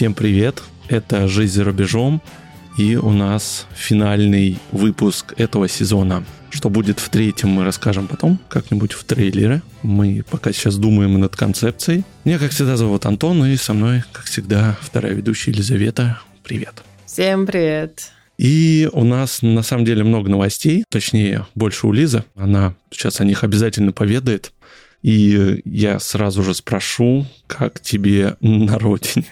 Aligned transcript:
Всем 0.00 0.14
привет! 0.14 0.62
Это 0.88 1.28
«Жизнь 1.28 1.56
за 1.56 1.62
рубежом» 1.62 2.22
и 2.78 2.96
у 2.96 3.10
нас 3.10 3.66
финальный 3.74 4.56
выпуск 4.72 5.34
этого 5.36 5.68
сезона. 5.68 6.24
Что 6.48 6.70
будет 6.70 6.98
в 6.98 7.10
третьем, 7.10 7.50
мы 7.50 7.64
расскажем 7.64 8.08
потом, 8.08 8.40
как-нибудь 8.48 8.94
в 8.94 9.04
трейлере. 9.04 9.60
Мы 9.82 10.24
пока 10.30 10.54
сейчас 10.54 10.78
думаем 10.78 11.20
над 11.20 11.36
концепцией. 11.36 12.04
Меня, 12.24 12.38
как 12.38 12.52
всегда, 12.52 12.78
зовут 12.78 13.04
Антон, 13.04 13.44
и 13.44 13.56
со 13.56 13.74
мной, 13.74 14.02
как 14.10 14.24
всегда, 14.24 14.78
вторая 14.80 15.12
ведущая 15.12 15.50
Елизавета. 15.50 16.18
Привет! 16.44 16.82
Всем 17.04 17.46
привет! 17.46 18.10
И 18.38 18.88
у 18.94 19.04
нас 19.04 19.42
на 19.42 19.62
самом 19.62 19.84
деле 19.84 20.02
много 20.02 20.30
новостей, 20.30 20.84
точнее, 20.88 21.46
больше 21.54 21.86
у 21.86 21.92
Лизы. 21.92 22.24
Она 22.36 22.74
сейчас 22.90 23.20
о 23.20 23.26
них 23.26 23.44
обязательно 23.44 23.92
поведает. 23.92 24.50
И 25.02 25.62
я 25.64 25.98
сразу 25.98 26.42
же 26.42 26.54
спрошу, 26.54 27.24
как 27.46 27.80
тебе 27.80 28.36
на 28.40 28.78
родине? 28.78 29.24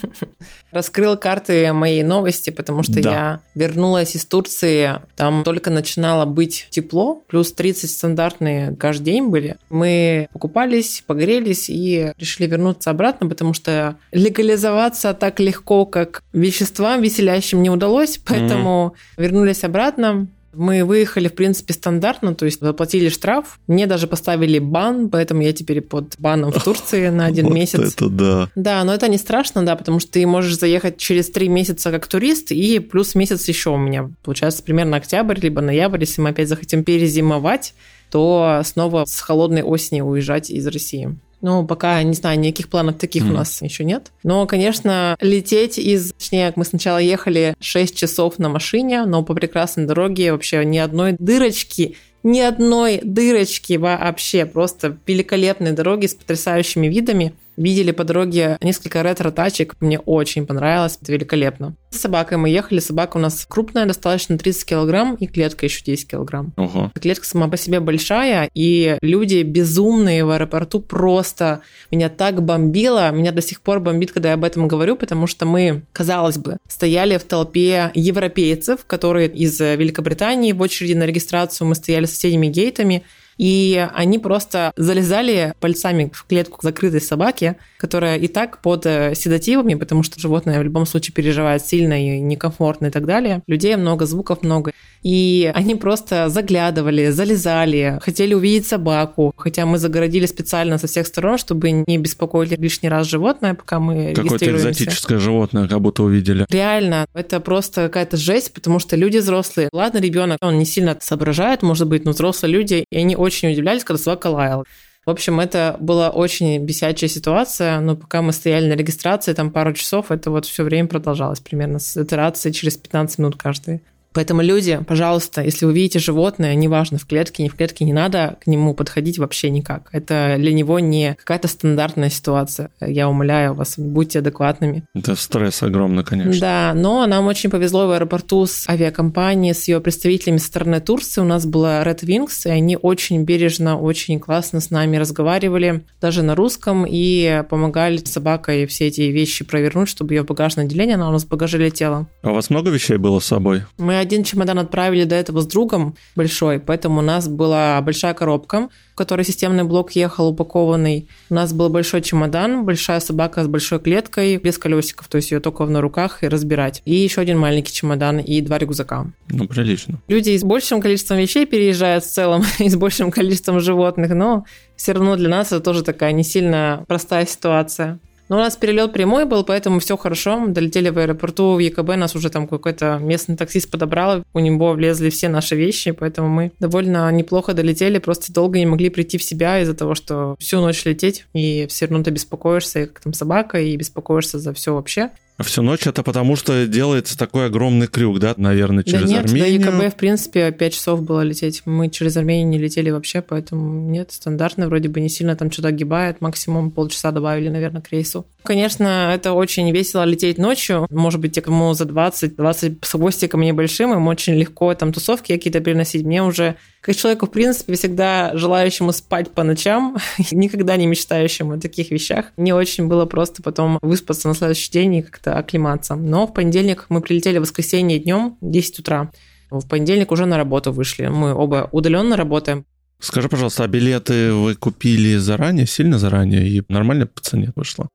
Раскрыл 0.70 1.16
карты 1.16 1.72
моей 1.72 2.02
новости, 2.02 2.50
потому 2.50 2.82
что 2.82 3.02
да. 3.02 3.10
я 3.10 3.40
вернулась 3.54 4.14
из 4.14 4.26
Турции, 4.26 5.00
там 5.16 5.42
только 5.42 5.70
начинало 5.70 6.26
быть 6.26 6.66
тепло, 6.70 7.22
плюс 7.28 7.52
30 7.52 7.90
стандартные 7.90 8.76
каждый 8.76 9.04
день 9.04 9.28
были. 9.28 9.56
Мы 9.70 10.28
покупались, 10.32 11.02
погрелись 11.06 11.70
и 11.70 12.12
решили 12.18 12.46
вернуться 12.46 12.90
обратно, 12.90 13.26
потому 13.26 13.54
что 13.54 13.96
легализоваться 14.12 15.14
так 15.14 15.40
легко, 15.40 15.86
как 15.86 16.22
веществам 16.34 17.00
веселящим 17.00 17.62
не 17.62 17.70
удалось, 17.70 18.20
поэтому 18.26 18.94
mm-hmm. 18.94 19.22
вернулись 19.22 19.64
обратно, 19.64 20.28
мы 20.56 20.84
выехали, 20.84 21.28
в 21.28 21.34
принципе, 21.34 21.74
стандартно, 21.74 22.34
то 22.34 22.44
есть 22.44 22.60
заплатили 22.60 23.08
штраф. 23.08 23.58
Мне 23.66 23.86
даже 23.86 24.06
поставили 24.06 24.58
бан, 24.58 25.08
поэтому 25.08 25.42
я 25.42 25.52
теперь 25.52 25.80
под 25.80 26.14
баном 26.18 26.52
в 26.52 26.62
Турции 26.62 27.08
на 27.08 27.26
один 27.26 27.46
вот 27.48 27.54
месяц. 27.54 27.94
это 27.94 28.08
да. 28.08 28.50
Да, 28.54 28.84
но 28.84 28.94
это 28.94 29.08
не 29.08 29.18
страшно, 29.18 29.64
да, 29.64 29.76
потому 29.76 30.00
что 30.00 30.12
ты 30.12 30.26
можешь 30.26 30.58
заехать 30.58 30.98
через 30.98 31.30
три 31.30 31.48
месяца 31.48 31.90
как 31.90 32.06
турист, 32.06 32.52
и 32.52 32.78
плюс 32.78 33.14
месяц 33.14 33.46
еще 33.48 33.70
у 33.70 33.76
меня. 33.76 34.10
Получается, 34.22 34.62
примерно 34.62 34.96
октябрь, 34.96 35.38
либо 35.40 35.60
ноябрь, 35.60 36.00
если 36.00 36.20
мы 36.20 36.30
опять 36.30 36.48
захотим 36.48 36.84
перезимовать, 36.84 37.74
то 38.10 38.62
снова 38.64 39.04
с 39.04 39.20
холодной 39.20 39.62
осени 39.62 40.00
уезжать 40.00 40.50
из 40.50 40.66
России. 40.66 41.16
Ну, 41.42 41.66
пока, 41.66 42.02
не 42.02 42.14
знаю, 42.14 42.38
никаких 42.40 42.68
планов 42.68 42.96
таких 42.96 43.24
mm. 43.24 43.30
у 43.30 43.32
нас 43.32 43.62
еще 43.62 43.84
нет. 43.84 44.10
Но, 44.22 44.46
конечно, 44.46 45.16
лететь 45.20 45.78
из... 45.78 46.12
Точнее, 46.12 46.52
мы 46.56 46.64
сначала 46.64 46.98
ехали 46.98 47.54
6 47.60 47.96
часов 47.96 48.38
на 48.38 48.48
машине, 48.48 49.04
но 49.04 49.22
по 49.22 49.34
прекрасной 49.34 49.86
дороге 49.86 50.32
вообще 50.32 50.64
ни 50.64 50.78
одной 50.78 51.16
дырочки 51.18 51.96
ни 52.26 52.40
одной 52.40 53.00
дырочки 53.04 53.74
вообще. 53.74 54.46
Просто 54.46 54.98
великолепные 55.06 55.72
дороги 55.72 56.06
с 56.06 56.14
потрясающими 56.14 56.88
видами. 56.88 57.34
Видели 57.56 57.90
по 57.90 58.04
дороге 58.04 58.58
несколько 58.60 59.02
ретро-тачек. 59.02 59.74
Мне 59.80 59.98
очень 59.98 60.46
понравилось. 60.46 60.98
Это 61.00 61.12
великолепно. 61.12 61.74
С 61.90 62.00
собакой 62.00 62.36
мы 62.36 62.50
ехали. 62.50 62.80
Собака 62.80 63.16
у 63.16 63.20
нас 63.20 63.46
крупная, 63.48 63.86
достаточно 63.86 64.36
30 64.36 64.64
килограмм, 64.66 65.14
и 65.14 65.26
клетка 65.26 65.66
еще 65.66 65.82
10 65.82 66.08
килограмм. 66.08 66.52
Ого. 66.56 66.92
Клетка 67.00 67.24
сама 67.26 67.48
по 67.48 67.56
себе 67.56 67.80
большая, 67.80 68.50
и 68.54 68.98
люди 69.00 69.42
безумные 69.42 70.24
в 70.24 70.30
аэропорту 70.30 70.80
просто 70.80 71.60
меня 71.90 72.08
так 72.08 72.42
бомбило. 72.42 73.10
Меня 73.10 73.32
до 73.32 73.40
сих 73.40 73.60
пор 73.60 73.80
бомбит, 73.80 74.12
когда 74.12 74.30
я 74.30 74.34
об 74.34 74.44
этом 74.44 74.68
говорю, 74.68 74.96
потому 74.96 75.26
что 75.26 75.46
мы, 75.46 75.82
казалось 75.92 76.38
бы, 76.38 76.58
стояли 76.68 77.16
в 77.16 77.24
толпе 77.24 77.90
европейцев, 77.94 78.84
которые 78.86 79.28
из 79.28 79.58
Великобритании 79.60 80.52
в 80.52 80.60
очереди 80.60 80.94
на 80.94 81.04
регистрацию. 81.04 81.66
Мы 81.66 81.74
стояли 81.74 82.04
с 82.04 82.10
соседними 82.10 82.48
гейтами, 82.48 83.04
и 83.38 83.86
они 83.94 84.18
просто 84.18 84.72
залезали 84.76 85.54
пальцами 85.60 86.10
в 86.12 86.24
клетку 86.24 86.58
закрытой 86.62 87.00
собаки, 87.00 87.56
которая 87.78 88.16
и 88.16 88.28
так 88.28 88.62
под 88.62 88.86
э, 88.86 89.14
седативами, 89.14 89.74
потому 89.74 90.02
что 90.02 90.18
животное 90.20 90.58
в 90.60 90.62
любом 90.62 90.86
случае 90.86 91.12
переживает 91.14 91.64
сильно 91.64 92.02
и 92.02 92.20
некомфортно 92.20 92.86
и 92.86 92.90
так 92.90 93.06
далее. 93.06 93.42
Людей 93.46 93.76
много, 93.76 94.06
звуков 94.06 94.42
много. 94.42 94.72
И 95.02 95.50
они 95.54 95.76
просто 95.76 96.28
заглядывали, 96.28 97.10
залезали, 97.10 98.00
хотели 98.02 98.34
увидеть 98.34 98.66
собаку, 98.66 99.32
хотя 99.36 99.64
мы 99.66 99.78
загородили 99.78 100.26
специально 100.26 100.78
со 100.78 100.86
всех 100.86 101.06
сторон, 101.06 101.38
чтобы 101.38 101.70
не 101.70 101.98
беспокоить 101.98 102.58
лишний 102.58 102.88
раз 102.88 103.06
животное, 103.06 103.54
пока 103.54 103.78
мы 103.78 104.14
Какое-то 104.14 104.50
экзотическое 104.50 105.18
животное, 105.18 105.68
как 105.68 105.80
будто 105.80 106.02
увидели. 106.02 106.46
Реально, 106.48 107.06
это 107.14 107.38
просто 107.40 107.82
какая-то 107.82 108.16
жесть, 108.16 108.52
потому 108.52 108.78
что 108.78 108.96
люди 108.96 109.18
взрослые. 109.18 109.68
Ладно, 109.72 109.98
ребенок, 109.98 110.38
он 110.40 110.58
не 110.58 110.64
сильно 110.64 110.96
соображает, 111.00 111.62
может 111.62 111.86
быть, 111.86 112.04
но 112.04 112.12
взрослые 112.12 112.52
люди, 112.52 112.84
и 112.90 112.96
они 112.96 113.14
очень 113.26 113.52
удивлялись, 113.52 113.84
когда 113.84 114.02
собака 114.02 114.28
лаяла. 114.28 114.64
В 115.04 115.10
общем, 115.10 115.38
это 115.38 115.76
была 115.78 116.10
очень 116.10 116.58
бесячая 116.64 117.08
ситуация, 117.08 117.78
но 117.78 117.94
пока 117.94 118.22
мы 118.22 118.32
стояли 118.32 118.68
на 118.68 118.72
регистрации, 118.72 119.34
там 119.34 119.52
пару 119.52 119.72
часов, 119.72 120.10
это 120.10 120.32
вот 120.32 120.46
все 120.46 120.64
время 120.64 120.88
продолжалось 120.88 121.38
примерно 121.38 121.78
с 121.78 121.96
итерацией 121.96 122.52
через 122.52 122.76
15 122.76 123.18
минут 123.18 123.36
каждый. 123.36 123.82
Поэтому 124.12 124.42
люди, 124.42 124.80
пожалуйста, 124.86 125.42
если 125.42 125.66
вы 125.66 125.74
видите 125.74 125.98
животное, 125.98 126.54
неважно, 126.54 126.98
в 126.98 127.06
клетке, 127.06 127.42
не 127.42 127.48
в 127.48 127.54
клетке, 127.54 127.84
не 127.84 127.92
надо 127.92 128.36
к 128.42 128.46
нему 128.46 128.74
подходить 128.74 129.18
вообще 129.18 129.50
никак. 129.50 129.88
Это 129.92 130.36
для 130.38 130.52
него 130.52 130.78
не 130.78 131.14
какая-то 131.18 131.48
стандартная 131.48 132.08
ситуация. 132.10 132.70
Я 132.80 133.08
умоляю 133.08 133.54
вас, 133.54 133.74
будьте 133.78 134.20
адекватными. 134.20 134.84
Это 134.94 135.14
стресс 135.16 135.62
огромный, 135.62 136.04
конечно. 136.04 136.40
Да, 136.40 136.72
но 136.74 137.06
нам 137.06 137.26
очень 137.26 137.50
повезло 137.50 137.86
в 137.86 137.92
аэропорту 137.92 138.46
с 138.46 138.68
авиакомпанией, 138.68 139.54
с 139.54 139.68
ее 139.68 139.80
представителями 139.80 140.38
со 140.38 140.46
стороны 140.46 140.80
Турции. 140.80 141.20
У 141.20 141.24
нас 141.24 141.44
была 141.46 141.82
Red 141.82 142.00
Wings, 142.04 142.46
и 142.46 142.48
они 142.48 142.78
очень 142.80 143.24
бережно, 143.24 143.78
очень 143.78 144.18
классно 144.18 144.60
с 144.60 144.70
нами 144.70 144.96
разговаривали, 144.96 145.84
даже 146.00 146.22
на 146.22 146.34
русском, 146.34 146.86
и 146.88 147.42
помогали 147.48 147.98
собакой 147.98 148.66
все 148.66 148.86
эти 148.86 149.02
вещи 149.02 149.44
провернуть, 149.44 149.88
чтобы 149.88 150.14
ее 150.14 150.22
в 150.22 150.26
багажное 150.26 150.64
отделение, 150.64 150.94
она 150.94 151.08
у 151.08 151.12
нас 151.12 151.24
в 151.24 151.28
багаже 151.28 151.58
летела. 151.58 152.06
А 152.22 152.30
у 152.30 152.34
вас 152.34 152.50
много 152.50 152.70
вещей 152.70 152.96
было 152.96 153.20
с 153.20 153.26
собой? 153.26 153.62
Мы 153.78 153.98
один 154.06 154.24
чемодан 154.24 154.58
отправили 154.58 155.04
до 155.04 155.16
этого 155.16 155.40
с 155.40 155.46
другом 155.46 155.96
большой, 156.14 156.60
поэтому 156.60 157.00
у 157.00 157.02
нас 157.02 157.28
была 157.28 157.80
большая 157.80 158.14
коробка, 158.14 158.68
в 158.92 158.96
которой 158.96 159.24
системный 159.24 159.64
блок 159.64 159.92
ехал 159.92 160.28
упакованный. 160.28 161.08
У 161.28 161.34
нас 161.34 161.52
был 161.52 161.68
большой 161.68 162.02
чемодан, 162.02 162.64
большая 162.64 163.00
собака 163.00 163.42
с 163.42 163.48
большой 163.48 163.80
клеткой, 163.80 164.36
без 164.36 164.58
колесиков, 164.58 165.08
то 165.08 165.16
есть 165.16 165.32
ее 165.32 165.40
только 165.40 165.66
на 165.66 165.80
руках 165.80 166.22
и 166.22 166.28
разбирать. 166.28 166.82
И 166.84 166.94
еще 166.94 167.20
один 167.20 167.38
маленький 167.38 167.72
чемодан 167.72 168.20
и 168.20 168.40
два 168.40 168.58
рюкзака. 168.58 169.06
Ну, 169.28 169.48
прилично. 169.48 170.00
Люди 170.08 170.36
с 170.36 170.44
большим 170.44 170.80
количеством 170.80 171.18
вещей 171.18 171.44
переезжают 171.46 172.04
в 172.04 172.10
целом 172.10 172.44
и 172.58 172.68
с 172.68 172.76
большим 172.76 173.10
количеством 173.10 173.60
животных, 173.60 174.14
но 174.14 174.44
все 174.76 174.92
равно 174.92 175.16
для 175.16 175.28
нас 175.28 175.48
это 175.48 175.60
тоже 175.60 175.82
такая 175.82 176.12
не 176.12 176.22
сильно 176.22 176.84
простая 176.86 177.26
ситуация. 177.26 177.98
Но 178.28 178.36
у 178.36 178.40
нас 178.40 178.56
перелет 178.56 178.92
прямой 178.92 179.24
был, 179.24 179.44
поэтому 179.44 179.78
все 179.80 179.96
хорошо. 179.96 180.38
Мы 180.38 180.48
долетели 180.48 180.88
в 180.88 180.98
аэропорту 180.98 181.54
в 181.54 181.58
ЕКБ, 181.58 181.96
нас 181.96 182.16
уже 182.16 182.30
там 182.30 182.48
какой-то 182.48 182.98
местный 183.00 183.36
таксист 183.36 183.70
подобрал, 183.70 184.24
у 184.32 184.38
него 184.40 184.72
влезли 184.72 185.10
все 185.10 185.28
наши 185.28 185.54
вещи, 185.54 185.92
поэтому 185.92 186.28
мы 186.28 186.52
довольно 186.58 187.10
неплохо 187.12 187.54
долетели, 187.54 187.98
просто 187.98 188.32
долго 188.32 188.58
не 188.58 188.66
могли 188.66 188.90
прийти 188.90 189.18
в 189.18 189.22
себя 189.22 189.60
из-за 189.60 189.74
того, 189.74 189.94
что 189.94 190.36
всю 190.38 190.60
ночь 190.60 190.84
лететь, 190.84 191.26
и 191.34 191.66
все 191.68 191.86
равно 191.86 192.04
ты 192.04 192.10
беспокоишься, 192.10 192.86
как 192.86 193.00
там 193.00 193.12
собака, 193.12 193.60
и 193.60 193.76
беспокоишься 193.76 194.38
за 194.38 194.52
все 194.52 194.74
вообще. 194.74 195.10
Всю 195.38 195.60
ночь 195.60 195.86
это 195.86 196.02
потому, 196.02 196.34
что 196.34 196.66
делается 196.66 197.16
такой 197.18 197.46
огромный 197.46 197.88
крюк, 197.88 198.18
да, 198.18 198.34
наверное, 198.38 198.84
через 198.84 199.10
да 199.10 199.18
нет, 199.18 199.26
Армению? 199.26 199.60
до 199.60 199.70
ЕКБ, 199.70 199.94
в 199.94 199.96
принципе, 199.96 200.50
5 200.50 200.72
часов 200.72 201.02
было 201.02 201.20
лететь. 201.20 201.62
Мы 201.66 201.90
через 201.90 202.16
Армению 202.16 202.48
не 202.48 202.58
летели 202.58 202.88
вообще, 202.88 203.20
поэтому 203.20 203.90
нет, 203.90 204.12
стандартно 204.12 204.68
вроде 204.68 204.88
бы 204.88 205.00
не 205.00 205.10
сильно 205.10 205.36
там 205.36 205.50
что-то 205.50 205.68
огибает, 205.68 206.22
максимум 206.22 206.70
полчаса 206.70 207.10
добавили, 207.10 207.50
наверное, 207.50 207.82
к 207.82 207.92
рейсу. 207.92 208.26
Конечно, 208.46 209.12
это 209.12 209.32
очень 209.32 209.68
весело 209.72 210.04
лететь 210.04 210.38
ночью. 210.38 210.86
Может 210.90 211.20
быть, 211.20 211.32
те, 211.32 211.42
кому 211.42 211.74
за 211.74 211.84
20, 211.84 212.36
20 212.36 212.84
с 212.84 212.92
хвостиком 212.92 213.40
небольшим, 213.40 213.92
им 213.92 214.06
очень 214.06 214.34
легко 214.34 214.72
там 214.74 214.92
тусовки 214.92 215.32
какие-то 215.32 215.58
переносить. 215.58 216.04
Мне 216.04 216.22
уже, 216.22 216.54
как 216.80 216.94
человеку, 216.94 217.26
в 217.26 217.32
принципе, 217.32 217.74
всегда 217.74 218.30
желающему 218.34 218.92
спать 218.92 219.32
по 219.32 219.42
ночам, 219.42 219.96
никогда 220.30 220.76
не 220.76 220.86
мечтающему 220.86 221.54
о 221.54 221.58
таких 221.58 221.90
вещах, 221.90 222.26
не 222.36 222.52
очень 222.52 222.86
было 222.86 223.04
просто 223.04 223.42
потом 223.42 223.80
выспаться 223.82 224.28
на 224.28 224.34
следующий 224.34 224.70
день 224.70 224.94
и 224.94 225.02
как-то 225.02 225.36
оклематься. 225.36 225.96
Но 225.96 226.28
в 226.28 226.32
понедельник 226.32 226.86
мы 226.88 227.00
прилетели 227.00 227.38
в 227.38 227.42
воскресенье 227.42 227.98
днем, 227.98 228.38
10 228.42 228.78
утра. 228.78 229.10
В 229.50 229.66
понедельник 229.66 230.12
уже 230.12 230.24
на 230.24 230.36
работу 230.36 230.70
вышли. 230.70 231.08
Мы 231.08 231.34
оба 231.34 231.68
удаленно 231.72 232.16
работаем. 232.16 232.64
Скажи, 233.00 233.28
пожалуйста, 233.28 233.64
а 233.64 233.66
билеты 233.66 234.32
вы 234.32 234.54
купили 234.54 235.16
заранее, 235.16 235.66
сильно 235.66 235.98
заранее, 235.98 236.48
и 236.48 236.62
нормально 236.68 237.06
по 237.06 237.20
цене 237.20 237.52
вышло? 237.56 237.88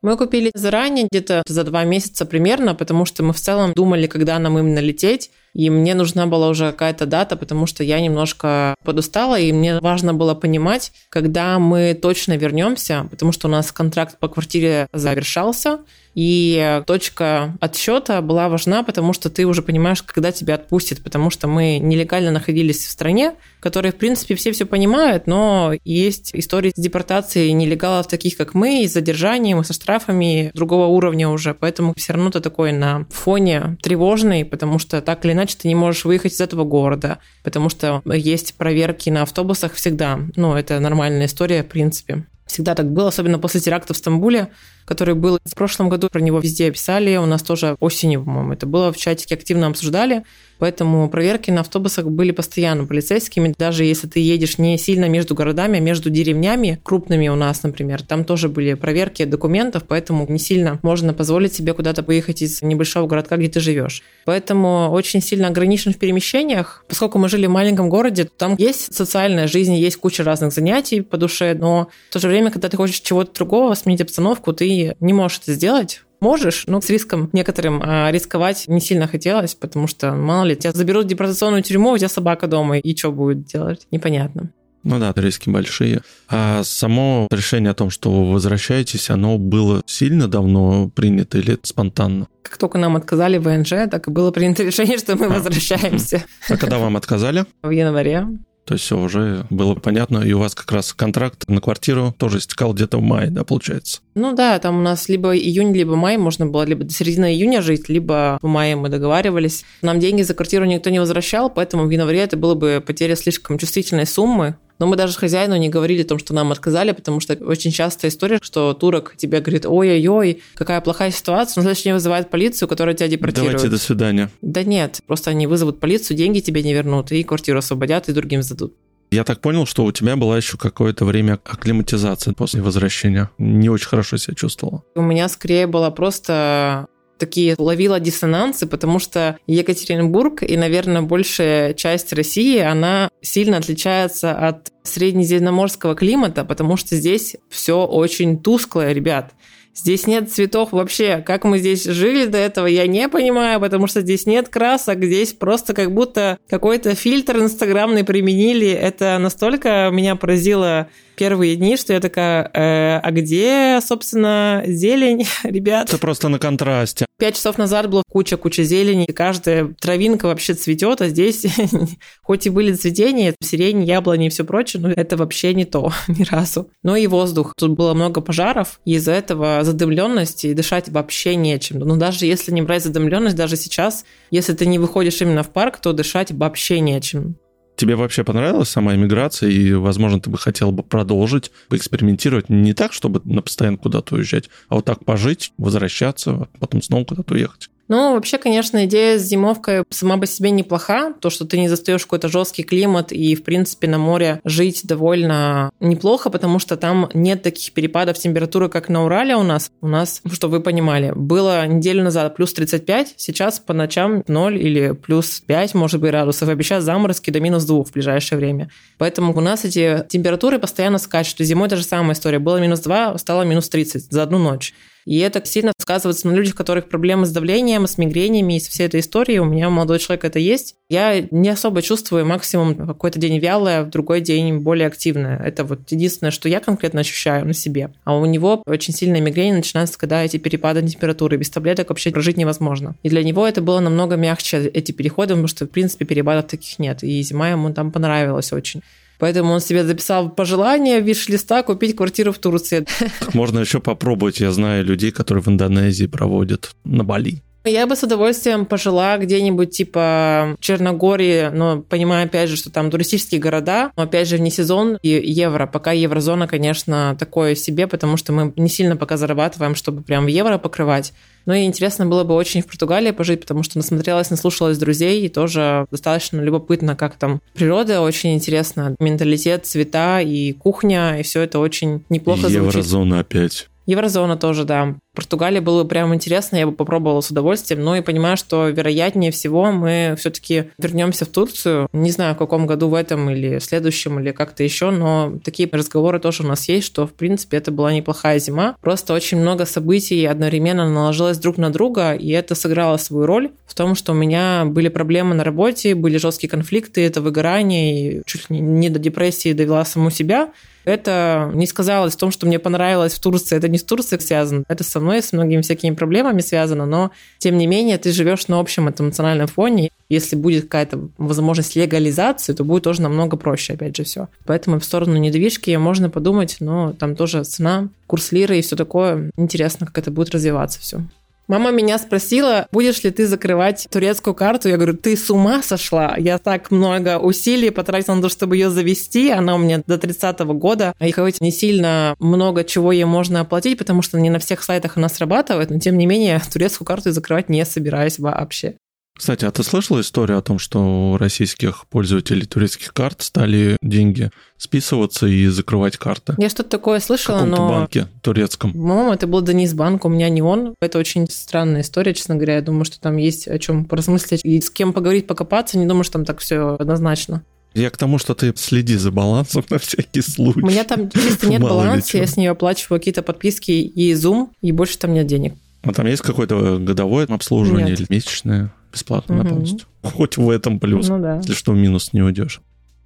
Мы 0.00 0.16
купили 0.16 0.52
заранее, 0.54 1.08
где-то 1.10 1.42
за 1.46 1.64
два 1.64 1.82
месяца 1.84 2.24
примерно, 2.24 2.76
потому 2.76 3.04
что 3.04 3.24
мы 3.24 3.32
в 3.32 3.40
целом 3.40 3.72
думали, 3.72 4.06
когда 4.06 4.38
нам 4.38 4.56
именно 4.58 4.78
лететь. 4.78 5.30
И 5.58 5.70
мне 5.70 5.96
нужна 5.96 6.28
была 6.28 6.50
уже 6.50 6.70
какая-то 6.70 7.04
дата, 7.04 7.36
потому 7.36 7.66
что 7.66 7.82
я 7.82 8.00
немножко 8.00 8.76
подустала, 8.84 9.36
и 9.40 9.50
мне 9.50 9.80
важно 9.80 10.14
было 10.14 10.34
понимать, 10.34 10.92
когда 11.10 11.58
мы 11.58 11.98
точно 12.00 12.36
вернемся, 12.36 13.08
потому 13.10 13.32
что 13.32 13.48
у 13.48 13.50
нас 13.50 13.72
контракт 13.72 14.20
по 14.20 14.28
квартире 14.28 14.86
завершался, 14.92 15.80
и 16.18 16.82
точка 16.86 17.56
отсчета 17.60 18.20
была 18.22 18.48
важна, 18.48 18.82
потому 18.82 19.12
что 19.12 19.30
ты 19.30 19.46
уже 19.46 19.62
понимаешь, 19.62 20.02
когда 20.02 20.32
тебя 20.32 20.56
отпустят, 20.56 21.00
потому 21.02 21.30
что 21.30 21.46
мы 21.46 21.78
нелегально 21.78 22.32
находились 22.32 22.84
в 22.84 22.90
стране, 22.90 23.34
в 23.58 23.60
которой, 23.60 23.92
в 23.92 23.96
принципе, 23.96 24.34
все 24.34 24.50
все 24.50 24.66
понимают, 24.66 25.28
но 25.28 25.74
есть 25.84 26.30
истории 26.34 26.72
с 26.74 26.80
депортацией 26.80 27.52
нелегалов, 27.52 28.08
таких 28.08 28.36
как 28.36 28.54
мы, 28.54 28.82
и 28.82 28.88
с 28.88 28.94
задержанием, 28.94 29.60
и 29.60 29.64
со 29.64 29.72
штрафами 29.72 30.50
другого 30.54 30.86
уровня 30.86 31.28
уже. 31.28 31.54
Поэтому 31.54 31.94
все 31.96 32.14
равно 32.14 32.32
ты 32.32 32.40
такой 32.40 32.72
на 32.72 33.06
фоне 33.10 33.76
тревожный, 33.80 34.44
потому 34.44 34.80
что 34.80 35.00
так 35.00 35.24
или 35.24 35.32
иначе 35.32 35.47
ты 35.56 35.68
не 35.68 35.74
можешь 35.74 36.04
выехать 36.04 36.32
из 36.32 36.40
этого 36.40 36.64
города, 36.64 37.18
потому 37.42 37.68
что 37.68 38.02
есть 38.04 38.54
проверки 38.54 39.10
на 39.10 39.22
автобусах 39.22 39.74
всегда. 39.74 40.18
Ну, 40.36 40.54
это 40.54 40.80
нормальная 40.80 41.26
история, 41.26 41.62
в 41.62 41.68
принципе. 41.68 42.26
Всегда 42.46 42.74
так 42.74 42.90
было, 42.90 43.08
особенно 43.08 43.38
после 43.38 43.60
теракта 43.60 43.94
в 43.94 43.96
Стамбуле 43.96 44.48
который 44.88 45.14
был 45.14 45.38
в 45.44 45.54
прошлом 45.54 45.90
году, 45.90 46.08
про 46.08 46.20
него 46.20 46.38
везде 46.38 46.70
писали, 46.70 47.14
у 47.16 47.26
нас 47.26 47.42
тоже 47.42 47.76
осенью, 47.78 48.24
по-моему, 48.24 48.54
это 48.54 48.64
было 48.64 48.90
в 48.90 48.96
чатике 48.96 49.34
активно 49.34 49.66
обсуждали, 49.66 50.24
поэтому 50.58 51.08
проверки 51.08 51.50
на 51.50 51.60
автобусах 51.60 52.06
были 52.06 52.30
постоянно 52.30 52.86
полицейскими, 52.86 53.54
даже 53.58 53.84
если 53.84 54.06
ты 54.06 54.20
едешь 54.20 54.58
не 54.58 54.76
сильно 54.78 55.08
между 55.08 55.34
городами, 55.34 55.78
а 55.78 55.80
между 55.80 56.10
деревнями 56.10 56.80
крупными 56.82 57.28
у 57.28 57.36
нас, 57.36 57.62
например, 57.62 58.02
там 58.02 58.24
тоже 58.24 58.48
были 58.48 58.74
проверки 58.74 59.24
документов, 59.24 59.84
поэтому 59.86 60.26
не 60.28 60.38
сильно 60.38 60.78
можно 60.82 61.14
позволить 61.14 61.54
себе 61.54 61.74
куда-то 61.74 62.02
поехать 62.02 62.42
из 62.42 62.62
небольшого 62.62 63.06
городка, 63.06 63.36
где 63.36 63.48
ты 63.48 63.60
живешь. 63.60 64.02
Поэтому 64.24 64.90
очень 64.90 65.20
сильно 65.20 65.48
ограничен 65.48 65.92
в 65.92 65.98
перемещениях. 65.98 66.84
Поскольку 66.88 67.18
мы 67.18 67.28
жили 67.28 67.46
в 67.46 67.50
маленьком 67.50 67.88
городе, 67.88 68.24
там 68.24 68.56
есть 68.58 68.94
социальная 68.94 69.46
жизнь, 69.46 69.74
есть 69.74 69.96
куча 69.96 70.24
разных 70.24 70.52
занятий 70.52 71.00
по 71.00 71.16
душе, 71.16 71.54
но 71.54 71.88
в 72.10 72.12
то 72.12 72.18
же 72.18 72.28
время, 72.28 72.50
когда 72.50 72.68
ты 72.68 72.76
хочешь 72.76 73.00
чего-то 73.00 73.34
другого, 73.34 73.74
сменить 73.74 74.00
обстановку, 74.00 74.52
ты 74.52 74.94
не 75.00 75.12
можешь 75.12 75.40
это 75.42 75.52
сделать, 75.54 76.02
Можешь, 76.20 76.64
но 76.66 76.80
с 76.80 76.90
риском 76.90 77.30
некоторым 77.32 77.80
а 77.84 78.10
рисковать 78.10 78.64
не 78.66 78.80
сильно 78.80 79.06
хотелось, 79.06 79.54
потому 79.54 79.86
что, 79.86 80.12
мало 80.12 80.44
ли, 80.44 80.56
тебя 80.56 80.72
заберут 80.72 81.04
в 81.04 81.08
депортационную 81.08 81.62
тюрьму, 81.62 81.92
у 81.92 81.98
тебя 81.98 82.08
собака 82.08 82.46
дома, 82.46 82.78
и 82.78 82.96
что 82.96 83.12
будет 83.12 83.44
делать, 83.44 83.86
непонятно. 83.90 84.50
Ну 84.84 84.98
да, 84.98 85.12
риски 85.14 85.50
большие. 85.50 86.02
А 86.28 86.62
само 86.64 87.28
решение 87.30 87.70
о 87.70 87.74
том, 87.74 87.90
что 87.90 88.10
вы 88.10 88.32
возвращаетесь, 88.32 89.10
оно 89.10 89.36
было 89.38 89.82
сильно 89.86 90.28
давно 90.28 90.88
принято 90.88 91.38
или 91.38 91.58
спонтанно? 91.62 92.28
Как 92.42 92.56
только 92.56 92.78
нам 92.78 92.96
отказали 92.96 93.38
в 93.38 93.42
ВНЖ, 93.42 93.90
так 93.90 94.08
и 94.08 94.10
было 94.10 94.30
принято 94.30 94.62
решение, 94.64 94.98
что 94.98 95.16
мы 95.16 95.26
а. 95.26 95.30
возвращаемся. 95.30 96.24
А 96.48 96.56
когда 96.56 96.78
вам 96.78 96.96
отказали? 96.96 97.44
В 97.62 97.70
январе. 97.70 98.26
То 98.68 98.74
есть 98.74 98.84
все 98.84 98.98
уже 98.98 99.46
было 99.48 99.74
понятно, 99.74 100.18
и 100.18 100.34
у 100.34 100.40
вас 100.40 100.54
как 100.54 100.70
раз 100.72 100.92
контракт 100.92 101.48
на 101.48 101.62
квартиру 101.62 102.14
тоже 102.18 102.36
истекал 102.36 102.74
где-то 102.74 102.98
в 102.98 103.00
мае, 103.00 103.30
да, 103.30 103.42
получается? 103.42 104.00
Ну 104.14 104.34
да, 104.34 104.58
там 104.58 104.76
у 104.76 104.82
нас 104.82 105.08
либо 105.08 105.34
июнь, 105.34 105.74
либо 105.74 105.96
май 105.96 106.18
можно 106.18 106.44
было 106.44 106.64
либо 106.64 106.84
до 106.84 106.92
середины 106.92 107.32
июня 107.32 107.62
жить, 107.62 107.88
либо 107.88 108.38
в 108.42 108.46
мае 108.46 108.76
мы 108.76 108.90
договаривались. 108.90 109.64
Нам 109.80 110.00
деньги 110.00 110.20
за 110.20 110.34
квартиру 110.34 110.66
никто 110.66 110.90
не 110.90 110.98
возвращал, 110.98 111.48
поэтому 111.48 111.86
в 111.86 111.90
январе 111.90 112.18
это 112.18 112.36
было 112.36 112.54
бы 112.54 112.84
потеря 112.86 113.16
слишком 113.16 113.56
чувствительной 113.56 114.04
суммы. 114.04 114.56
Но 114.78 114.86
мы 114.86 114.96
даже 114.96 115.16
хозяину 115.18 115.56
не 115.56 115.68
говорили 115.68 116.02
о 116.02 116.06
том, 116.06 116.18
что 116.18 116.34
нам 116.34 116.52
отказали, 116.52 116.92
потому 116.92 117.20
что 117.20 117.34
очень 117.34 117.72
частая 117.72 118.10
история, 118.10 118.38
что 118.42 118.72
турок 118.74 119.14
тебе 119.16 119.40
говорит, 119.40 119.66
ой-ой-ой, 119.66 120.42
какая 120.54 120.80
плохая 120.80 121.10
ситуация, 121.10 121.60
но 121.60 121.62
следующий 121.62 121.84
день 121.84 121.94
вызывает 121.94 122.30
полицию, 122.30 122.68
которая 122.68 122.94
тебя 122.94 123.08
депортирует. 123.08 123.56
Давайте 123.56 123.70
до 123.70 123.78
свидания. 123.78 124.30
Да 124.40 124.62
нет, 124.62 125.00
просто 125.06 125.30
они 125.30 125.46
вызовут 125.46 125.80
полицию, 125.80 126.16
деньги 126.16 126.40
тебе 126.40 126.62
не 126.62 126.72
вернут, 126.74 127.10
и 127.12 127.22
квартиру 127.24 127.58
освободят, 127.58 128.08
и 128.08 128.12
другим 128.12 128.42
сдадут. 128.42 128.74
Я 129.10 129.24
так 129.24 129.40
понял, 129.40 129.64
что 129.64 129.84
у 129.84 129.92
тебя 129.92 130.16
была 130.16 130.36
еще 130.36 130.58
какое-то 130.58 131.06
время 131.06 131.38
акклиматизации 131.44 132.32
после 132.32 132.60
возвращения. 132.60 133.30
Не 133.38 133.70
очень 133.70 133.88
хорошо 133.88 134.18
себя 134.18 134.34
чувствовала. 134.34 134.82
У 134.94 135.00
меня 135.00 135.28
скорее 135.30 135.66
была 135.66 135.90
просто 135.90 136.88
такие 137.18 137.54
ловила 137.58 138.00
диссонансы, 138.00 138.66
потому 138.66 138.98
что 138.98 139.38
Екатеринбург 139.46 140.42
и, 140.42 140.56
наверное, 140.56 141.02
большая 141.02 141.74
часть 141.74 142.12
России, 142.12 142.58
она 142.58 143.10
сильно 143.20 143.58
отличается 143.58 144.32
от 144.32 144.72
среднеземноморского 144.82 145.94
климата, 145.94 146.44
потому 146.44 146.76
что 146.76 146.96
здесь 146.96 147.36
все 147.50 147.84
очень 147.84 148.40
тусклое, 148.40 148.92
ребят. 148.92 149.32
Здесь 149.74 150.06
нет 150.06 150.30
цветов 150.30 150.72
вообще. 150.72 151.22
Как 151.24 151.44
мы 151.44 151.58
здесь 151.58 151.84
жили 151.84 152.26
до 152.26 152.38
этого, 152.38 152.66
я 152.66 152.86
не 152.86 153.08
понимаю, 153.08 153.60
потому 153.60 153.86
что 153.86 154.00
здесь 154.00 154.26
нет 154.26 154.48
красок. 154.48 155.04
Здесь 155.04 155.32
просто 155.32 155.74
как 155.74 155.92
будто 155.92 156.38
какой-то 156.48 156.94
фильтр 156.94 157.38
инстаграмный 157.38 158.04
применили. 158.04 158.68
Это 158.68 159.18
настолько 159.18 159.88
меня 159.92 160.16
поразило 160.16 160.88
первые 161.18 161.56
дни, 161.56 161.76
что 161.76 161.92
я 161.92 162.00
такая, 162.00 162.48
э, 162.54 163.00
а 163.02 163.10
где, 163.10 163.80
собственно, 163.84 164.62
зелень, 164.64 165.26
ребят? 165.42 165.88
Это 165.88 165.98
просто 165.98 166.28
на 166.28 166.38
контрасте. 166.38 167.06
Пять 167.18 167.34
часов 167.34 167.58
назад 167.58 167.90
была 167.90 168.04
куча-куча 168.08 168.62
зелени, 168.62 169.04
и 169.04 169.12
каждая 169.12 169.74
травинка 169.80 170.26
вообще 170.26 170.54
цветет, 170.54 171.02
а 171.02 171.08
здесь 171.08 171.44
хоть 172.22 172.46
и 172.46 172.50
были 172.50 172.72
цветения, 172.72 173.34
сирень, 173.42 173.82
яблони 173.82 174.26
и 174.26 174.30
все 174.30 174.44
прочее, 174.44 174.80
но 174.80 174.90
это 174.90 175.16
вообще 175.16 175.52
не 175.52 175.64
то 175.64 175.92
ни 176.08 176.22
разу. 176.22 176.70
Но 176.84 176.94
и 176.94 177.08
воздух. 177.08 177.54
Тут 177.56 177.72
было 177.72 177.94
много 177.94 178.20
пожаров, 178.20 178.80
и 178.84 178.94
из-за 178.94 179.12
этого 179.12 179.64
задымленность, 179.68 180.44
и 180.44 180.54
дышать 180.54 180.88
вообще 180.88 181.36
нечем. 181.36 181.78
Но 181.78 181.96
даже 181.96 182.26
если 182.26 182.52
не 182.52 182.62
брать 182.62 182.82
задымленность, 182.82 183.36
даже 183.36 183.56
сейчас, 183.56 184.04
если 184.30 184.54
ты 184.54 184.66
не 184.66 184.78
выходишь 184.78 185.20
именно 185.20 185.42
в 185.42 185.52
парк, 185.52 185.78
то 185.80 185.92
дышать 185.92 186.32
вообще 186.32 186.80
нечем. 186.80 187.36
Тебе 187.76 187.94
вообще 187.94 188.24
понравилась 188.24 188.70
сама 188.70 188.94
иммиграция, 188.96 189.50
и, 189.50 189.72
возможно, 189.72 190.20
ты 190.20 190.30
бы 190.30 190.38
хотел 190.38 190.72
бы 190.72 190.82
продолжить, 190.82 191.52
экспериментировать 191.70 192.48
не 192.48 192.72
так, 192.72 192.92
чтобы 192.92 193.20
на 193.24 193.40
постоянно 193.40 193.76
куда-то 193.76 194.16
уезжать, 194.16 194.50
а 194.68 194.74
вот 194.74 194.84
так 194.84 195.04
пожить, 195.04 195.52
возвращаться, 195.58 196.30
а 196.30 196.48
потом 196.58 196.82
снова 196.82 197.04
куда-то 197.04 197.34
уехать? 197.34 197.70
Ну, 197.88 198.14
вообще, 198.14 198.36
конечно, 198.36 198.84
идея 198.84 199.18
с 199.18 199.22
зимовкой 199.22 199.82
сама 199.90 200.18
по 200.18 200.26
себе 200.26 200.50
неплоха. 200.50 201.14
То, 201.20 201.30
что 201.30 201.46
ты 201.46 201.58
не 201.58 201.68
застаешь 201.68 202.02
какой-то 202.02 202.28
жесткий 202.28 202.62
климат 202.62 203.12
и, 203.12 203.34
в 203.34 203.42
принципе, 203.42 203.88
на 203.88 203.98
море 203.98 204.40
жить 204.44 204.82
довольно 204.84 205.70
неплохо, 205.80 206.28
потому 206.28 206.58
что 206.58 206.76
там 206.76 207.08
нет 207.14 207.42
таких 207.42 207.72
перепадов 207.72 208.18
температуры, 208.18 208.68
как 208.68 208.90
на 208.90 209.04
Урале 209.04 209.36
у 209.36 209.42
нас. 209.42 209.70
У 209.80 209.88
нас, 209.88 210.20
чтобы 210.32 210.58
вы 210.58 210.62
понимали, 210.62 211.12
было 211.14 211.66
неделю 211.66 212.04
назад 212.04 212.36
плюс 212.36 212.52
35, 212.52 213.14
сейчас 213.16 213.58
по 213.58 213.72
ночам 213.72 214.22
0 214.26 214.56
или 214.56 214.92
плюс 214.92 215.40
5, 215.40 215.74
может 215.74 216.00
быть, 216.00 216.10
градусов. 216.10 216.48
Обещают 216.50 216.84
заморозки 216.84 217.30
до 217.30 217.40
минус 217.40 217.64
2 217.64 217.84
в 217.84 217.92
ближайшее 217.92 218.38
время. 218.38 218.70
Поэтому 218.98 219.34
у 219.34 219.40
нас 219.40 219.64
эти 219.64 220.04
температуры 220.08 220.58
постоянно 220.58 220.98
скачут. 220.98 221.40
И 221.40 221.44
зимой 221.44 221.68
та 221.68 221.76
же 221.76 221.84
самая 221.84 222.12
история. 222.12 222.38
Было 222.38 222.58
минус 222.58 222.80
2, 222.80 223.16
стало 223.16 223.42
минус 223.42 223.68
30 223.70 224.12
за 224.12 224.22
одну 224.22 224.38
ночь. 224.38 224.74
И 225.08 225.20
это 225.20 225.42
сильно 225.46 225.72
сказывается 225.78 226.28
на 226.28 226.34
людях, 226.34 226.52
у 226.52 226.56
которых 226.58 226.90
проблемы 226.90 227.24
с 227.24 227.30
давлением, 227.30 227.86
с 227.86 227.96
мигренями 227.96 228.58
и 228.58 228.60
с 228.60 228.68
всей 228.68 228.88
этой 228.88 229.00
историей. 229.00 229.38
У 229.38 229.46
меня 229.46 229.68
у 229.68 229.70
молодого 229.70 229.98
человека 229.98 230.26
это 230.26 230.38
есть. 230.38 230.74
Я 230.90 231.26
не 231.30 231.48
особо 231.48 231.80
чувствую 231.80 232.26
максимум 232.26 232.74
какой-то 232.74 233.18
день 233.18 233.38
вялое, 233.38 233.84
в 233.84 233.88
другой 233.88 234.20
день 234.20 234.58
более 234.58 234.86
активное. 234.86 235.38
Это 235.38 235.64
вот 235.64 235.90
единственное, 235.90 236.30
что 236.30 236.50
я 236.50 236.60
конкретно 236.60 237.00
ощущаю 237.00 237.46
на 237.46 237.54
себе. 237.54 237.90
А 238.04 238.18
у 238.18 238.26
него 238.26 238.62
очень 238.66 238.92
сильная 238.92 239.22
мигрень 239.22 239.54
начинается, 239.54 239.98
когда 239.98 240.22
эти 240.22 240.36
перепады 240.36 240.86
температуры. 240.86 241.38
Без 241.38 241.48
таблеток 241.48 241.88
вообще 241.88 242.10
прожить 242.10 242.36
невозможно. 242.36 242.94
И 243.02 243.08
для 243.08 243.24
него 243.24 243.48
это 243.48 243.62
было 243.62 243.80
намного 243.80 244.16
мягче, 244.16 244.66
эти 244.66 244.92
переходы, 244.92 245.28
потому 245.28 245.48
что, 245.48 245.64
в 245.64 245.70
принципе, 245.70 246.04
перепадов 246.04 246.48
таких 246.48 246.78
нет. 246.78 247.02
И 247.02 247.22
зима 247.22 247.48
ему 247.48 247.72
там 247.72 247.92
понравилась 247.92 248.52
очень. 248.52 248.82
Поэтому 249.18 249.52
он 249.52 249.60
себе 249.60 249.84
записал 249.84 250.30
пожелание 250.30 251.00
виш-листа 251.00 251.62
купить 251.62 251.96
квартиру 251.96 252.32
в 252.32 252.38
Турции. 252.38 252.86
Можно 253.34 253.60
еще 253.60 253.80
попробовать. 253.80 254.40
Я 254.40 254.52
знаю 254.52 254.84
людей, 254.84 255.10
которые 255.10 255.42
в 255.42 255.48
Индонезии 255.48 256.06
проводят 256.06 256.70
на 256.84 257.04
Бали. 257.04 257.42
Я 257.68 257.86
бы 257.86 257.96
с 257.96 258.02
удовольствием 258.02 258.66
пожила 258.66 259.18
где-нибудь 259.18 259.70
типа 259.70 260.56
Черногории, 260.60 261.48
но 261.52 261.82
понимаю 261.82 262.26
опять 262.26 262.48
же, 262.48 262.56
что 262.56 262.70
там 262.70 262.90
туристические 262.90 263.40
города, 263.40 263.92
но 263.96 264.04
опять 264.04 264.28
же 264.28 264.38
не 264.38 264.50
сезон 264.50 264.98
и 265.02 265.08
евро. 265.08 265.66
Пока 265.66 265.92
еврозона, 265.92 266.48
конечно, 266.48 267.16
такое 267.18 267.54
себе, 267.54 267.86
потому 267.86 268.16
что 268.16 268.32
мы 268.32 268.52
не 268.56 268.68
сильно 268.68 268.96
пока 268.96 269.16
зарабатываем, 269.16 269.74
чтобы 269.74 270.02
прям 270.02 270.24
в 270.24 270.28
евро 270.28 270.58
покрывать. 270.58 271.12
Ну 271.46 271.54
и 271.54 271.64
интересно 271.64 272.04
было 272.04 272.24
бы 272.24 272.34
очень 272.34 272.62
в 272.62 272.66
Португалии 272.66 273.10
пожить, 273.10 273.40
потому 273.40 273.62
что 273.62 273.78
насмотрелась, 273.78 274.30
наслушалась 274.30 274.76
друзей, 274.76 275.24
и 275.24 275.28
тоже 275.28 275.86
достаточно 275.90 276.40
любопытно, 276.40 276.94
как 276.94 277.16
там 277.16 277.40
природа 277.54 278.02
очень 278.02 278.34
интересна, 278.34 278.94
менталитет, 279.00 279.64
цвета 279.64 280.20
и 280.20 280.52
кухня, 280.52 281.18
и 281.18 281.22
все 281.22 281.42
это 281.42 281.58
очень 281.58 282.04
неплохо 282.10 282.48
Еврозона 282.48 283.22
звучит. 283.22 283.26
опять. 283.26 283.68
Еврозона 283.88 284.36
тоже, 284.36 284.64
да. 284.64 284.96
Португалия 285.14 285.62
было 285.62 285.82
бы 285.82 285.88
прям 285.88 286.14
интересно, 286.14 286.56
я 286.56 286.66
бы 286.66 286.72
попробовала 286.72 287.22
с 287.22 287.30
удовольствием, 287.30 287.82
но 287.82 287.96
и 287.96 288.02
понимаю, 288.02 288.36
что 288.36 288.68
вероятнее 288.68 289.30
всего 289.30 289.72
мы 289.72 290.14
все-таки 290.18 290.70
вернемся 290.78 291.24
в 291.24 291.28
Турцию. 291.28 291.88
Не 291.94 292.10
знаю, 292.10 292.34
в 292.34 292.38
каком 292.38 292.66
году 292.66 292.88
в 292.88 292.94
этом 292.94 293.30
или 293.30 293.58
в 293.58 293.64
следующем, 293.64 294.20
или 294.20 294.30
как-то 294.32 294.62
еще, 294.62 294.90
но 294.90 295.32
такие 295.42 295.66
разговоры 295.72 296.20
тоже 296.20 296.42
у 296.42 296.46
нас 296.46 296.68
есть, 296.68 296.86
что, 296.86 297.06
в 297.06 297.14
принципе, 297.14 297.56
это 297.56 297.72
была 297.72 297.90
неплохая 297.94 298.38
зима. 298.38 298.76
Просто 298.82 299.14
очень 299.14 299.38
много 299.38 299.64
событий 299.64 300.26
одновременно 300.26 300.86
наложилось 300.86 301.38
друг 301.38 301.56
на 301.56 301.70
друга, 301.70 302.12
и 302.12 302.28
это 302.28 302.54
сыграло 302.54 302.98
свою 302.98 303.24
роль 303.24 303.50
в 303.66 303.74
том, 303.74 303.94
что 303.94 304.12
у 304.12 304.14
меня 304.14 304.66
были 304.66 304.88
проблемы 304.88 305.34
на 305.34 305.44
работе, 305.44 305.94
были 305.94 306.18
жесткие 306.18 306.50
конфликты, 306.50 307.06
это 307.06 307.22
выгорание, 307.22 308.18
и 308.18 308.22
чуть 308.26 308.50
ли 308.50 308.60
не 308.60 308.90
до 308.90 308.98
депрессии 308.98 309.54
довела 309.54 309.86
саму 309.86 310.10
себя. 310.10 310.50
Это 310.88 311.50
не 311.52 311.66
сказалось 311.66 312.14
в 312.14 312.16
том, 312.16 312.30
что 312.30 312.46
мне 312.46 312.58
понравилось 312.58 313.12
в 313.12 313.20
Турции. 313.20 313.56
Это 313.56 313.68
не 313.68 313.76
с 313.76 313.84
Турцией 313.84 314.20
связано. 314.22 314.64
Это 314.68 314.84
со 314.84 315.00
мной, 315.00 315.20
с 315.20 315.34
многими 315.34 315.60
всякими 315.60 315.94
проблемами 315.94 316.40
связано. 316.40 316.86
Но, 316.86 317.10
тем 317.36 317.58
не 317.58 317.66
менее, 317.66 317.98
ты 317.98 318.10
живешь 318.10 318.48
на 318.48 318.58
общем 318.58 318.88
эмоциональном 318.88 319.48
фоне. 319.48 319.90
Если 320.08 320.34
будет 320.34 320.62
какая-то 320.64 321.08
возможность 321.18 321.76
легализации, 321.76 322.54
то 322.54 322.64
будет 322.64 322.84
тоже 322.84 323.02
намного 323.02 323.36
проще, 323.36 323.74
опять 323.74 323.96
же, 323.96 324.04
все. 324.04 324.28
Поэтому 324.46 324.80
в 324.80 324.84
сторону 324.84 325.18
недвижки 325.18 325.76
можно 325.76 326.08
подумать, 326.08 326.56
но 326.60 326.94
там 326.98 327.14
тоже 327.14 327.44
цена, 327.44 327.88
курс 328.06 328.32
лиры 328.32 328.58
и 328.58 328.62
все 328.62 328.74
такое. 328.74 329.30
Интересно, 329.36 329.84
как 329.84 329.98
это 329.98 330.10
будет 330.10 330.30
развиваться 330.30 330.80
все. 330.80 331.02
Мама 331.48 331.70
меня 331.70 331.98
спросила, 331.98 332.68
будешь 332.72 333.02
ли 333.02 333.10
ты 333.10 333.26
закрывать 333.26 333.88
турецкую 333.90 334.34
карту. 334.34 334.68
Я 334.68 334.76
говорю, 334.76 334.94
ты 334.94 335.16
с 335.16 335.30
ума 335.30 335.62
сошла? 335.62 336.14
Я 336.18 336.36
так 336.36 336.70
много 336.70 337.18
усилий 337.18 337.70
потратила 337.70 338.14
на 338.16 338.22
то, 338.22 338.28
чтобы 338.28 338.56
ее 338.56 338.68
завести. 338.68 339.30
Она 339.30 339.54
у 339.54 339.58
меня 339.58 339.82
до 339.86 339.96
30 339.96 340.40
-го 340.40 340.52
года. 340.52 340.92
И 341.00 341.10
хоть 341.10 341.40
не 341.40 341.50
сильно 341.50 342.14
много 342.18 342.64
чего 342.64 342.92
ей 342.92 343.04
можно 343.04 343.40
оплатить, 343.40 343.78
потому 343.78 344.02
что 344.02 344.20
не 344.20 344.28
на 344.28 344.38
всех 344.38 344.62
сайтах 344.62 344.98
она 344.98 345.08
срабатывает, 345.08 345.70
но 345.70 345.78
тем 345.78 345.96
не 345.96 346.04
менее 346.04 346.38
турецкую 346.52 346.86
карту 346.86 347.12
закрывать 347.12 347.48
не 347.48 347.64
собираюсь 347.64 348.18
вообще. 348.18 348.76
Кстати, 349.18 349.44
а 349.44 349.50
ты 349.50 349.64
слышала 349.64 350.00
историю 350.00 350.38
о 350.38 350.42
том, 350.42 350.60
что 350.60 350.78
у 350.78 351.16
российских 351.16 351.86
пользователей 351.88 352.46
турецких 352.46 352.94
карт 352.94 353.20
стали 353.20 353.76
деньги 353.82 354.30
списываться 354.56 355.26
и 355.26 355.48
закрывать 355.48 355.96
карты? 355.96 356.36
Я 356.38 356.48
что-то 356.48 356.70
такое 356.70 357.00
слышала, 357.00 357.40
в 357.40 357.46
но... 357.46 357.68
банке 357.68 358.06
турецком. 358.22 358.72
По-моему, 358.72 359.12
это 359.12 359.26
был 359.26 359.42
Денис 359.42 359.74
Банк, 359.74 360.04
у 360.04 360.08
меня 360.08 360.28
не 360.28 360.40
он. 360.40 360.74
Это 360.80 360.98
очень 360.98 361.28
странная 361.28 361.80
история, 361.80 362.14
честно 362.14 362.36
говоря. 362.36 362.54
Я 362.54 362.62
думаю, 362.62 362.84
что 362.84 363.00
там 363.00 363.16
есть 363.16 363.48
о 363.48 363.58
чем 363.58 363.86
поразмыслить 363.86 364.44
и 364.44 364.60
с 364.60 364.70
кем 364.70 364.92
поговорить, 364.92 365.26
покопаться. 365.26 365.78
Не 365.78 365.86
думаю, 365.86 366.04
что 366.04 366.12
там 366.12 366.24
так 366.24 366.38
все 366.38 366.76
однозначно. 366.78 367.42
Я 367.74 367.90
к 367.90 367.96
тому, 367.96 368.18
что 368.18 368.34
ты 368.34 368.54
следи 368.56 368.96
за 368.96 369.10
балансом 369.10 369.64
на 369.68 369.78
всякий 369.78 370.22
случай. 370.22 370.60
У 370.62 370.66
меня 370.66 370.84
там 370.84 371.10
чисто 371.10 371.48
нет 371.48 371.60
баланса, 371.60 372.18
я 372.18 372.26
с 372.26 372.36
нее 372.36 372.52
оплачиваю 372.52 373.00
какие-то 373.00 373.22
подписки 373.22 373.72
и 373.72 374.12
Zoom, 374.12 374.50
и 374.60 374.70
больше 374.70 374.96
там 374.96 375.12
нет 375.12 375.26
денег. 375.26 375.54
А 375.82 375.92
там 375.92 376.06
есть 376.06 376.22
какое-то 376.22 376.78
годовое 376.78 377.26
обслуживание 377.26 377.90
нет. 377.90 378.00
или 378.00 378.06
месячное? 378.10 378.72
Бесплатно 378.92 379.36
угу. 379.36 379.44
на 379.44 379.50
полностью. 379.50 379.86
Хоть 380.02 380.36
в 380.36 380.48
этом 380.50 380.78
плюс, 380.80 381.08
ну, 381.08 381.18
да. 381.18 381.36
если 381.36 381.54
что, 381.54 381.72
в 381.72 381.76
минус 381.76 382.12
не 382.12 382.22
уйдешь. 382.22 382.60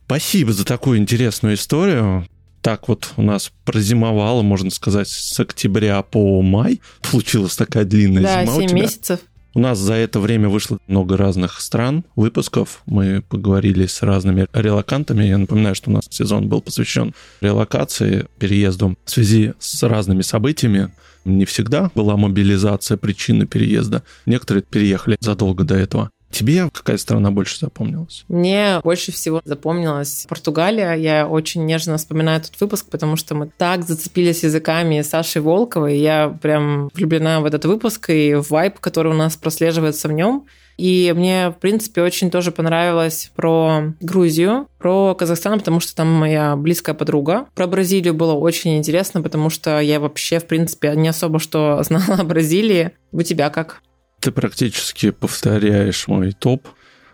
Спасибо 0.06 0.52
за 0.52 0.64
такую 0.64 0.98
интересную 0.98 1.54
историю. 1.54 2.26
Так 2.60 2.88
вот 2.88 3.10
у 3.16 3.22
нас 3.22 3.50
прозимовало, 3.64 4.42
можно 4.42 4.70
сказать, 4.70 5.08
с 5.08 5.38
октября 5.40 6.02
по 6.02 6.42
май. 6.42 6.80
Получилась 7.10 7.56
такая 7.56 7.84
длинная 7.84 8.22
да, 8.22 8.44
зима 8.44 8.54
7 8.54 8.64
у 8.64 8.68
тебя. 8.68 8.82
месяцев. 8.82 9.20
У 9.54 9.60
нас 9.60 9.78
за 9.78 9.94
это 9.94 10.18
время 10.18 10.48
вышло 10.48 10.78
много 10.86 11.16
разных 11.16 11.60
стран, 11.60 12.04
выпусков. 12.16 12.82
Мы 12.86 13.22
поговорили 13.22 13.86
с 13.86 14.02
разными 14.02 14.46
релакантами. 14.54 15.24
Я 15.24 15.36
напоминаю, 15.36 15.74
что 15.74 15.90
у 15.90 15.92
нас 15.92 16.06
сезон 16.08 16.48
был 16.48 16.62
посвящен 16.62 17.14
релокации, 17.42 18.26
переезду 18.38 18.96
в 19.04 19.10
связи 19.10 19.52
с 19.58 19.82
разными 19.82 20.22
событиями. 20.22 20.92
Не 21.26 21.44
всегда 21.44 21.90
была 21.94 22.16
мобилизация 22.16 22.96
причины 22.96 23.46
переезда. 23.46 24.02
Некоторые 24.24 24.62
переехали 24.62 25.18
задолго 25.20 25.64
до 25.64 25.74
этого. 25.74 26.10
Тебе 26.32 26.68
какая 26.72 26.96
страна 26.96 27.30
больше 27.30 27.58
запомнилась? 27.58 28.24
Мне 28.28 28.80
больше 28.82 29.12
всего 29.12 29.42
запомнилась 29.44 30.26
Португалия. 30.28 30.94
Я 30.94 31.28
очень 31.28 31.66
нежно 31.66 31.98
вспоминаю 31.98 32.40
этот 32.40 32.58
выпуск, 32.60 32.86
потому 32.90 33.16
что 33.16 33.34
мы 33.34 33.50
так 33.56 33.84
зацепились 33.84 34.42
языками 34.42 35.02
Саши 35.02 35.42
Волковой. 35.42 35.98
Я 35.98 36.36
прям 36.40 36.88
влюблена 36.94 37.40
в 37.40 37.44
этот 37.44 37.66
выпуск 37.66 38.10
и 38.10 38.34
в 38.34 38.50
вайб, 38.50 38.80
который 38.80 39.12
у 39.12 39.16
нас 39.16 39.36
прослеживается 39.36 40.08
в 40.08 40.12
нем. 40.12 40.46
И 40.78 41.12
мне, 41.14 41.50
в 41.50 41.60
принципе, 41.60 42.02
очень 42.02 42.30
тоже 42.30 42.50
понравилось 42.50 43.30
про 43.36 43.92
Грузию, 44.00 44.68
про 44.78 45.14
Казахстан, 45.14 45.58
потому 45.58 45.80
что 45.80 45.94
там 45.94 46.10
моя 46.12 46.56
близкая 46.56 46.94
подруга. 46.94 47.46
Про 47.54 47.66
Бразилию 47.66 48.14
было 48.14 48.32
очень 48.32 48.78
интересно, 48.78 49.22
потому 49.22 49.50
что 49.50 49.80
я 49.80 50.00
вообще, 50.00 50.38
в 50.38 50.46
принципе, 50.46 50.94
не 50.96 51.08
особо 51.08 51.38
что 51.38 51.82
знала 51.84 52.20
о 52.20 52.24
Бразилии. 52.24 52.92
У 53.12 53.22
тебя 53.22 53.50
как? 53.50 53.82
Ты 54.22 54.30
практически 54.30 55.10
повторяешь 55.10 56.06
мой 56.06 56.30
топ. 56.30 56.68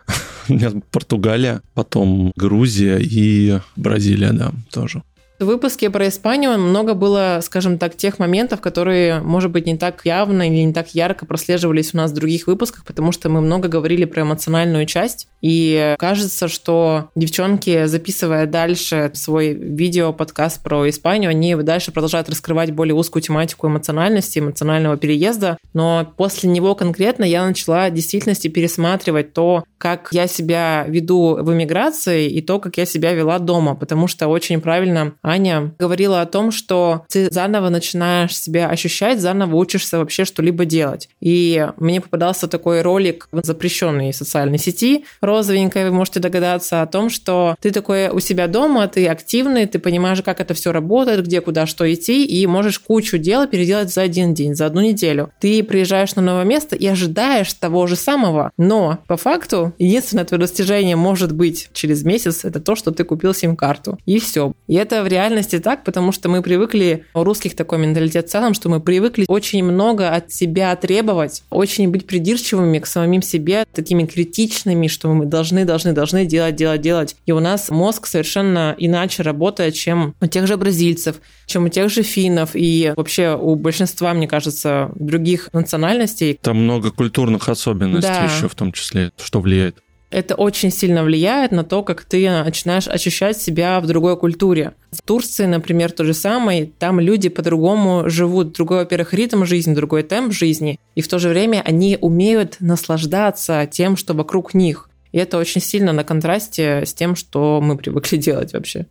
У 0.47 0.53
меня 0.53 0.71
Португалия, 0.91 1.63
потом 1.73 2.31
Грузия 2.35 2.99
и 2.99 3.59
Бразилия, 3.75 4.31
да, 4.31 4.53
тоже. 4.69 5.01
В 5.39 5.45
выпуске 5.45 5.89
про 5.89 6.09
Испанию 6.09 6.59
много 6.59 6.95
было, 6.95 7.39
скажем 7.41 7.77
так, 7.77 7.95
тех 7.95 8.19
моментов, 8.19 8.59
которые, 8.59 9.21
может 9.21 9.51
быть, 9.51 9.65
не 9.65 9.77
так 9.77 10.01
явно 10.03 10.45
или 10.49 10.65
не 10.65 10.73
так 10.73 10.89
ярко 10.93 11.25
прослеживались 11.25 11.93
у 11.93 11.97
нас 11.97 12.11
в 12.11 12.13
других 12.15 12.47
выпусках, 12.47 12.83
потому 12.83 13.13
что 13.13 13.29
мы 13.29 13.39
много 13.39 13.69
говорили 13.69 14.03
про 14.03 14.23
эмоциональную 14.23 14.85
часть. 14.85 15.29
И 15.39 15.95
кажется, 15.97 16.49
что 16.49 17.09
девчонки, 17.15 17.85
записывая 17.85 18.47
дальше 18.47 19.11
свой 19.13 19.53
видео-подкаст 19.53 20.61
про 20.61 20.89
Испанию, 20.89 21.29
они 21.29 21.55
дальше 21.55 21.93
продолжают 21.93 22.27
раскрывать 22.27 22.71
более 22.71 22.93
узкую 22.93 23.23
тематику 23.23 23.67
эмоциональности, 23.67 24.39
эмоционального 24.39 24.97
переезда. 24.97 25.57
Но 25.73 26.13
после 26.17 26.49
него 26.49 26.75
конкретно 26.75 27.23
я 27.23 27.45
начала 27.45 27.87
в 27.87 27.93
действительности 27.93 28.49
пересматривать 28.49 29.31
то, 29.31 29.63
как 29.79 30.09
я 30.11 30.27
себя 30.27 30.85
веду 30.87 31.37
в 31.39 31.53
эмиграции 31.53 32.29
и 32.29 32.41
то, 32.41 32.59
как 32.59 32.77
я 32.77 32.85
себя 32.85 33.13
вела 33.13 33.39
дома, 33.39 33.75
потому 33.75 34.07
что 34.07 34.27
очень 34.27 34.61
правильно 34.61 35.13
Аня 35.23 35.73
говорила 35.79 36.21
о 36.21 36.25
том, 36.25 36.51
что 36.51 37.05
ты 37.09 37.31
заново 37.31 37.69
начинаешь 37.69 38.37
себя 38.37 38.67
ощущать, 38.69 39.21
заново 39.21 39.55
учишься 39.55 39.97
вообще 39.97 40.25
что-либо 40.25 40.65
делать. 40.65 41.09
И 41.21 41.67
мне 41.77 42.01
попадался 42.01 42.47
такой 42.47 42.81
ролик 42.81 43.27
в 43.31 43.43
запрещенной 43.43 44.13
социальной 44.13 44.57
сети, 44.57 45.05
розовенькой, 45.21 45.85
вы 45.85 45.91
можете 45.95 46.19
догадаться 46.19 46.81
о 46.81 46.87
том, 46.87 47.09
что 47.09 47.55
ты 47.61 47.71
такой 47.71 48.09
у 48.09 48.19
себя 48.19 48.47
дома, 48.47 48.87
ты 48.87 49.07
активный, 49.07 49.65
ты 49.65 49.79
понимаешь, 49.79 50.21
как 50.21 50.41
это 50.41 50.53
все 50.53 50.73
работает, 50.73 51.25
где, 51.25 51.39
куда, 51.39 51.65
что 51.65 51.91
идти, 51.91 52.25
и 52.25 52.45
можешь 52.47 52.79
кучу 52.79 53.17
дел 53.17 53.47
переделать 53.47 53.93
за 53.93 54.01
один 54.01 54.33
день, 54.33 54.55
за 54.55 54.65
одну 54.65 54.81
неделю. 54.81 55.31
Ты 55.39 55.63
приезжаешь 55.63 56.15
на 56.15 56.21
новое 56.21 56.43
место 56.43 56.75
и 56.75 56.85
ожидаешь 56.85 57.53
того 57.53 57.87
же 57.87 57.95
самого, 57.95 58.51
но 58.57 58.99
по 59.07 59.15
факту 59.15 59.68
единственное 59.77 60.25
твое 60.25 60.41
достижение 60.41 60.95
может 60.95 61.31
быть 61.31 61.69
через 61.73 62.03
месяц, 62.03 62.45
это 62.45 62.59
то, 62.59 62.75
что 62.75 62.91
ты 62.91 63.03
купил 63.03 63.33
сим-карту. 63.33 63.97
И 64.05 64.19
все. 64.19 64.53
И 64.67 64.75
это 64.75 65.03
в 65.03 65.07
реальности 65.07 65.59
так, 65.59 65.83
потому 65.83 66.11
что 66.11 66.29
мы 66.29 66.41
привыкли, 66.41 67.05
у 67.13 67.23
русских 67.23 67.55
такой 67.55 67.79
менталитет 67.79 68.27
в 68.27 68.31
целом, 68.31 68.53
что 68.53 68.69
мы 68.69 68.79
привыкли 68.79 69.25
очень 69.27 69.63
много 69.63 70.09
от 70.09 70.31
себя 70.31 70.75
требовать, 70.75 71.43
очень 71.49 71.89
быть 71.89 72.07
придирчивыми 72.07 72.79
к 72.79 72.85
самим 72.85 73.21
себе, 73.21 73.65
такими 73.73 74.05
критичными, 74.05 74.87
что 74.87 75.13
мы 75.13 75.25
должны, 75.25 75.65
должны, 75.65 75.93
должны 75.93 76.25
делать, 76.25 76.55
делать, 76.55 76.81
делать. 76.81 77.15
И 77.25 77.31
у 77.31 77.39
нас 77.39 77.69
мозг 77.69 78.07
совершенно 78.07 78.75
иначе 78.77 79.23
работает, 79.23 79.73
чем 79.73 80.15
у 80.21 80.27
тех 80.27 80.47
же 80.47 80.57
бразильцев, 80.57 81.21
чем 81.49 81.65
у 81.65 81.69
тех 81.69 81.89
же 81.89 82.03
финнов 82.03 82.51
и 82.53 82.93
вообще 82.95 83.35
у 83.35 83.55
большинства, 83.55 84.13
мне 84.13 84.27
кажется, 84.27 84.91
других 84.95 85.49
национальностей. 85.51 86.39
Там 86.41 86.63
много 86.63 86.91
культурных 86.91 87.49
особенностей 87.49 88.07
да. 88.07 88.23
еще 88.25 88.47
в 88.47 88.55
том 88.55 88.71
числе, 88.71 89.11
что 89.17 89.41
влияет 89.41 89.77
это 90.11 90.35
очень 90.35 90.71
сильно 90.71 91.03
влияет 91.03 91.51
на 91.51 91.63
то, 91.63 91.83
как 91.83 92.03
ты 92.03 92.29
начинаешь 92.29 92.87
ощущать 92.87 93.39
себя 93.39 93.79
в 93.79 93.85
другой 93.85 94.17
культуре. 94.17 94.73
В 94.91 95.01
Турции, 95.01 95.45
например, 95.45 95.91
то 95.91 96.03
же 96.03 96.13
самое, 96.13 96.65
там 96.65 96.99
люди 96.99 97.29
по-другому 97.29 98.09
живут, 98.09 98.53
другой, 98.53 98.79
во-первых, 98.79 99.13
ритм 99.13 99.45
жизни, 99.45 99.75
другой 99.75 100.03
темп 100.03 100.33
жизни, 100.33 100.79
и 100.95 101.01
в 101.01 101.07
то 101.07 101.19
же 101.19 101.29
время 101.29 101.61
они 101.63 101.97
умеют 102.01 102.57
наслаждаться 102.59 103.67
тем, 103.71 103.95
что 103.97 104.13
вокруг 104.13 104.53
них. 104.53 104.89
И 105.11 105.17
это 105.17 105.37
очень 105.37 105.61
сильно 105.61 105.93
на 105.93 106.03
контрасте 106.03 106.83
с 106.85 106.93
тем, 106.93 107.15
что 107.15 107.61
мы 107.61 107.77
привыкли 107.77 108.17
делать 108.17 108.53
вообще. 108.53 108.87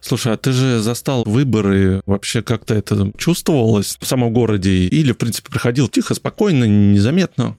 Слушай, 0.00 0.34
а 0.34 0.36
ты 0.36 0.52
же 0.52 0.80
застал 0.80 1.24
выборы, 1.24 2.02
вообще 2.06 2.42
как-то 2.42 2.74
это 2.74 3.12
чувствовалось 3.16 3.96
в 4.00 4.06
самом 4.06 4.32
городе? 4.32 4.86
Или, 4.86 5.12
в 5.12 5.18
принципе, 5.18 5.50
проходил 5.50 5.88
тихо, 5.88 6.14
спокойно, 6.14 6.64
незаметно? 6.64 7.58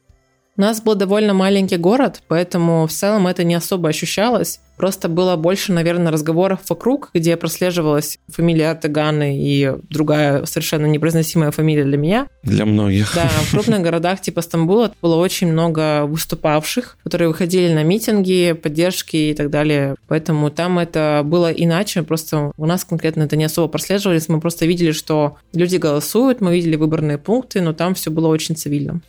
У 0.60 0.62
нас 0.62 0.82
был 0.82 0.96
довольно 0.96 1.34
маленький 1.34 1.78
город, 1.78 2.22
поэтому 2.28 2.86
в 2.86 2.92
целом 2.92 3.28
это 3.28 3.46
не 3.46 3.56
особо 3.56 3.88
ощущалось. 3.88 4.60
Просто 4.76 5.08
было 5.08 5.38
больше, 5.38 5.72
наверное, 5.72 6.12
разговоров 6.12 6.60
вокруг, 6.68 7.12
где 7.14 7.38
прослеживалась 7.38 8.20
фамилия 8.28 8.72
Артеганы 8.72 9.40
и 9.40 9.72
другая 9.90 10.44
совершенно 10.44 10.86
непроизносимая 10.86 11.52
фамилия 11.52 11.86
для 11.86 11.98
меня. 11.98 12.28
Для 12.44 12.66
многих. 12.66 13.16
Да, 13.16 13.30
в 13.30 13.52
крупных 13.52 13.82
городах 13.82 14.20
типа 14.20 14.42
Стамбула 14.42 14.94
было 15.02 15.16
очень 15.16 15.50
много 15.50 16.06
выступавших, 16.06 16.98
которые 17.06 17.30
выходили 17.30 17.72
на 17.72 17.84
митинги, 17.84 18.52
поддержки 18.52 19.16
и 19.16 19.34
так 19.34 19.50
далее. 19.50 19.96
Поэтому 20.10 20.50
там 20.50 20.78
это 20.78 21.22
было 21.24 21.50
иначе. 21.50 22.04
Просто 22.04 22.52
у 22.58 22.66
нас 22.66 22.84
конкретно 22.84 23.24
это 23.24 23.38
не 23.38 23.46
особо 23.46 23.70
прослеживались. 23.70 24.28
Мы 24.28 24.42
просто 24.42 24.66
видели, 24.66 24.92
что 24.92 25.38
люди 25.54 25.78
голосуют, 25.78 26.42
мы 26.42 26.54
видели 26.54 26.76
выборные 26.76 27.18
пункты, 27.18 27.62
но 27.62 27.72
там 27.72 27.94
все 27.96 28.12
было 28.12 28.28
очень 28.28 28.58
цивильно. 28.58 29.00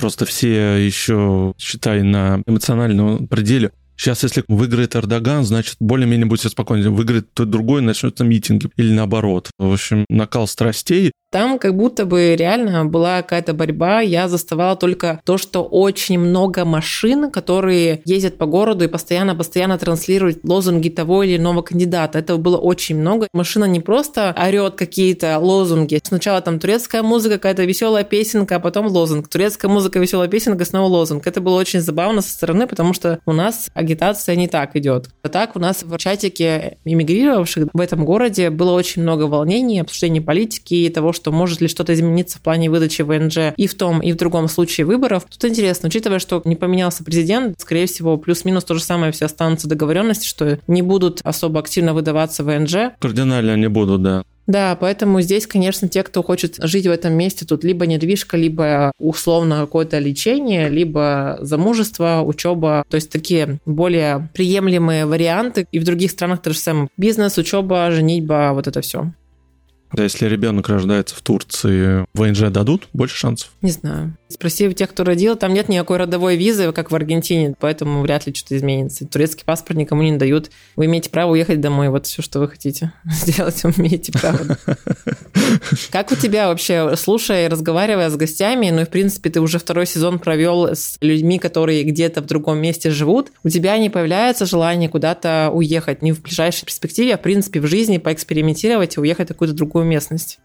Просто 0.00 0.24
все 0.24 0.76
еще, 0.76 1.52
считай, 1.58 2.02
на 2.02 2.42
эмоциональном 2.46 3.28
пределе. 3.28 3.70
Сейчас, 3.98 4.22
если 4.22 4.42
выиграет 4.48 4.96
Эрдоган, 4.96 5.44
значит, 5.44 5.76
более-менее 5.78 6.24
будет 6.24 6.40
все 6.40 6.48
спокойно. 6.48 6.90
Выиграет 6.90 7.34
тот 7.34 7.50
другой, 7.50 7.82
начнется 7.82 8.24
митинги. 8.24 8.70
Или 8.76 8.94
наоборот. 8.94 9.50
В 9.58 9.70
общем, 9.70 10.06
накал 10.08 10.46
страстей. 10.46 11.12
Там 11.30 11.60
как 11.60 11.76
будто 11.76 12.06
бы 12.06 12.34
реально 12.36 12.84
была 12.86 13.22
какая-то 13.22 13.54
борьба. 13.54 14.00
Я 14.00 14.28
заставала 14.28 14.74
только 14.74 15.20
то, 15.24 15.38
что 15.38 15.62
очень 15.62 16.18
много 16.18 16.64
машин, 16.64 17.30
которые 17.30 18.02
ездят 18.04 18.36
по 18.36 18.46
городу 18.46 18.84
и 18.84 18.88
постоянно-постоянно 18.88 19.78
транслируют 19.78 20.40
лозунги 20.42 20.88
того 20.88 21.22
или 21.22 21.36
иного 21.36 21.62
кандидата. 21.62 22.18
Этого 22.18 22.38
было 22.38 22.56
очень 22.56 22.96
много. 22.96 23.28
Машина 23.32 23.66
не 23.66 23.78
просто 23.78 24.34
орет 24.36 24.74
какие-то 24.74 25.38
лозунги. 25.38 26.00
Сначала 26.02 26.40
там 26.40 26.58
турецкая 26.58 27.04
музыка, 27.04 27.36
какая-то 27.36 27.64
веселая 27.64 28.02
песенка, 28.02 28.56
а 28.56 28.60
потом 28.60 28.88
лозунг. 28.88 29.28
Турецкая 29.28 29.70
музыка, 29.70 30.00
веселая 30.00 30.28
песенка, 30.28 30.64
снова 30.64 30.88
лозунг. 30.88 31.28
Это 31.28 31.40
было 31.40 31.60
очень 31.60 31.80
забавно 31.80 32.22
со 32.22 32.30
стороны, 32.30 32.66
потому 32.66 32.92
что 32.92 33.20
у 33.24 33.32
нас 33.32 33.70
агитация 33.74 34.34
не 34.34 34.48
так 34.48 34.74
идет. 34.74 35.10
А 35.22 35.28
так 35.28 35.54
у 35.54 35.60
нас 35.60 35.84
в 35.84 35.96
чатике 35.96 36.78
иммигрировавших 36.84 37.68
в 37.72 37.80
этом 37.80 38.04
городе 38.04 38.50
было 38.50 38.72
очень 38.72 39.02
много 39.02 39.24
волнений, 39.24 39.78
обсуждений 39.78 40.20
политики 40.20 40.74
и 40.74 40.88
того, 40.88 41.12
что 41.20 41.32
может 41.32 41.60
ли 41.60 41.68
что-то 41.68 41.92
измениться 41.92 42.38
в 42.38 42.40
плане 42.40 42.70
выдачи 42.70 43.02
ВНЖ 43.02 43.52
и 43.54 43.66
в 43.66 43.74
том, 43.74 44.00
и 44.00 44.12
в 44.12 44.16
другом 44.16 44.48
случае 44.48 44.86
выборов. 44.86 45.26
Тут 45.28 45.44
интересно, 45.44 45.88
учитывая, 45.88 46.18
что 46.18 46.40
не 46.46 46.56
поменялся 46.56 47.04
президент, 47.04 47.60
скорее 47.60 47.86
всего, 47.86 48.16
плюс-минус 48.16 48.64
то 48.64 48.74
же 48.74 48.82
самое 48.82 49.12
все 49.12 49.26
останутся 49.26 49.68
договоренности, 49.68 50.26
что 50.26 50.58
не 50.66 50.80
будут 50.80 51.20
особо 51.22 51.60
активно 51.60 51.92
выдаваться 51.92 52.42
ВНЖ. 52.42 52.94
Кардинально 52.98 53.54
не 53.56 53.68
будут, 53.68 54.02
да. 54.02 54.24
Да, 54.46 54.76
поэтому 54.80 55.20
здесь, 55.20 55.46
конечно, 55.46 55.86
те, 55.86 56.02
кто 56.02 56.24
хочет 56.24 56.56
жить 56.58 56.84
в 56.84 56.90
этом 56.90 57.12
месте, 57.12 57.46
тут 57.46 57.62
либо 57.62 57.86
недвижка, 57.86 58.36
либо 58.36 58.90
условно 58.98 59.60
какое-то 59.60 60.00
лечение, 60.00 60.68
либо 60.68 61.38
замужество, 61.40 62.22
учеба, 62.24 62.82
то 62.88 62.96
есть 62.96 63.10
такие 63.10 63.60
более 63.64 64.28
приемлемые 64.34 65.06
варианты. 65.06 65.68
И 65.70 65.78
в 65.78 65.84
других 65.84 66.10
странах 66.10 66.42
то 66.42 66.52
же 66.52 66.58
самое. 66.58 66.88
Бизнес, 66.96 67.38
учеба, 67.38 67.92
женитьба, 67.92 68.50
вот 68.52 68.66
это 68.66 68.80
все. 68.80 69.12
Если 69.96 70.26
ребенок 70.26 70.68
рождается 70.68 71.14
в 71.14 71.22
Турции, 71.22 72.06
ВНЖ 72.14 72.50
дадут 72.50 72.88
больше 72.92 73.16
шансов? 73.16 73.50
Не 73.60 73.70
знаю. 73.70 74.16
Спроси 74.30 74.68
у 74.68 74.72
тех, 74.72 74.88
кто 74.90 75.02
родил, 75.02 75.34
там 75.34 75.52
нет 75.52 75.68
никакой 75.68 75.98
родовой 75.98 76.36
визы, 76.36 76.70
как 76.70 76.92
в 76.92 76.94
Аргентине, 76.94 77.54
поэтому 77.58 78.00
вряд 78.02 78.28
ли 78.28 78.34
что-то 78.34 78.56
изменится. 78.56 79.04
Турецкий 79.04 79.44
паспорт 79.44 79.76
никому 79.76 80.02
не 80.02 80.16
дают. 80.16 80.52
Вы 80.76 80.86
имеете 80.86 81.10
право 81.10 81.32
уехать 81.32 81.60
домой, 81.60 81.88
вот 81.88 82.06
все, 82.06 82.22
что 82.22 82.38
вы 82.38 82.48
хотите 82.48 82.92
сделать, 83.04 83.60
вы 83.64 83.72
имеете 83.76 84.12
право. 84.12 84.56
Как 85.90 86.12
у 86.12 86.14
тебя 86.14 86.46
вообще, 86.46 86.94
слушая 86.94 87.46
и 87.46 87.48
разговаривая 87.48 88.08
с 88.08 88.14
гостями, 88.14 88.70
ну 88.70 88.82
и 88.82 88.84
в 88.84 88.88
принципе 88.90 89.30
ты 89.30 89.40
уже 89.40 89.58
второй 89.58 89.86
сезон 89.86 90.20
провел 90.20 90.68
с 90.68 90.96
людьми, 91.00 91.40
которые 91.40 91.82
где-то 91.82 92.20
в 92.20 92.26
другом 92.26 92.58
месте 92.58 92.90
живут, 92.90 93.32
у 93.42 93.48
тебя 93.48 93.76
не 93.78 93.90
появляется 93.90 94.46
желание 94.46 94.88
куда-то 94.88 95.50
уехать, 95.52 96.02
не 96.02 96.12
в 96.12 96.22
ближайшей 96.22 96.66
перспективе, 96.66 97.14
а 97.14 97.18
в 97.18 97.22
принципе 97.22 97.60
в 97.60 97.66
жизни 97.66 97.98
поэкспериментировать 97.98 98.96
и 98.96 99.00
уехать 99.00 99.26
в 99.26 99.32
какую-то 99.32 99.54
другую 99.54 99.86
местность. 99.86 100.38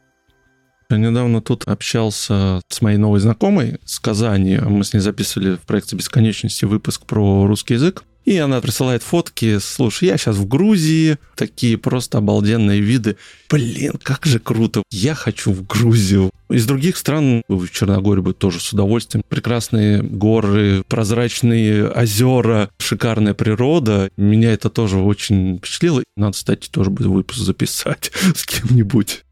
Я 0.89 0.97
недавно 0.97 1.41
тут 1.41 1.63
общался 1.67 2.61
с 2.69 2.81
моей 2.81 2.97
новой 2.97 3.19
знакомой 3.19 3.79
с 3.85 3.99
Казани. 3.99 4.57
Мы 4.57 4.83
с 4.83 4.93
ней 4.93 4.99
записывали 4.99 5.55
в 5.55 5.61
проекте 5.61 5.95
бесконечности 5.95 6.65
выпуск 6.65 7.05
про 7.05 7.47
русский 7.47 7.75
язык. 7.75 8.03
И 8.25 8.37
она 8.37 8.59
присылает 8.59 9.03
фотки. 9.03 9.59
Слушай, 9.59 10.09
я 10.09 10.17
сейчас 10.17 10.37
в 10.37 10.47
Грузии. 10.47 11.17
Такие 11.35 11.77
просто 11.77 12.17
обалденные 12.17 12.81
виды. 12.81 13.17
Блин, 13.49 13.93
как 14.01 14.25
же 14.25 14.39
круто. 14.39 14.81
Я 14.91 15.13
хочу 15.13 15.51
в 15.51 15.65
Грузию. 15.65 16.31
Из 16.49 16.65
других 16.65 16.97
стран, 16.97 17.43
в 17.47 17.67
Черногории 17.69 18.21
бы 18.21 18.33
тоже 18.33 18.59
с 18.59 18.73
удовольствием. 18.73 19.23
Прекрасные 19.29 20.01
горы, 20.01 20.83
прозрачные 20.87 21.87
озера, 21.87 22.71
шикарная 22.79 23.35
природа. 23.35 24.09
Меня 24.17 24.51
это 24.51 24.69
тоже 24.71 24.97
очень 24.97 25.59
впечатлило. 25.59 26.03
Надо, 26.17 26.33
кстати, 26.33 26.67
тоже 26.67 26.89
будет 26.89 27.07
выпуск 27.07 27.39
записать 27.39 28.11
с 28.35 28.43
кем-нибудь. 28.45 29.23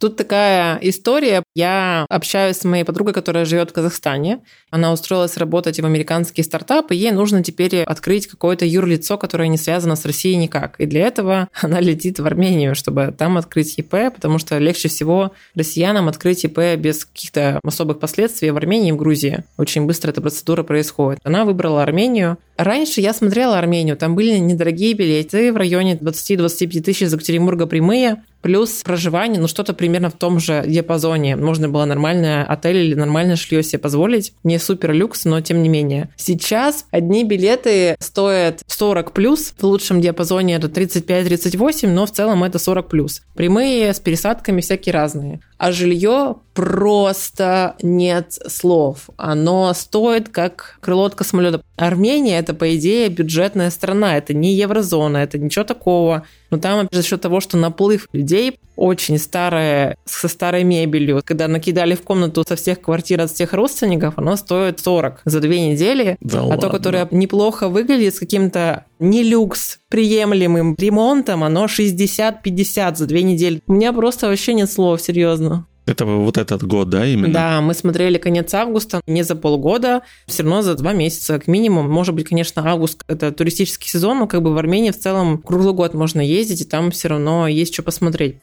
Тут 0.00 0.16
такая 0.16 0.78
история. 0.80 1.42
Я 1.54 2.06
общаюсь 2.08 2.56
с 2.56 2.64
моей 2.64 2.84
подругой, 2.84 3.12
которая 3.12 3.44
живет 3.44 3.68
в 3.68 3.74
Казахстане. 3.74 4.40
Она 4.70 4.92
устроилась 4.92 5.36
работать 5.36 5.78
в 5.78 5.84
американский 5.84 6.42
стартап, 6.42 6.90
и 6.90 6.96
ей 6.96 7.12
нужно 7.12 7.44
теперь 7.44 7.82
открыть 7.82 8.26
какое-то 8.26 8.64
юрлицо, 8.64 9.18
которое 9.18 9.48
не 9.48 9.58
связано 9.58 9.96
с 9.96 10.06
Россией 10.06 10.36
никак. 10.36 10.76
И 10.80 10.86
для 10.86 11.06
этого 11.06 11.48
она 11.60 11.80
летит 11.80 12.18
в 12.18 12.24
Армению, 12.24 12.74
чтобы 12.74 13.14
там 13.16 13.36
открыть 13.36 13.78
ИП, 13.78 14.14
потому 14.14 14.38
что 14.38 14.56
легче 14.56 14.88
всего 14.88 15.32
россиянам 15.54 16.08
открыть 16.08 16.44
ИП 16.44 16.78
без 16.78 17.04
каких-то 17.04 17.60
особых 17.62 17.98
последствий 17.98 18.52
в 18.52 18.56
Армении 18.56 18.88
и 18.88 18.92
в 18.92 18.96
Грузии. 18.96 19.44
Очень 19.58 19.84
быстро 19.84 20.12
эта 20.12 20.22
процедура 20.22 20.62
происходит. 20.62 21.20
Она 21.24 21.44
выбрала 21.44 21.82
Армению. 21.82 22.38
Раньше 22.60 23.00
я 23.00 23.14
смотрела 23.14 23.58
Армению, 23.58 23.96
там 23.96 24.14
были 24.14 24.36
недорогие 24.36 24.92
билеты 24.92 25.50
в 25.50 25.56
районе 25.56 25.94
20-25 25.94 26.82
тысяч 26.82 27.00
из 27.00 27.14
Екатеринбурга 27.14 27.66
прямые, 27.66 28.22
плюс 28.42 28.82
проживание, 28.82 29.40
ну 29.40 29.48
что-то 29.48 29.72
примерно 29.72 30.10
в 30.10 30.12
том 30.12 30.38
же 30.38 30.64
диапазоне. 30.66 31.36
Можно 31.36 31.70
было 31.70 31.86
нормальный 31.86 32.44
отель 32.44 32.76
или 32.76 32.94
нормальное 32.94 33.36
жилье 33.36 33.62
себе 33.62 33.78
позволить. 33.78 34.34
Не 34.44 34.58
супер 34.58 34.92
люкс, 34.92 35.24
но 35.24 35.40
тем 35.40 35.62
не 35.62 35.70
менее. 35.70 36.10
Сейчас 36.16 36.84
одни 36.90 37.24
билеты 37.24 37.96
стоят 37.98 38.60
40 38.66 39.12
плюс, 39.12 39.54
в 39.56 39.64
лучшем 39.64 40.02
диапазоне 40.02 40.56
это 40.56 40.66
35-38, 40.66 41.88
но 41.88 42.04
в 42.04 42.10
целом 42.10 42.44
это 42.44 42.58
40 42.58 42.88
плюс. 42.88 43.22
Прямые 43.34 43.94
с 43.94 44.00
пересадками 44.00 44.60
всякие 44.60 44.92
разные. 44.92 45.40
А 45.60 45.72
жилье 45.72 46.36
просто 46.54 47.76
нет 47.82 48.32
слов. 48.48 49.10
Оно 49.18 49.74
стоит 49.74 50.30
как 50.30 50.78
крыло 50.80 51.04
от 51.04 51.14
космолета. 51.14 51.60
Армения 51.76 52.38
это, 52.38 52.54
по 52.54 52.74
идее, 52.74 53.10
бюджетная 53.10 53.68
страна. 53.68 54.16
Это 54.16 54.32
не 54.32 54.54
еврозона, 54.54 55.18
это 55.18 55.38
ничего 55.38 55.66
такого. 55.66 56.24
Но 56.48 56.56
там 56.56 56.88
за 56.90 57.02
счет 57.02 57.20
того, 57.20 57.40
что 57.40 57.58
наплыв 57.58 58.08
людей 58.14 58.58
очень 58.80 59.18
старая, 59.18 59.96
со 60.06 60.26
старой 60.26 60.64
мебелью. 60.64 61.20
Когда 61.24 61.48
накидали 61.48 61.94
в 61.94 62.02
комнату 62.02 62.44
со 62.48 62.56
всех 62.56 62.80
квартир 62.80 63.20
от 63.20 63.30
всех 63.30 63.52
родственников, 63.52 64.14
оно 64.16 64.36
стоит 64.36 64.80
40 64.80 65.20
за 65.26 65.40
две 65.40 65.60
недели. 65.70 66.16
Да 66.20 66.40
а 66.40 66.42
ладно. 66.44 66.62
то, 66.62 66.70
которое 66.70 67.06
неплохо 67.10 67.68
выглядит 67.68 68.14
с 68.14 68.18
каким-то 68.18 68.86
не 68.98 69.22
люкс 69.22 69.80
приемлемым 69.90 70.76
ремонтом, 70.78 71.44
оно 71.44 71.66
60-50 71.66 72.96
за 72.96 73.06
две 73.06 73.22
недели. 73.22 73.60
У 73.66 73.74
меня 73.74 73.92
просто 73.92 74.28
вообще 74.28 74.54
нет 74.54 74.70
слов, 74.70 75.02
серьезно. 75.02 75.66
Это 75.86 76.04
вот 76.04 76.38
этот 76.38 76.62
год, 76.62 76.88
да, 76.88 77.04
именно? 77.04 77.32
Да, 77.32 77.60
мы 77.60 77.74
смотрели 77.74 78.16
конец 78.16 78.54
августа, 78.54 79.00
не 79.06 79.24
за 79.24 79.34
полгода, 79.34 80.02
все 80.26 80.42
равно 80.42 80.62
за 80.62 80.74
два 80.74 80.92
месяца 80.92 81.34
как 81.34 81.48
минимум. 81.48 81.90
Может 81.90 82.14
быть, 82.14 82.28
конечно, 82.28 82.62
август– 82.64 83.02
это 83.08 83.32
туристический 83.32 83.88
сезон, 83.88 84.20
но 84.20 84.26
как 84.26 84.40
бы 84.40 84.54
в 84.54 84.56
Армении 84.56 84.90
в 84.90 84.98
целом 84.98 85.38
круглый 85.38 85.74
год 85.74 85.94
можно 85.94 86.20
ездить, 86.20 86.60
и 86.60 86.64
там 86.64 86.92
все 86.92 87.08
равно 87.08 87.48
есть 87.48 87.74
что 87.74 87.82
посмотреть. 87.82 88.36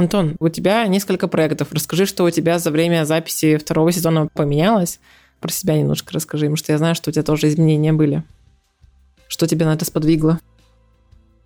Антон, 0.00 0.36
у 0.40 0.48
тебя 0.48 0.86
несколько 0.86 1.28
проектов. 1.28 1.68
Расскажи, 1.72 2.06
что 2.06 2.24
у 2.24 2.30
тебя 2.30 2.58
за 2.58 2.70
время 2.70 3.04
записи 3.04 3.58
второго 3.58 3.92
сезона 3.92 4.28
поменялось. 4.32 4.98
Про 5.40 5.50
себя 5.50 5.78
немножко 5.78 6.14
расскажи, 6.14 6.46
потому 6.46 6.56
что 6.56 6.72
я 6.72 6.78
знаю, 6.78 6.94
что 6.94 7.10
у 7.10 7.12
тебя 7.12 7.22
тоже 7.22 7.48
изменения 7.48 7.92
были. 7.92 8.24
Что 9.28 9.46
тебя 9.46 9.66
на 9.66 9.74
это 9.74 9.84
сподвигло? 9.84 10.40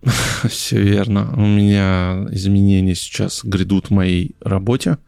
Все 0.49 0.81
верно. 0.81 1.33
У 1.35 1.45
меня 1.45 2.27
изменения 2.31 2.95
сейчас 2.95 3.43
грядут 3.43 3.87
в 3.87 3.91
моей 3.91 4.35
работе. 4.39 4.99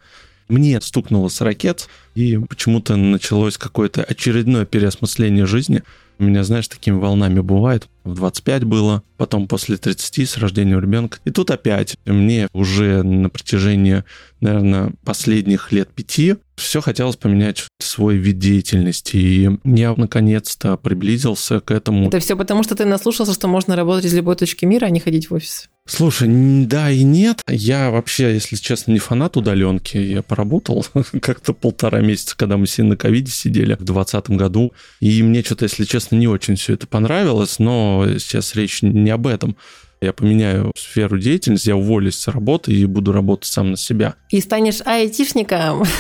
Мне 0.50 0.80
стукнуло 0.82 1.30
с 1.30 1.40
ракет, 1.40 1.88
и 2.18 2.40
почему-то 2.40 2.96
началось 2.96 3.60
какое-то 3.60 4.04
очередное 4.04 4.66
переосмысление 4.66 5.46
жизни. 5.46 5.84
У 6.18 6.24
меня, 6.24 6.44
знаешь, 6.44 6.68
такими 6.68 6.98
волнами 6.98 7.42
бывает. 7.42 7.88
В 8.04 8.16
25 8.16 8.64
было, 8.64 9.04
потом 9.18 9.48
после 9.48 9.78
30 9.78 10.28
с 10.28 10.38
рождением 10.40 10.80
ребенка. 10.80 11.20
И 11.26 11.30
тут 11.30 11.52
опять 11.52 11.96
мне 12.06 12.48
уже 12.54 13.04
на 13.04 13.30
протяжении, 13.30 14.04
наверное, 14.42 14.94
последних 15.06 15.72
лет 15.72 15.90
пяти 15.90 16.38
все 16.56 16.82
хотелось 16.82 17.18
поменять 17.18 17.68
свой 17.80 18.18
вид 18.18 18.40
деятельности. 18.40 19.16
И 19.18 19.50
я 19.64 19.94
наконец-то 19.96 20.76
приблизился 20.76 21.60
к 21.60 21.70
этому. 21.70 22.08
Это 22.08 22.20
все 22.20 22.36
потому, 22.36 22.64
что 22.64 22.74
ты 22.74 22.86
наслушался, 22.86 23.34
что 23.34 23.48
можно 23.48 23.76
работать 23.76 24.06
из 24.06 24.16
любой 24.16 24.36
точки 24.38 24.66
мира, 24.66 24.88
а 24.88 24.90
не 24.90 25.00
ходить 25.00 25.30
в 25.30 25.36
офис. 25.36 25.70
Слушай, 25.88 26.28
да 26.66 26.92
и 26.92 27.04
нет. 27.04 27.42
Я 27.48 27.92
вообще, 27.92 28.34
если 28.34 28.58
честно, 28.58 28.92
не 28.92 29.00
фанат 29.00 29.38
удаленки. 29.38 29.98
Я 29.98 30.22
поработал 30.22 30.86
как-то 31.22 31.54
полтора 31.54 32.02
месяца, 32.02 32.36
когда 32.38 32.58
мы 32.58 32.66
все 32.66 32.84
на 32.84 32.98
ковиде 32.98 33.32
сидели 33.32 33.74
в 33.74 33.84
2020 33.84 34.30
году. 34.32 34.74
И 35.00 35.24
мне 35.24 35.44
что-то, 35.44 35.66
если 35.66 35.86
честно, 35.86 36.16
не 36.18 36.28
очень 36.28 36.56
все 36.56 36.74
это 36.74 36.88
понравилось, 36.88 37.60
но 37.60 38.06
сейчас 38.20 38.56
речь 38.56 38.82
не 38.82 39.10
об 39.10 39.28
этом. 39.28 39.56
Я 40.00 40.14
поменяю 40.14 40.72
сферу 40.78 41.18
деятельности, 41.18 41.70
я 41.70 41.76
уволюсь 41.76 42.16
с 42.16 42.28
работы 42.28 42.72
и 42.72 42.86
буду 42.86 43.12
работать 43.12 43.50
сам 43.50 43.72
на 43.72 43.78
себя. 43.78 44.16
И 44.30 44.42
станешь 44.42 44.82
айтишником. 44.86 45.84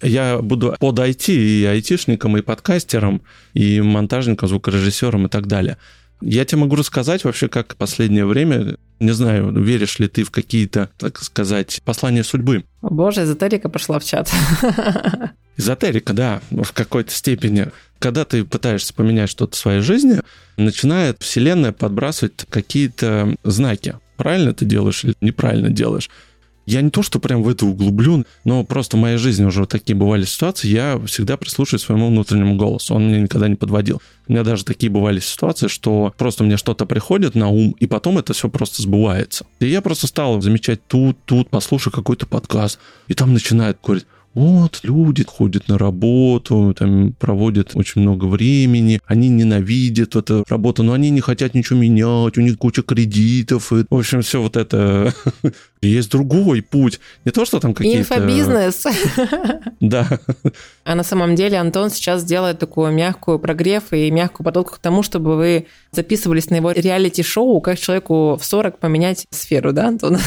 Я 0.00 0.38
буду 0.40 0.76
под 0.78 0.98
IT 1.00 1.32
и 1.32 1.64
айтишником, 1.64 2.36
и 2.36 2.42
подкастером, 2.42 3.22
и 3.52 3.80
монтажником, 3.80 4.48
звукорежиссером 4.48 5.26
и 5.26 5.28
так 5.28 5.48
далее. 5.48 5.76
Я 6.20 6.44
тебе 6.44 6.60
могу 6.60 6.76
рассказать 6.76 7.24
вообще, 7.24 7.48
как 7.48 7.76
последнее 7.76 8.26
время, 8.26 8.76
не 8.98 9.12
знаю, 9.12 9.52
веришь 9.52 9.98
ли 9.98 10.08
ты 10.08 10.24
в 10.24 10.30
какие-то, 10.30 10.90
так 10.98 11.22
сказать, 11.22 11.80
послания 11.84 12.24
судьбы. 12.24 12.64
О 12.82 12.90
боже, 12.90 13.22
эзотерика 13.22 13.68
пошла 13.68 13.98
в 13.98 14.04
чат. 14.04 14.30
Эзотерика, 15.56 16.12
да, 16.12 16.40
в 16.50 16.72
какой-то 16.72 17.12
степени. 17.12 17.68
Когда 17.98 18.24
ты 18.24 18.44
пытаешься 18.44 18.94
поменять 18.94 19.30
что-то 19.30 19.56
в 19.56 19.58
своей 19.58 19.80
жизни, 19.80 20.20
начинает 20.56 21.22
Вселенная 21.22 21.72
подбрасывать 21.72 22.46
какие-то 22.48 23.34
знаки. 23.42 23.96
Правильно 24.16 24.52
ты 24.52 24.64
делаешь 24.64 25.04
или 25.04 25.14
неправильно 25.20 25.70
делаешь. 25.70 26.10
Я 26.68 26.82
не 26.82 26.90
то, 26.90 27.02
что 27.02 27.18
прям 27.18 27.42
в 27.42 27.48
это 27.48 27.64
углублен, 27.64 28.26
но 28.44 28.62
просто 28.62 28.98
в 28.98 29.00
моей 29.00 29.16
жизни 29.16 29.46
уже 29.46 29.64
такие 29.64 29.96
бывали 29.96 30.26
ситуации, 30.26 30.68
я 30.68 31.00
всегда 31.06 31.38
прислушиваюсь 31.38 31.82
своему 31.82 32.08
внутреннему 32.08 32.56
голосу. 32.56 32.94
Он 32.94 33.08
меня 33.08 33.20
никогда 33.20 33.48
не 33.48 33.54
подводил. 33.54 34.02
У 34.26 34.32
меня 34.32 34.44
даже 34.44 34.66
такие 34.66 34.92
бывали 34.92 35.18
ситуации, 35.18 35.68
что 35.68 36.12
просто 36.18 36.44
мне 36.44 36.58
что-то 36.58 36.84
приходит 36.84 37.34
на 37.34 37.48
ум, 37.48 37.74
и 37.80 37.86
потом 37.86 38.18
это 38.18 38.34
все 38.34 38.50
просто 38.50 38.82
сбывается. 38.82 39.46
И 39.60 39.66
я 39.66 39.80
просто 39.80 40.08
стал 40.08 40.42
замечать 40.42 40.86
тут, 40.86 41.16
тут, 41.24 41.48
послушай 41.48 41.90
какой-то 41.90 42.26
подкаст, 42.26 42.78
и 43.06 43.14
там 43.14 43.32
начинает 43.32 43.78
говорить, 43.82 44.04
вот, 44.34 44.80
люди 44.84 45.24
ходят 45.24 45.68
на 45.68 45.78
работу, 45.78 46.74
там 46.78 47.12
проводят 47.18 47.72
очень 47.74 48.02
много 48.02 48.26
времени, 48.26 49.00
они 49.06 49.28
ненавидят 49.28 50.16
эту 50.16 50.44
работу, 50.48 50.82
но 50.82 50.92
они 50.92 51.10
не 51.10 51.20
хотят 51.20 51.54
ничего 51.54 51.78
менять, 51.78 52.38
у 52.38 52.40
них 52.40 52.58
куча 52.58 52.82
кредитов, 52.82 53.72
и, 53.72 53.84
в 53.88 53.94
общем, 53.94 54.22
все 54.22 54.40
вот 54.40 54.56
это. 54.56 55.12
Есть 55.80 56.10
другой 56.10 56.62
путь. 56.62 57.00
Не 57.24 57.30
то, 57.30 57.44
что 57.44 57.60
там 57.60 57.74
какие-то... 57.74 58.00
Инфобизнес. 58.00 58.84
Да. 59.80 60.08
А 60.84 60.94
на 60.94 61.04
самом 61.04 61.34
деле 61.34 61.58
Антон 61.58 61.90
сейчас 61.90 62.24
делает 62.24 62.58
такую 62.58 62.92
мягкую 62.92 63.38
прогрев 63.38 63.92
и 63.92 64.10
мягкую 64.10 64.44
подготовку 64.44 64.76
к 64.76 64.78
тому, 64.80 65.02
чтобы 65.02 65.36
вы 65.36 65.66
записывались 65.92 66.50
на 66.50 66.56
его 66.56 66.72
реалити-шоу, 66.72 67.60
как 67.60 67.78
человеку 67.78 68.36
в 68.36 68.44
40 68.44 68.78
поменять 68.78 69.26
сферу, 69.30 69.72
да, 69.72 69.88
Антон? 69.88 70.18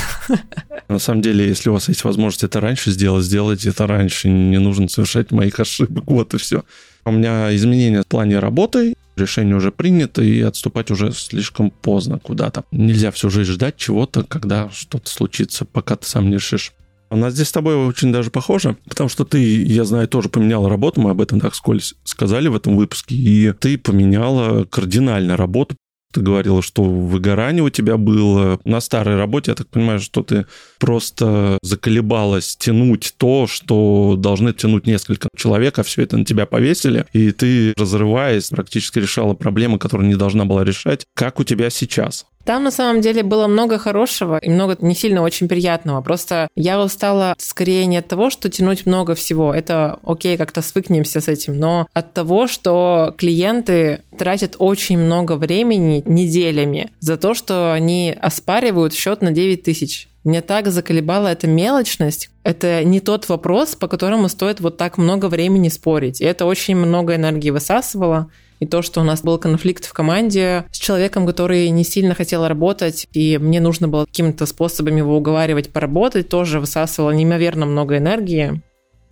На 0.87 0.99
самом 0.99 1.21
деле, 1.21 1.47
если 1.47 1.69
у 1.69 1.73
вас 1.73 1.89
есть 1.89 2.03
возможность 2.03 2.43
это 2.43 2.59
раньше 2.61 2.91
сделать, 2.91 3.25
сделайте 3.25 3.69
это 3.69 3.87
раньше. 3.87 4.29
Не 4.29 4.57
нужно 4.59 4.87
совершать 4.87 5.31
моих 5.31 5.59
ошибок. 5.59 6.05
Вот 6.07 6.33
и 6.33 6.37
все. 6.37 6.63
У 7.03 7.11
меня 7.11 7.53
изменения 7.55 8.01
в 8.03 8.07
плане 8.07 8.39
работы, 8.39 8.95
решение 9.15 9.55
уже 9.55 9.71
принято, 9.71 10.21
и 10.21 10.41
отступать 10.41 10.91
уже 10.91 11.11
слишком 11.11 11.71
поздно 11.71 12.19
куда-то. 12.19 12.63
Нельзя 12.71 13.11
всю 13.11 13.29
жизнь 13.29 13.51
ждать 13.51 13.77
чего-то, 13.77 14.23
когда 14.23 14.69
что-то 14.69 15.09
случится, 15.09 15.65
пока 15.65 15.95
ты 15.95 16.07
сам 16.07 16.29
не 16.29 16.35
решишь. 16.35 16.73
У 17.09 17.17
нас 17.17 17.33
здесь 17.33 17.49
с 17.49 17.51
тобой 17.51 17.75
очень 17.75 18.13
даже 18.13 18.31
похоже, 18.31 18.77
потому 18.87 19.09
что 19.09 19.25
ты, 19.25 19.63
я 19.63 19.83
знаю, 19.83 20.07
тоже 20.07 20.29
поменяла 20.29 20.69
работу, 20.69 21.01
мы 21.01 21.09
об 21.09 21.19
этом 21.19 21.41
так 21.41 21.55
скользь 21.55 21.93
сказали 22.05 22.47
в 22.47 22.55
этом 22.55 22.77
выпуске, 22.77 23.15
и 23.15 23.51
ты 23.51 23.77
поменяла 23.77 24.63
кардинально 24.63 25.35
работу, 25.35 25.75
ты 26.11 26.21
говорила, 26.21 26.61
что 26.61 26.83
выгорание 26.83 27.63
у 27.63 27.69
тебя 27.69 27.97
было 27.97 28.59
на 28.63 28.79
старой 28.81 29.15
работе. 29.15 29.51
Я 29.51 29.55
так 29.55 29.67
понимаю, 29.67 29.99
что 29.99 30.23
ты 30.23 30.45
просто 30.79 31.57
заколебалась 31.61 32.55
тянуть 32.55 33.13
то, 33.17 33.47
что 33.47 34.15
должны 34.17 34.53
тянуть 34.53 34.87
несколько 34.87 35.29
человек, 35.35 35.79
а 35.79 35.83
все 35.83 36.03
это 36.03 36.17
на 36.17 36.25
тебя 36.25 36.45
повесили, 36.45 37.05
и 37.13 37.31
ты, 37.31 37.73
разрываясь, 37.77 38.49
практически 38.49 38.99
решала 38.99 39.33
проблемы, 39.33 39.79
которые 39.79 40.07
не 40.07 40.15
должна 40.15 40.45
была 40.45 40.63
решать. 40.63 41.05
Как 41.13 41.39
у 41.39 41.43
тебя 41.43 41.69
сейчас? 41.69 42.25
Там 42.45 42.63
на 42.63 42.71
самом 42.71 43.01
деле 43.01 43.23
было 43.23 43.47
много 43.47 43.77
хорошего 43.77 44.37
и 44.37 44.49
много 44.49 44.77
не 44.81 44.95
сильно 44.95 45.21
очень 45.21 45.47
приятного. 45.47 46.01
Просто 46.01 46.47
я 46.55 46.81
устала 46.81 47.35
скорее 47.37 47.85
не 47.85 47.97
от 47.97 48.07
того, 48.07 48.29
что 48.29 48.49
тянуть 48.49 48.85
много 48.85 49.15
всего. 49.15 49.53
Это 49.53 49.99
окей, 50.03 50.37
как-то 50.37 50.61
свыкнемся 50.61 51.21
с 51.21 51.27
этим. 51.27 51.57
Но 51.57 51.87
от 51.93 52.13
того, 52.13 52.47
что 52.47 53.13
клиенты 53.17 54.01
тратят 54.17 54.55
очень 54.59 54.97
много 54.97 55.35
времени 55.35 56.03
неделями 56.05 56.91
за 56.99 57.17
то, 57.17 57.33
что 57.33 57.73
они 57.73 58.15
оспаривают 58.19 58.93
счет 58.93 59.21
на 59.21 59.31
9 59.31 59.63
тысяч. 59.63 60.07
Мне 60.23 60.41
так 60.41 60.67
заколебала 60.67 61.27
эта 61.29 61.47
мелочность. 61.47 62.29
Это 62.43 62.83
не 62.83 62.99
тот 62.99 63.27
вопрос, 63.27 63.75
по 63.75 63.87
которому 63.87 64.29
стоит 64.29 64.59
вот 64.59 64.77
так 64.77 64.97
много 64.97 65.27
времени 65.27 65.69
спорить. 65.69 66.21
И 66.21 66.25
это 66.25 66.45
очень 66.45 66.75
много 66.75 67.15
энергии 67.15 67.49
высасывало 67.49 68.29
и 68.61 68.67
то, 68.67 68.83
что 68.83 69.01
у 69.01 69.03
нас 69.03 69.23
был 69.23 69.39
конфликт 69.39 69.85
в 69.85 69.91
команде 69.91 70.65
с 70.71 70.77
человеком, 70.77 71.25
который 71.25 71.67
не 71.69 71.83
сильно 71.83 72.13
хотел 72.13 72.47
работать, 72.47 73.07
и 73.11 73.39
мне 73.39 73.59
нужно 73.59 73.87
было 73.87 74.05
какими-то 74.05 74.45
способами 74.45 74.99
его 74.99 75.17
уговаривать 75.17 75.71
поработать, 75.71 76.29
тоже 76.29 76.59
высасывало 76.59 77.09
неимоверно 77.11 77.65
много 77.65 77.97
энергии. 77.97 78.61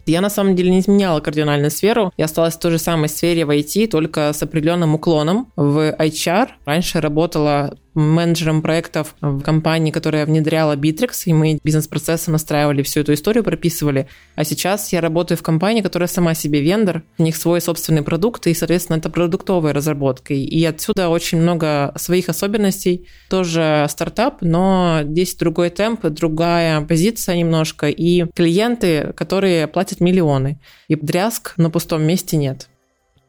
Я 0.06 0.22
на 0.22 0.30
самом 0.30 0.56
деле 0.56 0.72
не 0.72 0.80
изменяла 0.80 1.20
кардинальную 1.20 1.72
сферу. 1.72 2.12
Я 2.18 2.26
осталась 2.26 2.56
в 2.56 2.60
той 2.60 2.72
же 2.72 2.80
самой 2.80 3.10
сфере 3.10 3.46
в 3.46 3.50
IT, 3.50 3.88
только 3.88 4.34
с 4.34 4.42
определенным 4.42 4.96
уклоном 4.96 5.52
в 5.56 5.96
HR. 5.98 6.50
Раньше 6.66 7.02
работала 7.02 7.76
менеджером 8.00 8.62
проектов 8.62 9.16
в 9.22 9.42
компании, 9.42 9.92
которая 9.92 10.26
внедряла 10.26 10.76
Bittrex, 10.76 11.24
и 11.26 11.34
мы 11.34 11.60
бизнес-процессы 11.64 12.32
настраивали, 12.32 12.82
всю 12.82 13.02
эту 13.02 13.14
историю 13.14 13.44
прописывали. 13.44 14.08
А 14.36 14.44
сейчас 14.44 14.92
я 14.94 15.02
работаю 15.02 15.38
в 15.38 15.44
компании, 15.44 15.82
которая 15.82 16.08
сама 16.08 16.34
себе 16.34 16.62
вендор, 16.62 17.04
у 17.18 17.24
них 17.24 17.36
свой 17.36 17.62
собственный 17.62 18.02
продукт, 18.02 18.48
и, 18.48 18.54
соответственно, 18.54 18.98
это 18.98 19.10
продуктовая 19.10 19.74
разработка. 19.74 20.34
И 20.34 20.64
отсюда 20.64 21.10
очень 21.10 21.42
много 21.42 21.94
своих 21.96 22.30
особенностей. 22.30 23.08
Тоже 23.30 23.86
стартап, 23.90 24.42
но 24.42 25.02
здесь 25.04 25.36
другой 25.36 25.70
темп, 25.70 26.06
другая 26.06 26.82
позиция 26.82 27.36
немножко, 27.36 27.90
и 27.90 28.26
клиенты, 28.36 29.14
которые 29.16 29.68
платят 29.68 30.00
миллионы. 30.00 30.60
И 30.88 30.96
дрязг 30.96 31.54
на 31.58 31.70
пустом 31.70 32.04
месте 32.04 32.38
нет. 32.38 32.70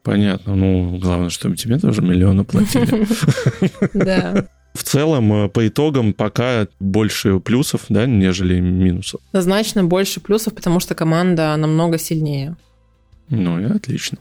Понятно. 0.03 0.55
Ну, 0.55 0.97
главное, 0.97 1.29
чтобы 1.29 1.55
тебе 1.55 1.77
тоже 1.77 2.01
миллионы 2.01 2.43
платили. 2.43 3.05
Да. 3.93 4.47
В 4.73 4.83
целом, 4.83 5.33
э, 5.33 5.49
по 5.49 5.67
итогам, 5.67 6.13
пока 6.13 6.67
больше 6.79 7.39
плюсов, 7.39 7.85
да, 7.89 8.05
нежели 8.05 8.59
минусов. 8.59 9.21
Значно 9.33 9.83
больше 9.83 10.19
плюсов, 10.19 10.53
потому 10.53 10.79
что 10.79 10.95
команда 10.95 11.55
намного 11.57 11.97
сильнее. 11.97 12.55
Ну 13.29 13.59
и 13.59 13.65
отлично. 13.65 14.17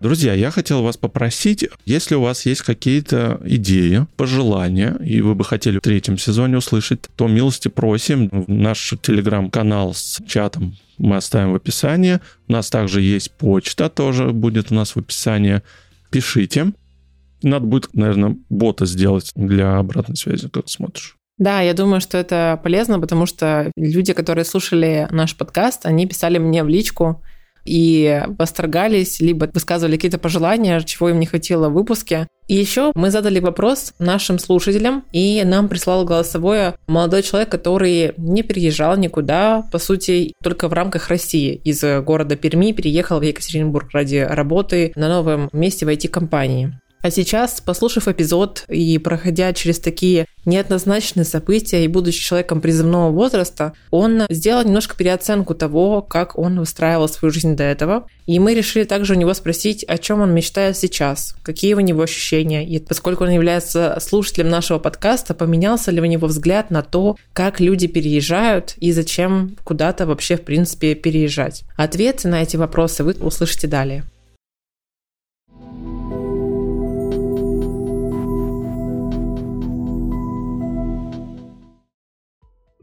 Друзья, 0.00 0.32
я 0.32 0.52
хотел 0.52 0.84
вас 0.84 0.96
попросить, 0.96 1.68
если 1.84 2.14
у 2.14 2.20
вас 2.20 2.46
есть 2.46 2.62
какие-то 2.62 3.40
идеи, 3.44 4.06
пожелания, 4.16 4.96
и 5.04 5.20
вы 5.20 5.34
бы 5.34 5.44
хотели 5.44 5.78
в 5.78 5.80
третьем 5.80 6.18
сезоне 6.18 6.58
услышать, 6.58 7.08
то 7.16 7.26
милости 7.26 7.66
просим. 7.66 8.44
Наш 8.46 8.94
телеграм-канал 9.02 9.94
с 9.94 10.20
чатом 10.28 10.76
мы 10.98 11.16
оставим 11.16 11.52
в 11.52 11.56
описании. 11.56 12.20
У 12.46 12.52
нас 12.52 12.70
также 12.70 13.02
есть 13.02 13.32
почта, 13.32 13.88
тоже 13.88 14.30
будет 14.30 14.70
у 14.70 14.74
нас 14.76 14.94
в 14.94 14.98
описании. 14.98 15.62
Пишите. 16.10 16.72
Надо 17.42 17.66
будет, 17.66 17.94
наверное, 17.94 18.36
бота 18.48 18.86
сделать 18.86 19.32
для 19.34 19.78
обратной 19.78 20.16
связи, 20.16 20.48
как 20.48 20.68
смотришь. 20.68 21.16
Да, 21.38 21.60
я 21.60 21.72
думаю, 21.72 22.00
что 22.00 22.18
это 22.18 22.58
полезно, 22.62 22.98
потому 22.98 23.26
что 23.26 23.70
люди, 23.76 24.12
которые 24.12 24.44
слушали 24.44 25.06
наш 25.10 25.36
подкаст, 25.36 25.86
они 25.86 26.06
писали 26.06 26.38
мне 26.38 26.64
в 26.64 26.68
личку, 26.68 27.22
и 27.68 28.22
восторгались, 28.38 29.20
либо 29.20 29.48
высказывали 29.52 29.96
какие-то 29.96 30.18
пожелания, 30.18 30.80
чего 30.80 31.10
им 31.10 31.20
не 31.20 31.26
хватило 31.26 31.68
в 31.68 31.74
выпуске. 31.74 32.26
И 32.46 32.54
еще 32.54 32.92
мы 32.94 33.10
задали 33.10 33.40
вопрос 33.40 33.92
нашим 33.98 34.38
слушателям, 34.38 35.04
и 35.12 35.42
нам 35.44 35.68
прислал 35.68 36.04
голосовое 36.06 36.74
молодой 36.86 37.22
человек, 37.22 37.50
который 37.50 38.14
не 38.16 38.42
переезжал 38.42 38.96
никуда, 38.96 39.68
по 39.70 39.78
сути, 39.78 40.32
только 40.42 40.68
в 40.68 40.72
рамках 40.72 41.08
России. 41.08 41.60
Из 41.64 41.82
города 42.02 42.36
Перми 42.36 42.72
переехал 42.72 43.20
в 43.20 43.22
Екатеринбург 43.22 43.90
ради 43.92 44.16
работы 44.16 44.92
на 44.96 45.08
новом 45.08 45.50
месте 45.52 45.84
в 45.84 45.90
IT-компании. 45.90 46.78
А 47.08 47.10
сейчас, 47.10 47.62
послушав 47.62 48.06
эпизод 48.06 48.66
и 48.68 48.98
проходя 48.98 49.54
через 49.54 49.78
такие 49.78 50.26
неоднозначные 50.44 51.24
события 51.24 51.82
и 51.82 51.88
будучи 51.88 52.22
человеком 52.22 52.60
призывного 52.60 53.10
возраста, 53.10 53.72
он 53.90 54.24
сделал 54.28 54.62
немножко 54.62 54.94
переоценку 54.94 55.54
того, 55.54 56.02
как 56.02 56.38
он 56.38 56.58
выстраивал 56.60 57.08
свою 57.08 57.32
жизнь 57.32 57.56
до 57.56 57.64
этого. 57.64 58.06
И 58.26 58.38
мы 58.38 58.52
решили 58.52 58.84
также 58.84 59.14
у 59.14 59.16
него 59.16 59.32
спросить, 59.32 59.84
о 59.84 59.96
чем 59.96 60.20
он 60.20 60.34
мечтает 60.34 60.76
сейчас, 60.76 61.34
какие 61.42 61.72
у 61.72 61.80
него 61.80 62.02
ощущения. 62.02 62.68
И 62.68 62.78
поскольку 62.78 63.24
он 63.24 63.30
является 63.30 63.96
слушателем 64.02 64.50
нашего 64.50 64.78
подкаста, 64.78 65.32
поменялся 65.32 65.90
ли 65.90 66.02
у 66.02 66.04
него 66.04 66.26
взгляд 66.26 66.70
на 66.70 66.82
то, 66.82 67.16
как 67.32 67.58
люди 67.58 67.86
переезжают 67.86 68.74
и 68.80 68.92
зачем 68.92 69.56
куда-то 69.64 70.04
вообще 70.04 70.36
в 70.36 70.42
принципе 70.42 70.94
переезжать. 70.94 71.62
Ответы 71.78 72.28
на 72.28 72.42
эти 72.42 72.58
вопросы 72.58 73.02
вы 73.02 73.12
услышите 73.12 73.66
далее. 73.66 74.04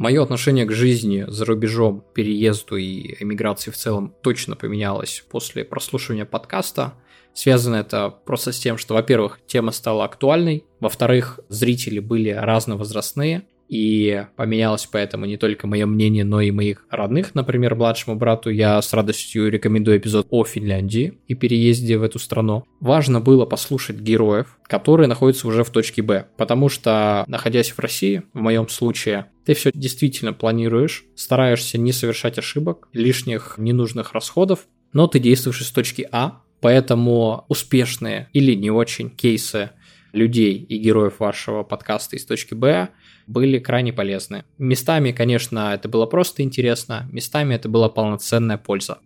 Мое 0.06 0.22
отношение 0.22 0.66
к 0.66 0.72
жизни 0.72 1.26
за 1.28 1.46
рубежом, 1.46 2.06
переезду 2.14 2.76
и 2.76 3.16
эмиграции 3.24 3.72
в 3.72 3.76
целом 3.76 4.14
точно 4.22 4.56
поменялось 4.56 5.26
после 5.32 5.66
прослушивания 5.66 6.26
подкаста. 6.26 6.94
Связано 7.34 7.78
это 7.78 8.12
просто 8.12 8.52
с 8.52 8.60
тем, 8.60 8.78
что, 8.78 8.94
во-первых, 8.94 9.40
тема 9.48 9.72
стала 9.72 10.06
актуальной, 10.06 10.64
во-вторых, 10.80 11.40
зрители 11.50 11.98
были 11.98 12.30
разновозрастные, 12.30 13.48
и 13.68 14.26
поменялось 14.36 14.88
поэтому 14.92 15.26
не 15.26 15.38
только 15.38 15.68
мое 15.68 15.86
мнение, 15.86 16.24
но 16.24 16.42
и 16.42 16.52
моих 16.52 16.86
родных. 16.90 17.36
Например, 17.36 17.76
младшему 17.76 18.16
брату 18.16 18.50
я 18.50 18.82
с 18.82 18.94
радостью 18.94 19.50
рекомендую 19.50 19.98
эпизод 19.98 20.28
о 20.30 20.44
Финляндии 20.44 21.18
и 21.28 21.36
переезде 21.36 21.98
в 21.98 22.04
эту 22.04 22.20
страну. 22.20 22.66
Важно 22.80 23.20
было 23.20 23.46
послушать 23.46 23.98
героев, 23.98 24.58
которые 24.68 25.08
находятся 25.08 25.48
уже 25.48 25.64
в 25.64 25.70
точке 25.70 26.02
Б, 26.02 26.28
потому 26.38 26.70
что, 26.70 27.24
находясь 27.28 27.72
в 27.72 27.80
России, 27.80 28.24
в 28.34 28.40
моем 28.40 28.68
случае, 28.70 29.28
ты 29.46 29.54
все 29.54 29.72
действительно 29.74 30.34
планируешь, 30.34 31.06
стараешься 31.16 31.78
не 31.78 31.92
совершать 31.92 32.38
ошибок, 32.38 32.88
лишних 32.94 33.56
ненужных 33.58 34.14
расходов, 34.14 34.68
но 34.94 35.08
ты 35.08 35.20
действуешь 35.20 35.62
из 35.62 35.72
точки 35.72 36.08
А, 36.12 36.42
поэтому 36.62 37.46
успешные 37.48 38.30
или 38.34 38.54
не 38.56 38.72
очень 38.72 39.10
кейсы 39.10 39.72
людей 40.14 40.56
и 40.56 40.78
героев 40.78 41.20
вашего 41.20 41.64
подкаста 41.64 42.16
из 42.16 42.26
точки 42.26 42.54
Б 42.54 42.90
были 43.28 43.60
крайне 43.60 43.94
полезны. 43.94 44.44
Местами, 44.58 45.12
конечно, 45.12 45.74
это 45.74 45.90
было 45.90 46.06
просто 46.06 46.44
интересно, 46.44 47.08
местами 47.12 47.56
это 47.56 47.70
была 47.70 47.90
полноценная 47.90 48.58
польза. 48.58 49.00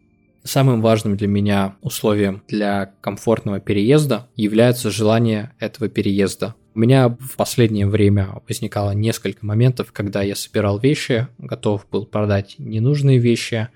Самым 0.44 0.82
важным 0.82 1.18
для 1.18 1.28
меня 1.28 1.76
условием 1.82 2.44
для 2.48 2.94
комфортного 3.02 3.60
переезда 3.60 4.30
является 4.36 4.90
желание 4.90 5.54
этого 5.60 5.90
переезда. 5.90 6.56
У 6.74 6.80
меня 6.80 7.10
в 7.10 7.36
последнее 7.36 7.88
время 7.88 8.42
возникало 8.48 8.92
несколько 8.92 9.46
моментов, 9.46 9.92
когда 9.92 10.22
я 10.22 10.36
собирал 10.36 10.80
вещи, 10.80 11.28
готов 11.38 11.86
был 11.92 12.06
продать 12.06 12.56
ненужные 12.58 13.18
вещи, 13.18 13.68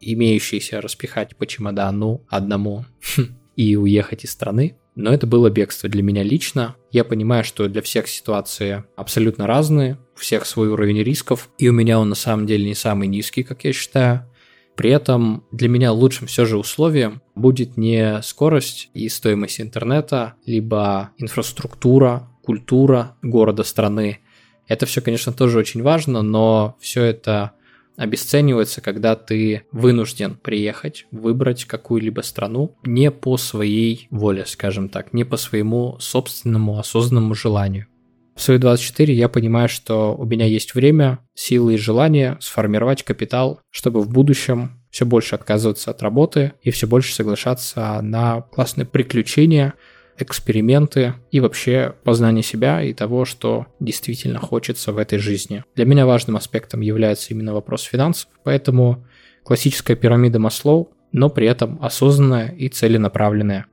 имеющиеся 0.00 0.80
распихать 0.80 1.34
по 1.36 1.46
чемодану 1.46 2.22
одному 2.28 2.84
и 3.56 3.76
уехать 3.76 4.24
из 4.24 4.30
страны. 4.30 4.76
Но 4.94 5.12
это 5.12 5.26
было 5.26 5.50
бегство 5.50 5.88
для 5.88 6.02
меня 6.02 6.22
лично. 6.22 6.76
Я 6.90 7.04
понимаю, 7.04 7.44
что 7.44 7.68
для 7.68 7.82
всех 7.82 8.08
ситуации 8.08 8.84
абсолютно 8.96 9.46
разные, 9.46 9.98
у 10.14 10.20
всех 10.20 10.46
свой 10.46 10.68
уровень 10.68 11.02
рисков, 11.02 11.50
и 11.58 11.68
у 11.68 11.72
меня 11.72 11.98
он 11.98 12.08
на 12.08 12.14
самом 12.14 12.46
деле 12.46 12.64
не 12.64 12.74
самый 12.74 13.08
низкий, 13.08 13.42
как 13.42 13.64
я 13.64 13.72
считаю. 13.72 14.30
При 14.76 14.90
этом 14.90 15.44
для 15.52 15.68
меня 15.68 15.92
лучшим 15.92 16.26
все 16.26 16.44
же 16.44 16.58
условием 16.58 17.22
будет 17.34 17.76
не 17.76 18.20
скорость 18.22 18.90
и 18.94 19.08
стоимость 19.08 19.60
интернета, 19.60 20.34
либо 20.46 21.10
инфраструктура, 21.18 22.28
культура 22.42 23.16
города, 23.22 23.62
страны. 23.62 24.20
Это 24.66 24.86
все, 24.86 25.00
конечно, 25.00 25.32
тоже 25.32 25.58
очень 25.58 25.82
важно, 25.82 26.22
но 26.22 26.76
все 26.80 27.02
это 27.02 27.52
обесценивается, 27.96 28.80
когда 28.80 29.14
ты 29.16 29.62
вынужден 29.72 30.34
приехать, 30.34 31.06
выбрать 31.10 31.64
какую-либо 31.64 32.22
страну 32.22 32.76
не 32.84 33.10
по 33.10 33.36
своей 33.36 34.08
воле, 34.10 34.44
скажем 34.46 34.88
так, 34.88 35.12
не 35.12 35.24
по 35.24 35.36
своему 35.36 35.96
собственному 36.00 36.78
осознанному 36.78 37.34
желанию. 37.34 37.86
В 38.34 38.42
свои 38.42 38.58
24 38.58 39.14
я 39.14 39.28
понимаю, 39.28 39.68
что 39.68 40.16
у 40.16 40.24
меня 40.24 40.44
есть 40.46 40.74
время, 40.74 41.20
силы 41.34 41.74
и 41.74 41.78
желание 41.78 42.36
сформировать 42.40 43.04
капитал, 43.04 43.60
чтобы 43.70 44.00
в 44.00 44.10
будущем 44.10 44.80
все 44.90 45.06
больше 45.06 45.36
отказываться 45.36 45.92
от 45.92 46.02
работы 46.02 46.52
и 46.62 46.70
все 46.70 46.86
больше 46.86 47.14
соглашаться 47.14 48.00
на 48.02 48.42
классные 48.42 48.86
приключения, 48.86 49.74
эксперименты 50.18 51.14
и 51.30 51.40
вообще 51.40 51.94
познание 52.04 52.42
себя 52.42 52.82
и 52.82 52.92
того, 52.92 53.24
что 53.24 53.66
действительно 53.80 54.38
хочется 54.38 54.92
в 54.92 54.98
этой 54.98 55.18
жизни. 55.18 55.64
Для 55.74 55.84
меня 55.84 56.06
важным 56.06 56.36
аспектом 56.36 56.80
является 56.80 57.34
именно 57.34 57.52
вопрос 57.52 57.82
финансов, 57.82 58.28
поэтому 58.44 59.04
классическая 59.44 59.96
пирамида 59.96 60.38
Маслоу, 60.38 60.90
но 61.12 61.28
при 61.30 61.46
этом 61.46 61.78
осознанная 61.82 62.48
и 62.48 62.68
целенаправленная. 62.68 63.66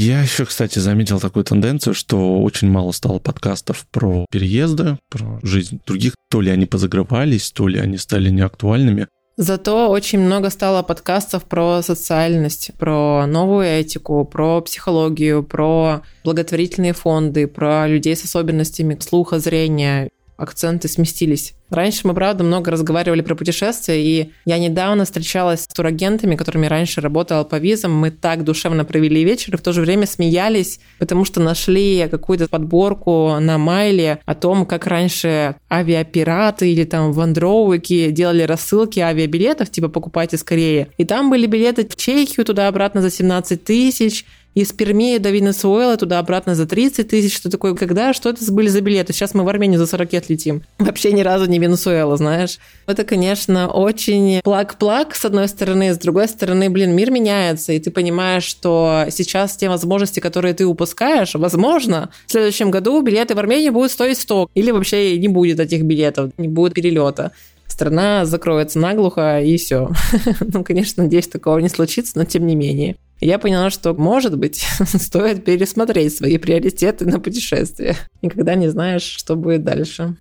Я 0.00 0.22
еще, 0.22 0.44
кстати, 0.44 0.78
заметил 0.78 1.18
такую 1.18 1.44
тенденцию, 1.44 1.92
что 1.92 2.40
очень 2.40 2.70
мало 2.70 2.92
стало 2.92 3.18
подкастов 3.18 3.84
про 3.90 4.26
переезды, 4.30 4.96
про 5.10 5.40
жизнь 5.42 5.80
других. 5.84 6.14
То 6.30 6.40
ли 6.40 6.52
они 6.52 6.66
позагрывались, 6.66 7.50
то 7.50 7.66
ли 7.66 7.80
они 7.80 7.96
стали 7.96 8.30
неактуальными. 8.30 9.08
Зато 9.40 9.88
очень 9.88 10.18
много 10.18 10.50
стало 10.50 10.82
подкастов 10.82 11.44
про 11.44 11.80
социальность, 11.80 12.72
про 12.76 13.24
новую 13.24 13.66
этику, 13.66 14.24
про 14.24 14.60
психологию, 14.60 15.44
про 15.44 16.02
благотворительные 16.24 16.92
фонды, 16.92 17.46
про 17.46 17.86
людей 17.86 18.16
с 18.16 18.24
особенностями 18.24 18.98
слуха, 19.00 19.38
зрения. 19.38 20.10
Акценты 20.38 20.88
сместились 20.88 21.54
Раньше 21.70 22.06
мы, 22.06 22.14
правда, 22.14 22.44
много 22.44 22.70
разговаривали 22.70 23.20
про 23.20 23.34
путешествия, 23.34 24.02
и 24.02 24.32
я 24.46 24.58
недавно 24.58 25.04
встречалась 25.04 25.64
с 25.64 25.66
турагентами, 25.66 26.34
которыми 26.34 26.66
раньше 26.66 27.02
работала 27.02 27.44
по 27.44 27.56
визам. 27.56 27.94
Мы 27.94 28.10
так 28.10 28.42
душевно 28.42 28.84
провели 28.86 29.22
вечер 29.22 29.54
и 29.54 29.56
в 29.58 29.60
то 29.60 29.72
же 29.72 29.82
время 29.82 30.06
смеялись, 30.06 30.80
потому 30.98 31.26
что 31.26 31.40
нашли 31.40 32.08
какую-то 32.10 32.48
подборку 32.48 33.36
на 33.38 33.58
Майле 33.58 34.20
о 34.24 34.34
том, 34.34 34.64
как 34.64 34.86
раньше 34.86 35.56
авиапираты 35.70 36.72
или 36.72 36.84
там 36.84 37.12
вандроуики 37.12 38.10
делали 38.10 38.42
рассылки 38.42 39.00
авиабилетов, 39.00 39.70
типа 39.70 39.88
покупайте 39.88 40.38
скорее. 40.38 40.88
И 40.96 41.04
там 41.04 41.28
были 41.28 41.46
билеты 41.46 41.86
в 41.86 41.96
Чехию 41.96 42.46
туда-обратно 42.46 43.02
за 43.02 43.10
17 43.10 43.62
тысяч, 43.62 44.24
из 44.58 44.72
Перми 44.72 45.18
до 45.18 45.30
Венесуэлы 45.30 45.96
туда-обратно 45.96 46.56
за 46.56 46.66
30 46.66 47.06
тысяч. 47.06 47.36
Что 47.36 47.48
такое? 47.48 47.74
Когда? 47.74 48.12
Что 48.12 48.30
это 48.30 48.52
были 48.52 48.66
за 48.66 48.80
билеты? 48.80 49.12
Сейчас 49.12 49.32
мы 49.32 49.44
в 49.44 49.48
Армению 49.48 49.78
за 49.78 49.86
40 49.86 50.12
лет 50.12 50.28
летим. 50.28 50.62
Вообще 50.78 51.12
ни 51.12 51.20
разу 51.20 51.46
не 51.46 51.60
Венесуэла, 51.60 52.16
знаешь. 52.16 52.58
Это, 52.86 53.04
конечно, 53.04 53.68
очень 53.68 54.40
плак-плак, 54.42 55.14
с 55.14 55.24
одной 55.24 55.46
стороны, 55.46 55.94
с 55.94 55.98
другой 55.98 56.26
стороны, 56.26 56.70
блин, 56.70 56.92
мир 56.96 57.12
меняется, 57.12 57.72
и 57.72 57.78
ты 57.78 57.92
понимаешь, 57.92 58.42
что 58.42 59.04
сейчас 59.10 59.56
те 59.56 59.68
возможности, 59.68 60.18
которые 60.18 60.54
ты 60.54 60.66
упускаешь, 60.66 61.34
возможно, 61.34 62.10
в 62.26 62.32
следующем 62.32 62.72
году 62.72 63.00
билеты 63.00 63.36
в 63.36 63.38
Армению 63.38 63.72
будут 63.72 63.92
стоить 63.92 64.18
100, 64.18 64.50
или 64.54 64.72
вообще 64.72 65.18
не 65.18 65.28
будет 65.28 65.60
этих 65.60 65.82
билетов, 65.82 66.32
не 66.36 66.48
будет 66.48 66.74
перелета 66.74 67.30
страна 67.68 68.24
закроется 68.24 68.78
наглухо, 68.78 69.40
и 69.40 69.56
все. 69.56 69.90
ну, 70.40 70.64
конечно, 70.64 71.04
надеюсь, 71.04 71.28
такого 71.28 71.58
не 71.58 71.68
случится, 71.68 72.18
но 72.18 72.24
тем 72.24 72.46
не 72.46 72.56
менее. 72.56 72.96
Я 73.20 73.38
поняла, 73.38 73.70
что, 73.70 73.94
может 73.94 74.38
быть, 74.38 74.64
стоит 74.84 75.44
пересмотреть 75.44 76.16
свои 76.16 76.38
приоритеты 76.38 77.06
на 77.06 77.20
путешествие. 77.20 77.96
Никогда 78.22 78.54
не 78.54 78.68
знаешь, 78.68 79.02
что 79.02 79.36
будет 79.36 79.64
дальше. 79.64 80.16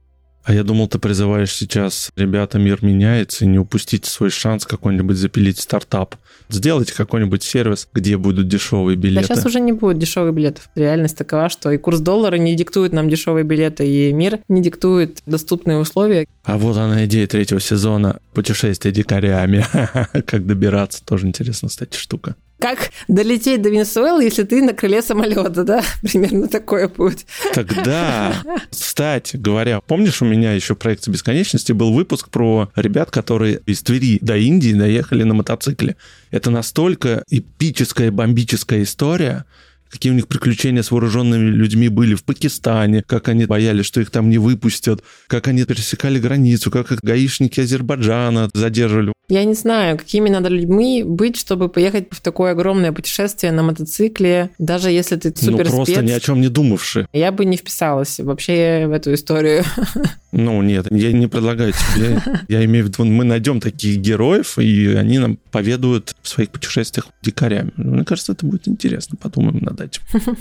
А 0.47 0.53
я 0.53 0.63
думал, 0.63 0.87
ты 0.87 0.97
призываешь 0.97 1.53
сейчас, 1.53 2.09
ребята, 2.15 2.57
мир 2.57 2.79
меняется, 2.81 3.45
не 3.45 3.59
упустите 3.59 4.09
свой 4.09 4.29
шанс 4.29 4.65
какой-нибудь 4.65 5.17
запилить 5.17 5.59
стартап. 5.59 6.15
Сделайте 6.47 6.93
какой-нибудь 6.93 7.43
сервис, 7.43 7.89
где 7.93 8.15
будут 8.15 8.47
дешевые 8.47 8.95
билеты. 8.95 9.27
Да 9.27 9.35
сейчас 9.35 9.45
уже 9.45 9.59
не 9.59 9.73
будет 9.73 9.97
дешевых 9.97 10.33
билетов. 10.33 10.69
Реальность 10.75 11.17
такова, 11.17 11.49
что 11.49 11.69
и 11.71 11.77
курс 11.77 11.99
доллара 11.99 12.37
не 12.37 12.55
диктует 12.55 12.93
нам 12.93 13.09
дешевые 13.09 13.43
билеты, 13.43 13.85
и 13.85 14.13
мир 14.13 14.39
не 14.47 14.61
диктует 14.61 15.21
доступные 15.25 15.79
условия. 15.79 16.25
А 16.47 16.57
вот 16.57 16.77
она 16.77 17.03
идея 17.05 17.27
третьего 17.27 17.59
сезона 17.59 18.21
«Путешествие 18.33 18.93
дикарями». 18.93 19.65
как 20.25 20.45
добираться, 20.45 21.03
тоже 21.03 21.27
интересная, 21.27 21.69
кстати, 21.69 21.97
штука. 21.97 22.35
Как 22.57 22.91
долететь 23.09 23.61
до 23.61 23.69
Венесуэлы, 23.69 24.23
если 24.23 24.43
ты 24.43 24.63
на 24.63 24.73
крыле 24.73 25.01
самолета, 25.01 25.65
да? 25.65 25.83
Примерно 26.01 26.47
такое 26.47 26.87
будет. 26.87 27.25
Тогда, 27.53 28.33
кстати 28.71 29.35
говоря, 29.35 29.81
помнишь, 29.81 30.21
у 30.21 30.25
меня 30.25 30.53
еще 30.53 30.73
в 30.73 30.77
проекте 30.77 31.11
бесконечности 31.11 31.73
был 31.73 31.91
выпуск 31.91 32.29
про 32.29 32.71
ребят, 32.77 33.11
которые 33.11 33.59
из 33.65 33.83
Твери 33.83 34.17
до 34.21 34.37
Индии 34.37 34.71
доехали 34.71 35.23
на 35.23 35.33
мотоцикле. 35.33 35.97
Это 36.31 36.49
настолько 36.49 37.25
эпическая, 37.29 38.09
бомбическая 38.09 38.83
история, 38.83 39.43
какие 39.91 40.11
у 40.11 40.15
них 40.15 40.27
приключения 40.27 40.81
с 40.81 40.91
вооруженными 40.91 41.49
людьми 41.49 41.89
были 41.89 42.15
в 42.15 42.23
Пакистане, 42.23 43.03
как 43.05 43.27
они 43.29 43.45
боялись, 43.45 43.85
что 43.85 44.01
их 44.01 44.09
там 44.09 44.29
не 44.29 44.37
выпустят, 44.37 45.03
как 45.27 45.47
они 45.47 45.63
пересекали 45.65 46.19
границу, 46.19 46.71
как 46.71 46.91
их 46.91 46.99
гаишники 47.01 47.59
Азербайджана 47.59 48.49
задерживали. 48.53 49.13
Я 49.29 49.43
не 49.43 49.55
знаю, 49.55 49.97
какими 49.97 50.29
надо 50.29 50.47
людьми 50.47 51.03
быть, 51.03 51.35
чтобы 51.35 51.67
поехать 51.67 52.07
в 52.11 52.21
такое 52.21 52.51
огромное 52.51 52.93
путешествие 52.93 53.51
на 53.51 53.61
мотоцикле, 53.61 54.51
даже 54.57 54.89
если 54.89 55.17
ты 55.17 55.35
супер 55.35 55.65
Ну, 55.65 55.75
просто 55.75 56.01
ни 56.01 56.11
о 56.11 56.19
чем 56.21 56.39
не 56.39 56.47
думавший. 56.47 57.07
Я 57.11 57.33
бы 57.33 57.43
не 57.43 57.57
вписалась 57.57 58.19
вообще 58.19 58.85
в 58.87 58.91
эту 58.91 59.13
историю. 59.13 59.65
Ну, 60.37 60.61
нет, 60.61 60.85
я 60.91 61.11
не 61.13 61.25
предлагаю 61.25 61.73
тебе. 61.73 62.21
Я 62.47 62.63
имею 62.65 62.85
в 62.85 62.89
виду, 62.89 63.05
мы 63.05 63.23
найдем 63.23 63.59
таких 63.59 63.97
героев, 63.97 64.59
и 64.59 64.93
они 64.93 65.17
нам 65.17 65.39
поведают 65.51 66.15
в 66.21 66.29
своих 66.29 66.51
путешествиях 66.51 67.07
дикарями. 67.23 67.71
Мне 67.75 68.05
кажется, 68.05 68.33
это 68.33 68.45
будет 68.45 68.67
интересно. 68.67 69.17
Подумаем 69.19 69.57
над 69.63 69.81
этим. 69.81 70.03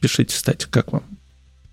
Пишите, 0.00 0.36
кстати, 0.36 0.68
как 0.70 0.92
вам. 0.92 1.02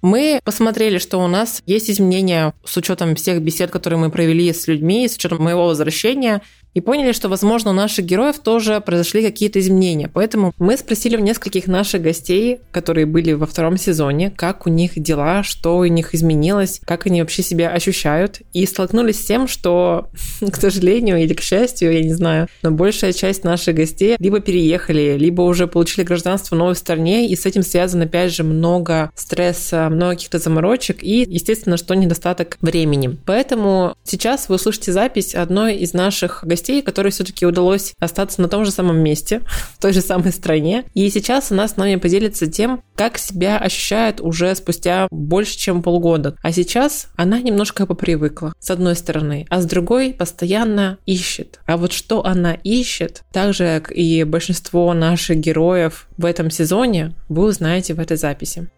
Мы 0.02 0.40
посмотрели, 0.44 0.98
что 0.98 1.20
у 1.20 1.28
нас 1.28 1.62
есть 1.68 1.92
изменения 1.92 2.56
с 2.66 2.76
учетом 2.78 3.13
всех 3.16 3.44
бесед, 3.44 3.70
которые 3.70 4.00
мы 4.00 4.10
провели 4.10 4.52
с 4.52 4.68
людьми, 4.68 5.08
с 5.08 5.16
учетом 5.16 5.44
моего 5.44 5.68
возвращения. 5.68 6.42
И 6.78 6.82
поняли, 6.82 7.12
что, 7.12 7.28
возможно, 7.28 7.72
у 7.72 7.74
наших 7.74 8.06
героев 8.06 8.38
тоже 8.38 8.82
произошли 8.82 9.24
какие-то 9.24 9.60
изменения. 9.60 10.12
Поэтому 10.13 10.54
мы 10.60 10.78
спросили 10.78 11.18
у 11.18 11.20
нескольких 11.20 11.66
наших 11.66 12.04
гостей, 12.04 12.60
которые 12.70 13.08
были 13.08 13.34
во 13.34 13.48
втором 13.48 13.78
сезоне, 13.78 14.32
как 14.36 14.68
у 14.68 14.70
них 14.70 14.92
дела, 14.96 15.42
что 15.42 15.78
у 15.78 15.86
них 15.86 16.13
изменилось, 16.13 16.80
как 16.86 17.08
они 17.08 17.22
вообще 17.22 17.42
себя 17.42 17.70
ощущают. 17.70 18.42
И 18.54 18.63
столкнулись 18.68 19.20
с 19.20 19.26
тем, 19.26 19.48
что, 19.48 20.10
к 20.40 20.56
сожалению 20.56 21.18
или 21.18 21.34
к 21.34 21.42
счастью, 21.42 21.92
я 21.94 22.04
не 22.04 22.13
знаю, 22.13 22.48
но 22.62 22.70
большая 22.70 23.12
часть 23.12 23.44
наших 23.44 23.74
гостей 23.74 24.16
либо 24.20 24.40
переехали, 24.40 25.18
либо 25.18 25.42
уже 25.42 25.66
получили 25.66 26.06
гражданство 26.06 26.54
в 26.54 26.60
новой 26.60 26.76
стране, 26.76 27.28
и 27.28 27.36
с 27.36 27.48
этим 27.48 27.63
связано, 27.63 28.04
опять 28.04 28.36
же, 28.36 28.44
много 28.44 29.10
стресса, 29.16 29.90
много 29.90 30.12
каких-то 30.12 30.38
заморочек 30.38 31.02
и, 31.02 31.26
естественно, 31.28 31.76
что 31.76 31.96
недостаток 31.96 32.60
времени. 32.62 33.18
Поэтому 33.26 33.96
сейчас 34.04 34.48
вы 34.48 34.56
услышите 34.56 34.92
запись 34.92 35.34
одной 35.34 35.78
из 35.78 35.94
наших 35.94 36.44
гостей 36.46 36.66
гостей, 36.67 36.82
которой 36.82 37.10
все-таки 37.10 37.45
удалось 37.45 37.93
остаться 37.99 38.41
на 38.41 38.49
том 38.49 38.65
же 38.65 38.71
самом 38.71 38.97
месте, 38.97 39.41
в 39.75 39.82
той 39.82 39.93
же 39.93 40.01
самой 40.01 40.32
стране. 40.32 40.84
И 40.93 41.10
сейчас 41.10 41.51
она 41.51 41.67
с 41.67 41.77
нами 41.77 41.95
поделится 41.95 42.47
тем, 42.47 42.82
как 42.95 43.17
себя 43.17 43.58
ощущает 43.58 44.19
уже 44.21 44.53
спустя 44.56 45.08
больше, 45.12 45.58
чем 45.58 45.82
полгода. 45.82 46.36
А 46.43 46.51
сейчас 46.51 47.08
она 47.15 47.39
немножко 47.39 47.86
попривыкла, 47.86 48.53
с 48.60 48.69
одной 48.69 48.95
стороны, 48.95 49.45
а 49.49 49.62
с 49.62 49.65
другой 49.65 50.13
постоянно 50.13 50.97
ищет. 51.06 51.60
А 51.65 51.77
вот 51.77 51.93
что 51.93 52.25
она 52.25 52.53
ищет, 52.53 53.23
так 53.32 53.53
же, 53.53 53.80
как 53.80 53.91
и 53.91 54.23
большинство 54.23 54.93
наших 54.93 55.38
героев 55.38 56.08
в 56.17 56.25
этом 56.25 56.49
сезоне, 56.49 57.13
вы 57.30 57.45
узнаете 57.45 57.93
в 57.93 57.99
этой 57.99 58.17
записи. 58.17 58.69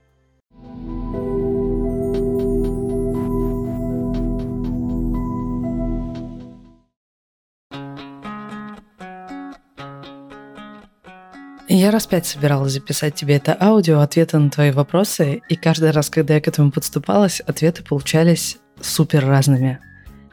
Я 11.71 11.91
раз 11.91 12.07
пять 12.07 12.25
собиралась 12.25 12.71
записать 12.73 13.13
тебе 13.13 13.35
это 13.35 13.55
аудио, 13.61 13.99
ответы 13.99 14.39
на 14.39 14.49
твои 14.49 14.71
вопросы, 14.71 15.43
и 15.49 15.55
каждый 15.55 15.91
раз, 15.91 16.09
когда 16.09 16.33
я 16.33 16.41
к 16.41 16.47
этому 16.47 16.71
подступалась, 16.71 17.41
ответы 17.41 17.83
получались 17.83 18.57
супер 18.81 19.23
разными. 19.23 19.77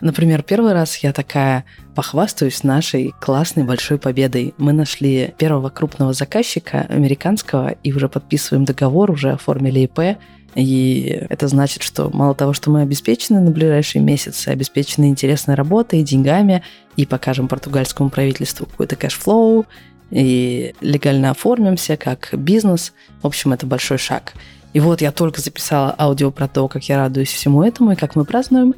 Например, 0.01 0.43
первый 0.43 0.73
раз 0.73 0.97
я 0.99 1.13
такая 1.13 1.67
похвастаюсь 1.95 2.65
нашей 2.65 3.13
классной 3.21 3.65
большой 3.65 3.99
победой. 3.99 4.55
Мы 4.57 4.73
нашли 4.73 5.35
первого 5.37 5.69
крупного 5.69 6.15
заказчика 6.15 6.87
американского 6.89 7.73
и 7.83 7.93
уже 7.93 8.09
подписываем 8.09 8.65
договор, 8.65 9.11
уже 9.11 9.33
оформили 9.33 9.81
ИП. 9.81 10.19
И 10.55 11.23
это 11.29 11.49
значит, 11.49 11.83
что 11.83 12.09
мало 12.15 12.35
того, 12.35 12.55
что 12.55 12.71
мы 12.71 12.81
обеспечены 12.81 13.41
на 13.41 13.51
ближайшие 13.51 14.01
месяцы, 14.01 14.49
обеспечены 14.49 15.11
интересной 15.11 15.55
работой, 15.55 16.03
деньгами, 16.03 16.63
и 16.97 17.05
покажем 17.05 17.47
португальскому 17.47 18.09
правительству 18.09 18.65
какой-то 18.65 18.97
cash 18.97 19.28
flow, 19.28 19.67
и 20.11 20.75
легально 20.81 21.31
оформимся 21.31 21.97
как 21.97 22.31
бизнес. 22.33 22.93
В 23.23 23.27
общем, 23.27 23.53
это 23.53 23.67
большой 23.67 23.99
шаг. 23.99 24.35
И 24.73 24.81
вот 24.81 25.01
я 25.01 25.11
только 25.11 25.41
записала 25.41 25.95
аудио 25.99 26.31
про 26.31 26.49
то, 26.49 26.69
как 26.69 26.85
я 26.89 26.99
радуюсь 26.99 27.33
всему 27.33 27.63
этому 27.63 27.93
и 27.93 27.97
как 27.97 28.15
мы 28.15 28.25
празднуем. 28.25 28.75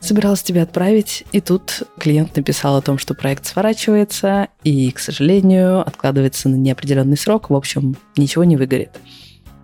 Собиралась 0.00 0.42
тебе 0.42 0.62
отправить, 0.62 1.24
и 1.30 1.40
тут 1.40 1.84
клиент 1.98 2.34
написал 2.34 2.76
о 2.76 2.82
том, 2.82 2.98
что 2.98 3.14
проект 3.14 3.46
сворачивается 3.46 4.48
и, 4.64 4.90
к 4.90 4.98
сожалению, 4.98 5.86
откладывается 5.86 6.48
на 6.48 6.56
неопределенный 6.56 7.16
срок. 7.16 7.50
В 7.50 7.54
общем, 7.54 7.96
ничего 8.16 8.42
не 8.42 8.56
выгорит. 8.56 8.98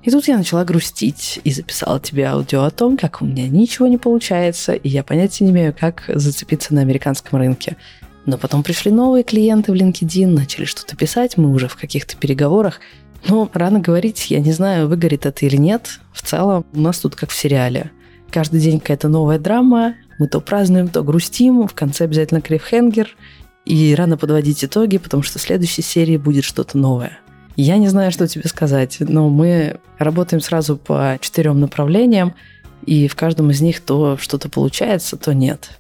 И 0.05 0.11
тут 0.11 0.29
я 0.29 0.39
начала 0.39 0.65
грустить 0.65 1.41
и 1.43 1.51
записала 1.51 1.99
тебе 1.99 2.27
аудио 2.27 2.63
о 2.63 2.71
том, 2.71 2.97
как 2.97 3.21
у 3.21 3.25
меня 3.25 3.49
ничего 3.49 3.89
не 3.89 3.99
получается, 3.99 4.75
и 4.75 4.89
я 4.89 5.03
понятия 5.03 5.45
не 5.45 5.51
имею, 5.51 5.75
как 5.79 6.05
зацепиться 6.07 6.73
на 6.73 6.83
американском 6.83 7.39
рынке. 7.39 7.77
Но 8.29 8.37
потом 8.37 8.63
пришли 8.63 8.93
новые 8.93 9.25
клиенты 9.25 9.73
в 9.73 9.75
LinkedIn, 9.75 10.27
начали 10.27 10.67
что-то 10.67 10.95
писать, 10.97 11.39
мы 11.39 11.51
уже 11.51 11.67
в 11.67 11.77
каких-то 11.77 12.15
переговорах. 12.15 12.81
Ну, 13.27 13.49
рано 13.55 13.81
говорить, 13.81 14.31
я 14.31 14.41
не 14.41 14.53
знаю, 14.53 14.87
выгорит 14.87 15.25
это 15.25 15.47
или 15.47 15.57
нет. 15.57 15.99
В 16.13 16.21
целом, 16.21 16.67
у 16.75 16.81
нас 16.83 16.99
тут 16.99 17.17
как 17.17 17.31
в 17.31 17.35
сериале. 17.35 17.91
Каждый 18.31 18.61
день 18.61 18.81
какая-то 18.81 19.09
новая 19.09 19.39
драма, 19.39 19.95
мы 20.19 20.29
то 20.29 20.43
празднуем, 20.43 20.89
то 20.89 21.03
грустим, 21.03 21.67
в 21.67 21.73
конце 21.73 22.05
обязательно 22.05 22.43
клиффхенгер, 22.43 23.17
и 23.65 23.95
рано 23.95 24.19
подводить 24.19 24.63
итоги, 24.63 24.99
потому 24.99 25.23
что 25.23 25.39
в 25.39 25.43
следующей 25.43 25.81
серии 25.81 26.19
будет 26.19 26.45
что-то 26.45 26.77
новое. 26.77 27.21
Я 27.57 27.79
не 27.79 27.89
знаю, 27.89 28.13
что 28.13 28.29
тебе 28.29 28.47
сказать, 28.47 28.99
но 29.01 29.31
мы 29.31 29.81
работаем 29.97 30.43
сразу 30.43 30.77
по 30.77 31.17
четырем 31.23 31.61
направлениям, 31.61 32.35
и 32.85 33.09
в 33.09 33.17
каждом 33.17 33.51
из 33.53 33.63
них 33.63 33.81
то 33.81 34.19
что-то 34.19 34.51
получается, 34.51 35.17
то 35.17 35.33
нет. 35.33 35.71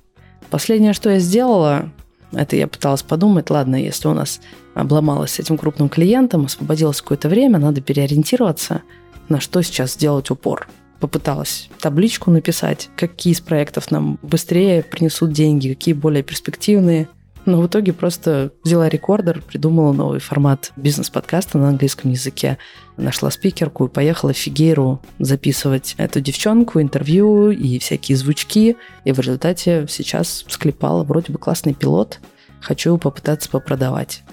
Последнее, 0.49 0.95
что 0.95 1.11
я 1.11 1.19
сделала, 1.19 1.93
это 2.33 2.57
я 2.57 2.67
пыталась 2.67 3.03
подумать, 3.03 3.51
ладно, 3.51 3.77
если 3.77 4.09
у 4.09 4.14
нас 4.14 4.41
обломалось 4.75 5.33
с 5.33 5.38
этим 5.38 5.57
крупным 5.57 5.88
клиентом, 5.88 6.47
освободилось 6.47 7.01
какое-то 7.01 7.29
время, 7.29 7.59
надо 7.59 7.81
переориентироваться, 7.81 8.83
на 9.29 9.41
что 9.41 9.62
сейчас 9.62 9.95
сделать 9.95 10.31
упор. 10.31 10.69
Попыталась 11.01 11.69
табличку 11.81 12.31
написать, 12.31 12.91
какие 12.97 13.33
из 13.33 13.41
проектов 13.41 13.91
нам 13.91 14.19
быстрее 14.23 14.83
принесут 14.83 15.33
деньги, 15.33 15.69
какие 15.69 15.95
более 15.95 16.23
перспективные. 16.23 17.09
Но 17.49 17.63
в 17.63 17.67
итоге 17.67 17.95
просто 17.95 18.53
взяла 18.63 18.91
рекордер, 18.91 19.41
придумала 19.41 19.95
новый 19.95 20.21
формат 20.21 20.71
бизнес-подкаста 20.77 21.57
на 21.57 21.71
английском 21.71 22.11
языке. 22.11 22.59
Нашла 22.99 23.31
спикерку 23.31 23.87
и 23.87 23.89
поехала 23.89 24.35
в 24.35 24.37
Фигейру 24.37 25.01
записывать 25.19 25.95
эту 25.97 26.21
девчонку, 26.21 26.79
интервью 26.79 27.51
и 27.51 27.79
всякие 27.79 28.19
звучки. 28.19 28.77
И 29.05 29.13
в 29.13 29.19
результате 29.19 29.87
сейчас 29.89 30.45
склепала 30.47 31.05
вроде 31.05 31.33
бы 31.33 31.39
классный 31.39 31.73
пилот. 31.73 32.21
Хочу 32.61 32.99
попытаться 32.99 33.49
попродавать. 33.49 34.25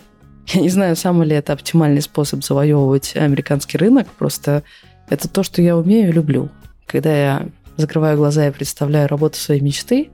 Я 0.47 0.59
не 0.59 0.69
знаю, 0.69 0.97
самый 0.97 1.25
ли 1.25 1.37
это 1.37 1.53
оптимальный 1.53 2.01
способ 2.01 2.43
завоевывать 2.43 3.15
американский 3.15 3.77
рынок, 3.77 4.09
просто 4.09 4.63
это 5.07 5.29
то, 5.29 5.41
что 5.41 5.61
я 5.61 5.77
умею 5.77 6.09
и 6.09 6.11
люблю. 6.11 6.49
Когда 6.85 7.15
я 7.15 7.47
закрываю 7.77 8.17
глаза 8.17 8.45
и 8.45 8.51
представляю 8.51 9.07
работу 9.07 9.37
своей 9.37 9.61
мечты, 9.61 10.09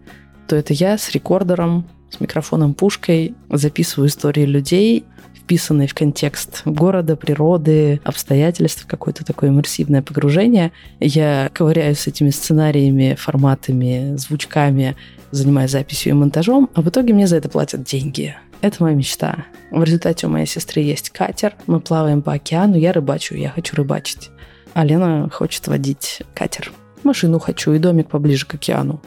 то 0.47 0.55
это 0.55 0.73
я 0.73 0.99
с 0.99 1.09
рекордером 1.09 1.87
с 2.11 2.19
микрофоном 2.19 2.73
пушкой 2.73 3.33
записываю 3.49 4.09
истории 4.09 4.45
людей, 4.45 5.05
вписанные 5.35 5.87
в 5.87 5.93
контекст 5.93 6.61
города, 6.65 7.15
природы, 7.15 7.99
обстоятельств, 8.03 8.85
какое-то 8.87 9.25
такое 9.25 9.49
иммерсивное 9.49 10.01
погружение. 10.01 10.71
Я 10.99 11.49
ковыряюсь 11.53 11.99
с 11.99 12.07
этими 12.07 12.29
сценариями, 12.29 13.15
форматами, 13.17 14.15
звучками, 14.17 14.95
занимаюсь 15.31 15.71
записью 15.71 16.11
и 16.11 16.13
монтажом, 16.13 16.69
а 16.73 16.81
в 16.81 16.89
итоге 16.89 17.13
мне 17.13 17.27
за 17.27 17.37
это 17.37 17.49
платят 17.49 17.83
деньги. 17.83 18.35
Это 18.61 18.83
моя 18.83 18.95
мечта. 18.95 19.45
В 19.71 19.83
результате 19.83 20.27
у 20.27 20.29
моей 20.29 20.45
сестры 20.45 20.81
есть 20.81 21.09
катер, 21.09 21.55
мы 21.65 21.79
плаваем 21.79 22.21
по 22.21 22.33
океану, 22.33 22.77
я 22.77 22.93
рыбачу, 22.93 23.35
я 23.35 23.49
хочу 23.49 23.75
рыбачить. 23.75 24.29
А 24.73 24.85
Лена 24.85 25.29
хочет 25.31 25.67
водить 25.67 26.21
катер. 26.33 26.71
Машину 27.03 27.39
хочу 27.39 27.73
и 27.73 27.79
домик 27.79 28.09
поближе 28.09 28.45
к 28.45 28.53
океану. 28.53 29.01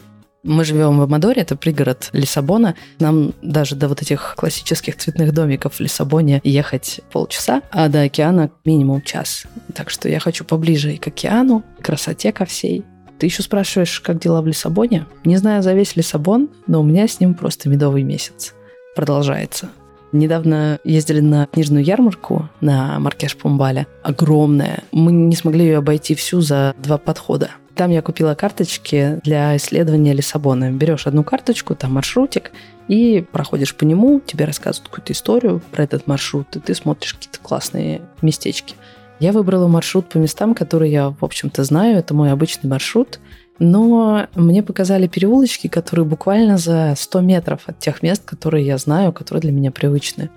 Мы 0.44 0.62
живем 0.64 0.98
в 0.98 1.02
Амадоре, 1.02 1.40
это 1.40 1.56
пригород 1.56 2.10
Лиссабона. 2.12 2.74
Нам 2.98 3.32
даже 3.40 3.76
до 3.76 3.88
вот 3.88 4.02
этих 4.02 4.34
классических 4.36 4.96
цветных 4.96 5.32
домиков 5.32 5.76
в 5.76 5.80
Лиссабоне 5.80 6.42
ехать 6.44 7.00
полчаса, 7.10 7.62
а 7.70 7.88
до 7.88 8.02
океана 8.02 8.50
минимум 8.62 9.00
час. 9.00 9.44
Так 9.74 9.88
что 9.88 10.06
я 10.10 10.20
хочу 10.20 10.44
поближе 10.44 10.92
и 10.92 10.98
к 10.98 11.08
океану, 11.08 11.64
к 11.80 11.86
красоте 11.86 12.30
ко 12.30 12.44
всей. 12.44 12.84
Ты 13.18 13.26
еще 13.26 13.42
спрашиваешь, 13.42 14.00
как 14.00 14.20
дела 14.20 14.42
в 14.42 14.46
Лиссабоне? 14.46 15.06
Не 15.24 15.38
знаю 15.38 15.62
за 15.62 15.72
весь 15.72 15.96
Лиссабон, 15.96 16.50
но 16.66 16.82
у 16.82 16.84
меня 16.84 17.08
с 17.08 17.20
ним 17.20 17.32
просто 17.32 17.70
медовый 17.70 18.02
месяц. 18.02 18.52
Продолжается. 18.94 19.70
Недавно 20.14 20.78
ездили 20.84 21.18
на 21.18 21.46
книжную 21.46 21.84
ярмарку 21.84 22.48
на 22.60 23.00
Маркеш 23.00 23.36
Пумбале. 23.36 23.88
Огромная. 24.04 24.84
Мы 24.92 25.10
не 25.10 25.34
смогли 25.34 25.64
ее 25.64 25.78
обойти 25.78 26.14
всю 26.14 26.40
за 26.40 26.72
два 26.78 26.98
подхода. 26.98 27.50
Там 27.74 27.90
я 27.90 28.00
купила 28.00 28.36
карточки 28.36 29.20
для 29.24 29.56
исследования 29.56 30.12
Лиссабона. 30.12 30.70
Берешь 30.70 31.08
одну 31.08 31.24
карточку, 31.24 31.74
там 31.74 31.94
маршрутик, 31.94 32.52
и 32.86 33.26
проходишь 33.32 33.74
по 33.74 33.82
нему, 33.82 34.20
тебе 34.24 34.44
рассказывают 34.44 34.88
какую-то 34.88 35.12
историю 35.12 35.60
про 35.72 35.82
этот 35.82 36.06
маршрут, 36.06 36.54
и 36.54 36.60
ты 36.60 36.76
смотришь 36.76 37.14
какие-то 37.14 37.40
классные 37.40 38.00
местечки. 38.22 38.76
Я 39.18 39.32
выбрала 39.32 39.66
маршрут 39.66 40.08
по 40.08 40.18
местам, 40.18 40.54
которые 40.54 40.92
я, 40.92 41.10
в 41.10 41.24
общем-то, 41.24 41.64
знаю. 41.64 41.98
Это 41.98 42.14
мой 42.14 42.30
обычный 42.30 42.70
маршрут. 42.70 43.18
Но 43.58 44.26
мне 44.34 44.62
показали 44.62 45.06
переулочки, 45.06 45.68
которые 45.68 46.04
буквально 46.04 46.58
за 46.58 46.94
100 46.96 47.20
метров 47.20 47.62
от 47.66 47.78
тех 47.78 48.02
мест, 48.02 48.22
которые 48.24 48.66
я 48.66 48.78
знаю, 48.78 49.12
которые 49.12 49.42
для 49.42 49.52
меня 49.52 49.70
привычны. 49.70 50.30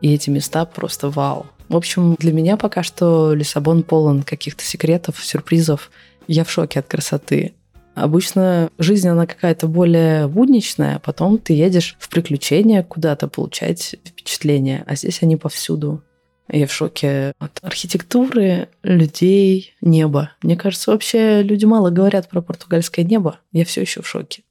И 0.00 0.12
эти 0.14 0.30
места 0.30 0.64
просто 0.64 1.10
вау. 1.10 1.46
В 1.68 1.76
общем, 1.76 2.16
для 2.18 2.32
меня 2.32 2.56
пока 2.56 2.82
что 2.82 3.32
Лиссабон 3.32 3.82
полон 3.82 4.22
каких-то 4.22 4.64
секретов, 4.64 5.24
сюрпризов– 5.24 5.90
я 6.32 6.44
в 6.44 6.50
шоке 6.50 6.78
от 6.78 6.86
красоты. 6.86 7.54
Обычно 7.96 8.70
жизнь, 8.78 9.08
она 9.08 9.26
какая-то 9.26 9.66
более 9.66 10.28
будничная, 10.28 10.96
а 10.96 10.98
потом 11.00 11.38
ты 11.38 11.54
едешь 11.54 11.96
в 11.98 12.08
приключения 12.08 12.84
куда-то 12.84 13.26
получать 13.26 13.96
впечатления, 14.06 14.84
а 14.86 14.94
здесь 14.94 15.22
они 15.22 15.36
повсюду. 15.36 16.02
Я 16.52 16.66
в 16.66 16.72
шоке 16.72 17.32
от 17.38 17.58
архитектуры, 17.62 18.68
людей, 18.82 19.74
неба. 19.80 20.32
Мне 20.42 20.56
кажется, 20.56 20.90
вообще 20.90 21.42
люди 21.42 21.64
мало 21.64 21.90
говорят 21.90 22.28
про 22.28 22.40
португальское 22.40 23.04
небо. 23.04 23.38
Я 23.52 23.64
все 23.64 23.82
еще 23.82 24.02
в 24.02 24.08
шоке. 24.08 24.42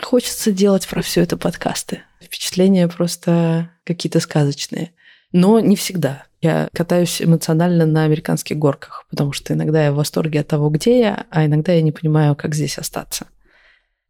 Хочется 0.00 0.52
делать 0.52 0.88
про 0.88 1.02
все 1.02 1.20
это 1.20 1.36
подкасты. 1.36 2.02
Впечатления 2.20 2.88
просто 2.88 3.70
какие-то 3.84 4.20
сказочные. 4.20 4.92
Но 5.32 5.60
не 5.60 5.76
всегда. 5.76 6.24
Я 6.40 6.68
катаюсь 6.72 7.22
эмоционально 7.22 7.86
на 7.86 8.04
американских 8.04 8.58
горках, 8.58 9.06
потому 9.10 9.32
что 9.32 9.54
иногда 9.54 9.84
я 9.84 9.92
в 9.92 9.96
восторге 9.96 10.40
от 10.40 10.48
того, 10.48 10.68
где 10.70 11.00
я, 11.00 11.26
а 11.30 11.46
иногда 11.46 11.72
я 11.72 11.82
не 11.82 11.92
понимаю, 11.92 12.36
как 12.36 12.54
здесь 12.54 12.78
остаться. 12.78 13.26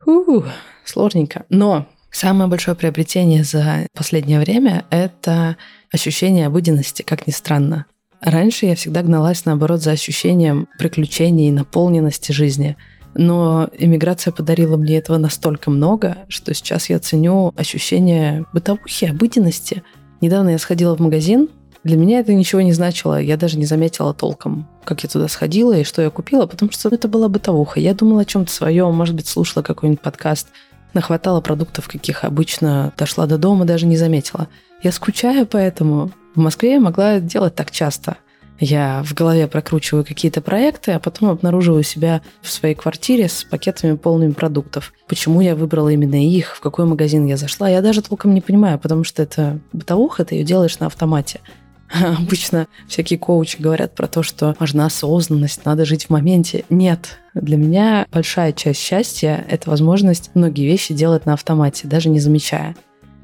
Ух, 0.07 0.47
сложненько. 0.85 1.47
Но 1.49 1.87
самое 2.11 2.49
большое 2.49 2.77
приобретение 2.77 3.45
за 3.45 3.87
последнее 3.95 4.41
время– 4.41 4.85
это 4.91 5.57
ощущение 5.95 6.49
обыденности, 6.49 7.03
как 7.03 7.27
ни 7.27 7.31
странно. 7.31 7.87
Раньше 8.21 8.67
я 8.67 8.75
всегда 8.75 9.03
гналась, 9.03 9.45
наоборот, 9.45 9.81
за 9.81 9.93
ощущением 9.93 10.69
приключений 10.79 11.49
и 11.49 11.53
наполненности 11.53 12.33
жизни. 12.33 12.77
Но 13.15 13.69
иммиграция 13.79 14.33
подарила 14.33 14.77
мне 14.77 14.99
этого 14.99 15.19
настолько 15.19 15.71
много, 15.71 16.19
что 16.29 16.53
сейчас 16.53 16.91
я 16.91 16.99
ценю 16.99 17.53
ощущение 17.57 18.45
бытовухи, 18.53 19.07
обыденности. 19.07 19.85
Недавно 20.21 20.51
я 20.51 20.59
сходила 20.59 20.97
в 20.97 21.01
магазин, 21.01 21.49
для 21.85 21.97
меня 21.97 22.21
это 22.21 22.33
ничего 22.33 22.63
не 22.63 22.73
значило, 22.73 23.21
я 23.21 23.37
даже 23.37 23.59
не 23.59 23.67
заметила 23.67 24.15
толком, 24.15 24.67
как 24.85 25.03
я 25.03 25.09
туда 25.09 25.29
сходила 25.29 25.77
и 25.77 25.85
что 25.85 26.01
я 26.01 26.11
купила, 26.11 26.47
потому 26.47 26.73
что 26.73 26.89
это 26.89 27.09
была 27.09 27.29
бытовуха. 27.29 27.79
Я 27.79 27.95
думала 27.95 28.23
о 28.23 28.25
чем-то 28.25 28.51
своем, 28.51 28.93
может 28.95 29.15
быть, 29.15 29.29
слушала 29.29 29.63
какой-нибудь 29.63 30.01
подкаст, 30.01 30.49
нахватала 30.95 31.43
продуктов, 31.43 31.87
каких 31.87 32.25
обычно 32.25 32.93
дошла 32.97 33.27
до 33.27 33.37
дома, 33.37 33.67
даже 33.67 33.87
не 33.87 33.99
заметила. 33.99 34.49
Я 34.85 34.93
скучаю 34.93 35.47
поэтому. 35.47 36.11
В 36.35 36.41
Москве 36.41 36.73
я 36.73 36.81
могла 36.81 37.19
делать 37.19 37.55
так 37.55 37.71
часто. 37.71 38.19
Я 38.61 39.03
в 39.03 39.15
голове 39.15 39.49
прокручиваю 39.49 40.05
какие-то 40.05 40.43
проекты, 40.43 40.93
а 40.93 40.99
потом 40.99 41.31
обнаруживаю 41.31 41.83
себя 41.83 42.21
в 42.43 42.51
своей 42.51 42.75
квартире 42.75 43.29
с 43.31 43.45
пакетами 43.45 43.97
полными 43.97 44.33
продуктов. 44.33 44.93
Почему 45.09 45.41
я 45.41 45.57
выбрала 45.57 45.89
именно 45.89 46.23
их, 46.23 46.55
в 46.55 46.61
какой 46.61 46.85
магазин 46.85 47.25
я 47.25 47.39
зашла, 47.39 47.69
я 47.69 47.81
даже 47.81 48.03
толком 48.03 48.35
не 48.35 48.43
понимаю, 48.43 48.79
потому 48.79 49.05
что 49.05 49.23
это 49.23 49.59
бытовуха, 49.73 50.27
ты 50.27 50.35
ее 50.35 50.45
делаешь 50.45 50.79
на 50.79 50.87
автомате. 50.87 51.41
Обычно 52.19 52.69
всякие 52.87 53.19
коучи 53.19 53.61
говорят 53.61 53.95
про 53.95 54.07
то, 54.07 54.23
что 54.23 54.55
важна 54.61 54.85
осознанность, 54.85 55.65
надо 55.65 55.87
жить 55.87 56.07
в 56.07 56.11
моменте. 56.11 56.65
Нет, 56.69 57.21
для 57.33 57.57
меня 57.57 58.07
большая 58.13 58.53
часть 58.53 58.81
счастья– 58.81 59.47
это 59.49 59.71
возможность 59.71 60.31
многие 60.35 60.67
вещи 60.67 60.93
делать 60.93 61.25
на 61.25 61.33
автомате, 61.33 61.89
даже 61.89 62.11
не 62.11 62.21
замечая. 62.21 62.77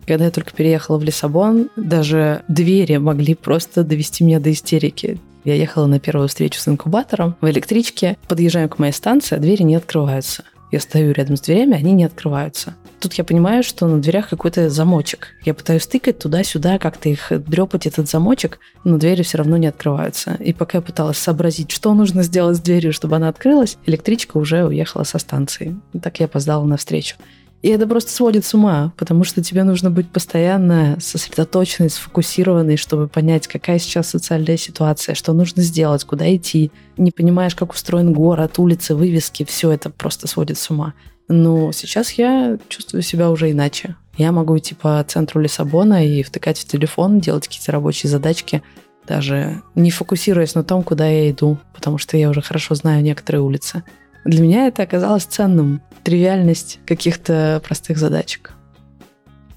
Когда 0.06 0.26
я 0.26 0.30
только 0.30 0.52
переехала 0.52 0.98
в 0.98 1.04
Лиссабон, 1.04 1.70
даже 1.76 2.42
двери 2.48 2.96
могли 2.96 3.34
просто 3.34 3.84
довести 3.84 4.24
меня 4.24 4.40
до 4.40 4.52
истерики. 4.52 5.18
Я 5.44 5.54
ехала 5.54 5.86
на 5.86 6.00
первую 6.00 6.28
встречу 6.28 6.60
с 6.60 6.68
инкубатором 6.68 7.36
в 7.40 7.48
электричке, 7.48 8.16
подъезжаю 8.28 8.68
к 8.68 8.78
моей 8.78 8.92
станции, 8.92 9.36
а 9.36 9.38
двери 9.38 9.62
не 9.62 9.76
открываются. 9.76 10.44
Я 10.70 10.78
стою 10.78 11.12
рядом 11.12 11.36
с 11.36 11.40
дверями, 11.40 11.74
они 11.74 11.92
не 11.92 12.04
открываются. 12.04 12.74
Тут 13.00 13.14
я 13.14 13.24
понимаю, 13.24 13.62
что 13.64 13.88
на 13.88 14.00
дверях 14.00 14.28
какой-то 14.28 14.68
замочек. 14.70 15.28
Я 15.44 15.54
пытаюсь 15.54 15.86
тыкать 15.86 16.18
туда-сюда, 16.18 16.78
как-то 16.78 17.08
их 17.08 17.32
дрепать 17.44 17.86
этот 17.86 18.08
замочек, 18.08 18.60
но 18.84 18.98
двери 18.98 19.22
все 19.22 19.38
равно 19.38 19.56
не 19.56 19.66
открываются. 19.66 20.36
И 20.38 20.52
пока 20.52 20.78
я 20.78 20.82
пыталась 20.82 21.18
сообразить, 21.18 21.70
что 21.70 21.92
нужно 21.94 22.22
сделать 22.22 22.58
с 22.58 22.60
дверью, 22.60 22.92
чтобы 22.92 23.16
она 23.16 23.28
открылась, 23.28 23.78
электричка 23.86 24.36
уже 24.36 24.64
уехала 24.64 25.04
со 25.04 25.18
станции. 25.18 25.76
И 25.92 25.98
так 25.98 26.20
я 26.20 26.26
опоздала 26.26 26.64
на 26.64 26.76
встречу. 26.76 27.16
И 27.62 27.68
это 27.68 27.86
просто 27.86 28.10
сводит 28.10 28.46
с 28.46 28.54
ума, 28.54 28.92
потому 28.96 29.22
что 29.24 29.42
тебе 29.42 29.64
нужно 29.64 29.90
быть 29.90 30.08
постоянно 30.08 30.96
сосредоточенной, 30.98 31.90
сфокусированной, 31.90 32.78
чтобы 32.78 33.06
понять, 33.06 33.46
какая 33.46 33.78
сейчас 33.78 34.08
социальная 34.08 34.56
ситуация, 34.56 35.14
что 35.14 35.34
нужно 35.34 35.62
сделать, 35.62 36.04
куда 36.04 36.34
идти. 36.34 36.72
Не 36.96 37.10
понимаешь, 37.10 37.54
как 37.54 37.72
устроен 37.72 38.14
город, 38.14 38.58
улицы, 38.58 38.94
вывески, 38.94 39.44
все 39.44 39.72
это 39.72 39.90
просто 39.90 40.26
сводит 40.26 40.56
с 40.56 40.70
ума. 40.70 40.94
Но 41.28 41.70
сейчас 41.72 42.12
я 42.12 42.58
чувствую 42.68 43.02
себя 43.02 43.30
уже 43.30 43.50
иначе. 43.50 43.94
Я 44.16 44.32
могу 44.32 44.56
идти 44.58 44.74
по 44.74 45.04
центру 45.06 45.40
Лиссабона 45.40 46.06
и 46.06 46.22
втыкать 46.22 46.58
в 46.58 46.66
телефон, 46.66 47.20
делать 47.20 47.46
какие-то 47.46 47.72
рабочие 47.72 48.10
задачки, 48.10 48.62
даже 49.06 49.62
не 49.74 49.90
фокусируясь 49.90 50.54
на 50.54 50.64
том, 50.64 50.82
куда 50.82 51.06
я 51.06 51.30
иду, 51.30 51.58
потому 51.74 51.98
что 51.98 52.16
я 52.16 52.30
уже 52.30 52.40
хорошо 52.40 52.74
знаю 52.74 53.02
некоторые 53.02 53.42
улицы. 53.42 53.84
Для 54.24 54.42
меня 54.42 54.66
это 54.66 54.82
оказалось 54.82 55.24
ценным. 55.24 55.80
Тривиальность 56.02 56.78
каких-то 56.86 57.60
простых 57.64 57.98
задачек. 57.98 58.52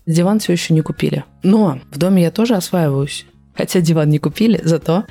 Диван 0.05 0.39
все 0.39 0.53
еще 0.53 0.74
не 0.74 0.82
купили. 0.82 1.24
Но 1.43 1.80
в 1.91 1.97
доме 1.97 2.24
я 2.24 2.32
тоже 2.32 2.55
осваиваюсь. 2.55 3.26
Хотя 3.55 3.82
диван 3.82 4.09
не 4.09 4.20
купили, 4.20 4.59
зато 4.64 5.05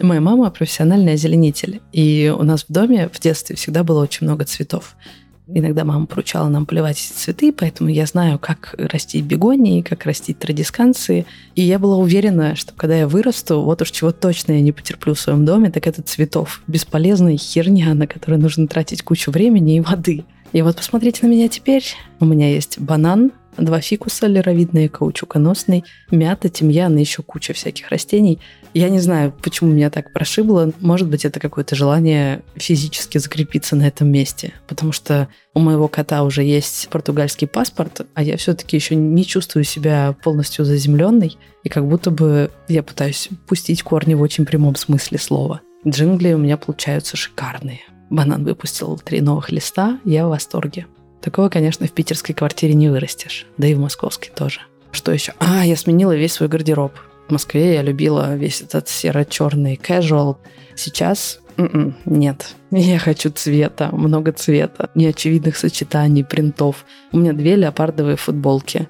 моя 0.00 0.20
мама 0.20 0.50
профессиональный 0.50 1.14
озеленитель. 1.14 1.80
И 1.92 2.32
у 2.36 2.42
нас 2.42 2.64
в 2.68 2.72
доме 2.72 3.08
в 3.12 3.18
детстве 3.18 3.56
всегда 3.56 3.82
было 3.82 4.02
очень 4.02 4.26
много 4.26 4.44
цветов. 4.44 4.94
Иногда 5.48 5.84
мама 5.84 6.06
поручала 6.06 6.48
нам 6.48 6.66
поливать 6.66 6.98
цветы, 6.98 7.52
поэтому 7.52 7.88
я 7.88 8.04
знаю, 8.04 8.38
как 8.38 8.74
растить 8.76 9.24
бегонии, 9.24 9.80
как 9.80 10.04
растить 10.04 10.38
традисканции. 10.38 11.24
И 11.54 11.62
я 11.62 11.78
была 11.78 11.96
уверена, 11.96 12.54
что 12.54 12.74
когда 12.74 12.96
я 12.96 13.08
вырасту, 13.08 13.62
вот 13.62 13.80
уж 13.80 13.90
чего 13.90 14.12
точно 14.12 14.52
я 14.52 14.60
не 14.60 14.72
потерплю 14.72 15.14
в 15.14 15.20
своем 15.20 15.46
доме, 15.46 15.70
так 15.70 15.86
это 15.86 16.02
цветов. 16.02 16.60
Бесполезная 16.66 17.38
херня, 17.38 17.94
на 17.94 18.06
которую 18.06 18.42
нужно 18.42 18.68
тратить 18.68 19.02
кучу 19.02 19.30
времени 19.30 19.76
и 19.76 19.80
воды. 19.80 20.24
И 20.52 20.60
вот 20.60 20.76
посмотрите 20.76 21.26
на 21.26 21.30
меня 21.30 21.48
теперь. 21.48 21.84
У 22.20 22.26
меня 22.26 22.50
есть 22.50 22.78
банан, 22.78 23.32
два 23.64 23.80
фикуса 23.80 24.26
леровидные, 24.26 24.88
каучуконосный, 24.88 25.84
мята, 26.10 26.48
тимьян 26.48 26.96
и 26.96 27.00
еще 27.00 27.22
куча 27.22 27.52
всяких 27.52 27.88
растений. 27.90 28.40
Я 28.74 28.88
не 28.88 29.00
знаю, 29.00 29.32
почему 29.42 29.70
меня 29.72 29.90
так 29.90 30.12
прошибло. 30.12 30.72
Может 30.80 31.08
быть, 31.08 31.24
это 31.24 31.40
какое-то 31.40 31.74
желание 31.74 32.42
физически 32.56 33.18
закрепиться 33.18 33.76
на 33.76 33.88
этом 33.88 34.08
месте. 34.10 34.52
Потому 34.66 34.92
что 34.92 35.28
у 35.54 35.60
моего 35.60 35.88
кота 35.88 36.22
уже 36.22 36.42
есть 36.42 36.88
португальский 36.90 37.46
паспорт, 37.46 38.06
а 38.14 38.22
я 38.22 38.36
все-таки 38.36 38.76
еще 38.76 38.94
не 38.94 39.24
чувствую 39.24 39.64
себя 39.64 40.14
полностью 40.22 40.64
заземленной. 40.64 41.36
И 41.64 41.68
как 41.68 41.86
будто 41.86 42.10
бы 42.10 42.50
я 42.68 42.82
пытаюсь 42.82 43.28
пустить 43.46 43.82
корни 43.82 44.14
в 44.14 44.20
очень 44.20 44.44
прямом 44.46 44.76
смысле 44.76 45.18
слова. 45.18 45.60
Джингли 45.86 46.32
у 46.32 46.38
меня 46.38 46.56
получаются 46.56 47.16
шикарные. 47.16 47.80
Банан 48.10 48.44
выпустил 48.44 48.98
три 48.98 49.20
новых 49.20 49.50
листа, 49.50 50.00
я 50.04 50.26
в 50.26 50.30
восторге. 50.30 50.86
Такого, 51.20 51.48
конечно, 51.48 51.86
в 51.86 51.92
питерской 51.92 52.34
квартире 52.34 52.74
не 52.74 52.88
вырастешь, 52.88 53.46
да 53.56 53.66
и 53.66 53.74
в 53.74 53.78
московской 53.78 54.30
тоже. 54.34 54.60
Что 54.92 55.12
еще? 55.12 55.34
А, 55.38 55.64
я 55.64 55.76
сменила 55.76 56.14
весь 56.14 56.34
свой 56.34 56.48
гардероб. 56.48 56.92
В 57.28 57.32
Москве 57.32 57.74
я 57.74 57.82
любила 57.82 58.34
весь 58.36 58.62
этот 58.62 58.88
серо-черный 58.88 59.78
casual. 59.82 60.36
Сейчас 60.74 61.40
м-м, 61.58 61.96
нет. 62.06 62.54
Я 62.70 62.98
хочу 62.98 63.30
цвета, 63.30 63.90
много 63.92 64.32
цвета, 64.32 64.90
неочевидных 64.94 65.56
сочетаний, 65.56 66.24
принтов. 66.24 66.86
У 67.12 67.18
меня 67.18 67.32
две 67.32 67.56
леопардовые 67.56 68.16
футболки. 68.16 68.88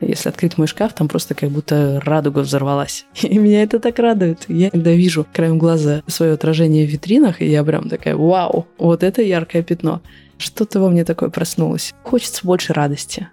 Если 0.00 0.28
открыть 0.30 0.56
мой 0.56 0.66
шкаф, 0.66 0.94
там 0.94 1.08
просто 1.08 1.34
как 1.34 1.50
будто 1.50 2.00
радуга 2.04 2.40
взорвалась. 2.40 3.06
И 3.22 3.38
меня 3.38 3.62
это 3.62 3.80
так 3.80 3.98
радует. 3.98 4.44
Я 4.48 4.70
когда 4.70 4.92
вижу 4.92 5.26
краем 5.32 5.58
глаза 5.58 6.02
свое 6.06 6.32
отражение 6.32 6.86
в 6.86 6.90
витринах, 6.90 7.42
и 7.42 7.46
я 7.46 7.62
прям 7.64 7.88
такая, 7.88 8.16
вау, 8.16 8.66
вот 8.78 9.02
это 9.02 9.20
яркое 9.20 9.62
пятно. 9.62 10.00
Что-то 10.40 10.80
во 10.80 10.88
мне 10.88 11.04
такое 11.04 11.28
проснулось. 11.28 11.92
Хочется 12.02 12.46
больше 12.46 12.72
радости. 12.72 13.28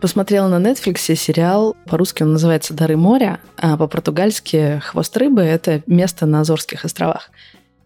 Посмотрела 0.00 0.48
на 0.48 0.66
Netflix 0.66 1.14
сериал, 1.14 1.76
по-русски 1.86 2.24
он 2.24 2.32
называется 2.32 2.74
«Дары 2.74 2.96
моря», 2.96 3.38
а 3.56 3.76
по-португальски 3.76 4.80
«Хвост 4.82 5.16
рыбы»— 5.16 5.40
это 5.42 5.82
место 5.86 6.26
на 6.26 6.40
Азорских 6.40 6.84
островах. 6.84 7.30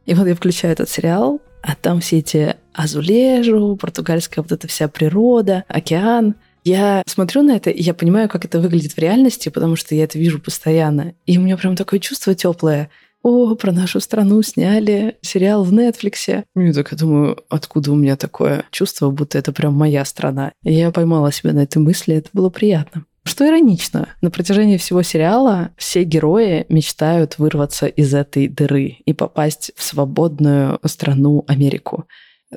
И 0.06 0.14
вот 0.14 0.26
я 0.26 0.34
включаю 0.34 0.72
этот 0.72 0.88
сериал, 0.88 1.42
а 1.60 1.74
там 1.74 2.00
все 2.00 2.18
эти 2.18 2.56
азулежу, 2.72 3.76
португальская 3.76 4.42
вот 4.42 4.52
эта 4.52 4.68
вся 4.68 4.88
природа, 4.88 5.64
океан. 5.68 6.34
Я 6.62 7.02
смотрю 7.06 7.42
на 7.42 7.56
это, 7.56 7.68
и 7.68 7.82
я 7.82 7.92
понимаю, 7.92 8.30
как 8.30 8.46
это 8.46 8.58
выглядит 8.58 8.92
в 8.92 8.98
реальности, 8.98 9.50
потому 9.50 9.76
что 9.76 9.94
я 9.94 10.04
это 10.04 10.18
вижу 10.18 10.40
постоянно. 10.40 11.12
И 11.26 11.36
у 11.36 11.42
меня 11.42 11.58
прям 11.58 11.76
такое 11.76 12.00
чувство 12.00 12.34
теплое 12.34 12.88
о, 13.24 13.54
про 13.56 13.72
нашу 13.72 14.00
страну 14.00 14.42
сняли 14.42 15.16
сериал 15.22 15.64
в 15.64 15.72
Нетфликсе. 15.72 16.44
И 16.54 16.72
так 16.72 16.92
я 16.92 16.98
думаю, 16.98 17.38
откуда 17.48 17.90
у 17.90 17.96
меня 17.96 18.16
такое 18.16 18.64
чувство, 18.70 19.10
будто 19.10 19.38
это 19.38 19.50
прям 19.50 19.74
моя 19.74 20.04
страна. 20.04 20.52
И 20.62 20.74
я 20.74 20.90
поймала 20.92 21.32
себя 21.32 21.54
на 21.54 21.60
этой 21.60 21.78
мысли, 21.78 22.14
это 22.14 22.28
было 22.34 22.50
приятно. 22.50 23.06
Что 23.24 23.48
иронично, 23.48 24.10
на 24.20 24.30
протяжении 24.30 24.76
всего 24.76 25.02
сериала 25.02 25.70
все 25.78 26.04
герои 26.04 26.66
мечтают 26.68 27.38
вырваться 27.38 27.86
из 27.86 28.12
этой 28.12 28.48
дыры 28.48 28.98
и 29.06 29.14
попасть 29.14 29.72
в 29.74 29.82
свободную 29.82 30.78
страну 30.84 31.44
Америку. 31.48 32.06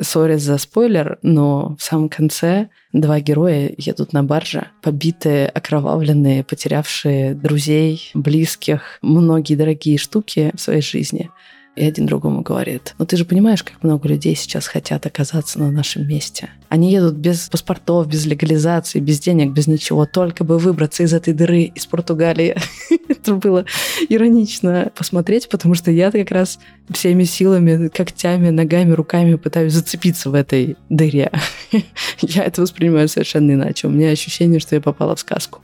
Сори 0.02 0.38
за 0.38 0.58
спойлер, 0.58 1.20
но 1.22 1.76
в 1.78 1.84
самом 1.84 2.10
конце 2.10 2.70
два 2.94 3.20
героя 3.20 3.74
едут 3.78 4.14
на 4.14 4.24
барже, 4.24 4.68
побитые, 4.82 5.48
окровавленные, 5.48 6.44
потерявшие 6.44 7.34
друзей, 7.36 8.12
близких, 8.14 9.00
многие 9.02 9.56
дорогие 9.56 9.98
штуки 9.98 10.52
в 10.56 10.62
своей 10.62 10.82
жизни. 10.82 11.30
И 11.78 11.86
один 11.86 12.08
другому 12.08 12.42
говорит, 12.42 12.96
ну 12.98 13.06
ты 13.06 13.18
же 13.18 13.24
понимаешь, 13.24 13.64
как 13.64 13.84
много 13.84 14.08
людей 14.10 14.36
сейчас 14.36 14.66
хотят 14.66 15.06
оказаться 15.06 15.60
на 15.60 15.70
нашем 15.70 16.08
месте. 16.08 16.50
Они 16.70 16.92
едут 16.92 17.14
без 17.14 17.50
паспортов, 17.50 18.08
без 18.08 18.26
легализации, 18.26 19.00
без 19.00 19.20
денег, 19.20 19.52
без 19.52 19.68
ничего, 19.68 20.08
только 20.08 20.44
бы 20.44 20.58
выбраться 20.58 21.04
из 21.04 21.14
этой 21.14 21.34
дыры 21.34 21.66
из 21.66 21.86
Португалии. 21.86 22.58
Это 23.10 23.36
было 23.36 23.66
иронично 24.10 24.92
посмотреть, 24.96 25.50
потому 25.50 25.76
что 25.76 25.92
я 25.92 26.10
как 26.10 26.32
раз 26.32 26.58
всеми 26.90 27.26
силами, 27.26 27.90
когтями, 27.90 28.50
ногами, 28.50 28.94
руками 28.94 29.36
пытаюсь 29.36 29.74
зацепиться 29.74 30.32
в 30.32 30.34
этой 30.34 30.78
дыре. 30.90 31.32
Я 32.22 32.44
это 32.44 32.64
воспринимаю 32.64 33.08
совершенно 33.08 33.52
иначе. 33.52 33.86
У 33.86 33.92
меня 33.92 34.10
ощущение, 34.10 34.60
что 34.60 34.76
я 34.76 34.82
попала 34.82 35.16
в 35.16 35.20
сказку. 35.20 35.62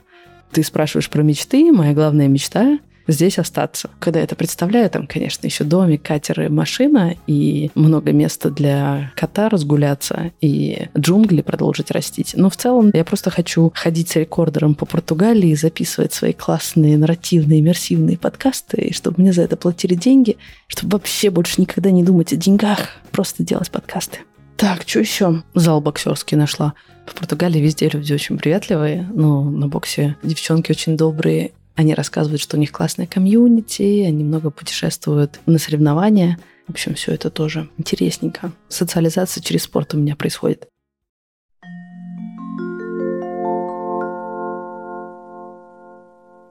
Ты 0.52 0.62
спрашиваешь 0.62 1.10
про 1.10 1.22
мечты. 1.22 1.72
Моя 1.72 1.92
главная 1.92 2.28
мечта 2.28 2.78
здесь 3.06 3.38
остаться. 3.38 3.90
Когда 3.98 4.20
я 4.20 4.24
это 4.24 4.36
представляю, 4.36 4.90
там, 4.90 5.06
конечно, 5.06 5.46
еще 5.46 5.64
домик, 5.64 6.02
катер 6.02 6.42
и 6.42 6.48
машина, 6.48 7.14
и 7.26 7.70
много 7.74 8.12
места 8.12 8.50
для 8.50 9.12
кота 9.16 9.48
разгуляться, 9.48 10.32
и 10.40 10.88
джунгли 10.98 11.42
продолжить 11.42 11.90
растить. 11.90 12.34
Но 12.36 12.50
в 12.50 12.56
целом 12.56 12.90
я 12.92 13.04
просто 13.04 13.30
хочу 13.30 13.72
ходить 13.74 14.10
с 14.10 14.16
рекордером 14.16 14.74
по 14.74 14.86
Португалии 14.86 15.54
записывать 15.54 16.12
свои 16.12 16.32
классные 16.32 16.98
нарративные, 16.98 17.60
иммерсивные 17.60 18.18
подкасты, 18.18 18.80
и 18.80 18.92
чтобы 18.92 19.20
мне 19.22 19.32
за 19.32 19.42
это 19.42 19.56
платили 19.56 19.94
деньги, 19.94 20.36
чтобы 20.66 20.92
вообще 20.92 21.30
больше 21.30 21.60
никогда 21.60 21.90
не 21.90 22.02
думать 22.02 22.32
о 22.32 22.36
деньгах, 22.36 22.78
просто 23.10 23.42
делать 23.42 23.70
подкасты. 23.70 24.18
Так, 24.56 24.84
что 24.86 25.00
еще? 25.00 25.42
Зал 25.54 25.80
боксерский 25.80 26.36
нашла. 26.36 26.74
В 27.06 27.14
Португалии 27.14 27.60
везде 27.60 27.88
люди 27.88 28.12
очень 28.12 28.38
приветливые, 28.38 29.08
но 29.12 29.42
на 29.42 29.68
боксе 29.68 30.16
девчонки 30.22 30.70
очень 30.70 30.96
добрые 30.96 31.52
они 31.74 31.94
рассказывают, 31.94 32.40
что 32.40 32.56
у 32.56 32.60
них 32.60 32.72
классная 32.72 33.06
комьюнити, 33.06 34.04
они 34.06 34.24
много 34.24 34.50
путешествуют 34.50 35.40
на 35.46 35.58
соревнования. 35.58 36.38
В 36.68 36.70
общем, 36.70 36.94
все 36.94 37.12
это 37.12 37.30
тоже 37.30 37.68
интересненько. 37.78 38.52
Социализация 38.68 39.42
через 39.42 39.64
спорт 39.64 39.94
у 39.94 39.98
меня 39.98 40.16
происходит. 40.16 40.68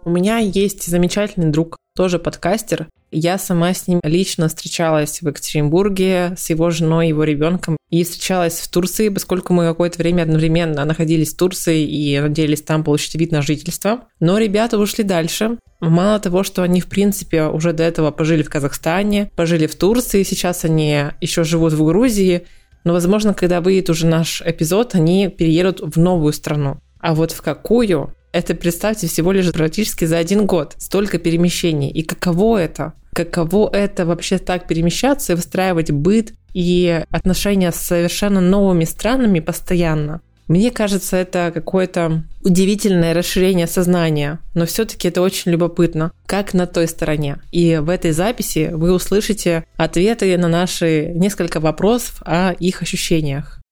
У 0.05 0.09
меня 0.09 0.39
есть 0.39 0.85
замечательный 0.85 1.49
друг, 1.49 1.77
тоже 1.95 2.19
подкастер. 2.19 2.89
Я 3.09 3.37
сама 3.37 3.73
с 3.73 3.87
ним 3.87 4.01
лично 4.03 4.49
встречалась 4.49 5.21
в 5.21 5.27
Екатеринбурге 5.27 6.33
с 6.37 6.49
его 6.49 6.69
женой, 6.71 7.07
его 7.07 7.23
ребенком 7.23 7.77
и 7.93 8.03
встречалась 8.03 8.59
в 8.59 8.67
Турции, 8.69 9.09
поскольку 9.09 9.53
мы 9.53 9.65
какое-то 9.65 9.99
время 9.99 10.23
одновременно 10.23 10.83
находились 10.83 11.31
в 11.31 11.37
Турции 11.37 11.83
и 11.83 12.19
надеялись 12.19 12.63
там 12.63 12.83
получить 12.83 13.13
вид 13.13 13.31
на 13.31 13.43
жительство. 13.43 14.05
Но 14.19 14.39
ребята 14.39 14.79
ушли 14.79 15.03
дальше. 15.03 15.59
Мало 15.79 16.19
того, 16.19 16.41
что 16.41 16.63
они, 16.63 16.81
в 16.81 16.87
принципе, 16.87 17.43
уже 17.43 17.71
до 17.71 17.83
этого 17.83 18.09
пожили 18.09 18.41
в 18.41 18.49
Казахстане, 18.49 19.29
пожили 19.35 19.67
в 19.67 19.75
Турции, 19.75 20.23
сейчас 20.23 20.65
они 20.65 21.03
еще 21.21 21.43
живут 21.43 21.73
в 21.73 21.85
Грузии, 21.85 22.47
но, 22.83 22.93
возможно, 22.93 23.35
когда 23.35 23.61
выйдет 23.61 23.91
уже 23.91 24.07
наш 24.07 24.41
эпизод, 24.41 24.95
они 24.95 25.27
переедут 25.27 25.81
в 25.81 25.99
новую 25.99 26.33
страну. 26.33 26.79
А 26.99 27.13
вот 27.13 27.31
в 27.31 27.43
какую, 27.43 28.15
это, 28.33 28.55
представьте, 28.55 29.07
всего 29.07 29.31
лишь 29.31 29.51
практически 29.51 30.05
за 30.05 30.17
один 30.17 30.45
год. 30.45 30.75
Столько 30.79 31.19
перемещений. 31.19 31.89
И 31.89 32.01
каково 32.01 32.57
это? 32.57 32.93
Каково 33.13 33.69
это 33.71 34.05
вообще 34.05 34.39
так 34.39 34.67
перемещаться 34.67 35.33
и 35.33 35.35
выстраивать 35.35 35.91
быт 35.91 36.33
и 36.53 37.03
отношения 37.11 37.71
с 37.71 37.75
совершенно 37.75 38.41
новыми 38.41 38.85
странами 38.85 39.39
постоянно? 39.39 40.21
Мне 40.47 40.71
кажется, 40.71 41.15
это 41.15 41.51
какое-то 41.53 42.23
удивительное 42.41 43.13
расширение 43.13 43.67
сознания, 43.67 44.39
но 44.55 44.65
все-таки 44.65 45.07
это 45.07 45.21
очень 45.21 45.51
любопытно, 45.51 46.11
как 46.25 46.53
на 46.53 46.67
той 46.67 46.87
стороне. 46.87 47.37
И 47.51 47.77
в 47.77 47.87
этой 47.87 48.11
записи 48.11 48.71
вы 48.73 48.91
услышите 48.93 49.63
ответы 49.77 50.37
на 50.37 50.49
наши 50.49 51.13
несколько 51.15 51.59
вопросов 51.59 52.21
о 52.25 52.51
их 52.51 52.81
ощущениях. 52.81 53.62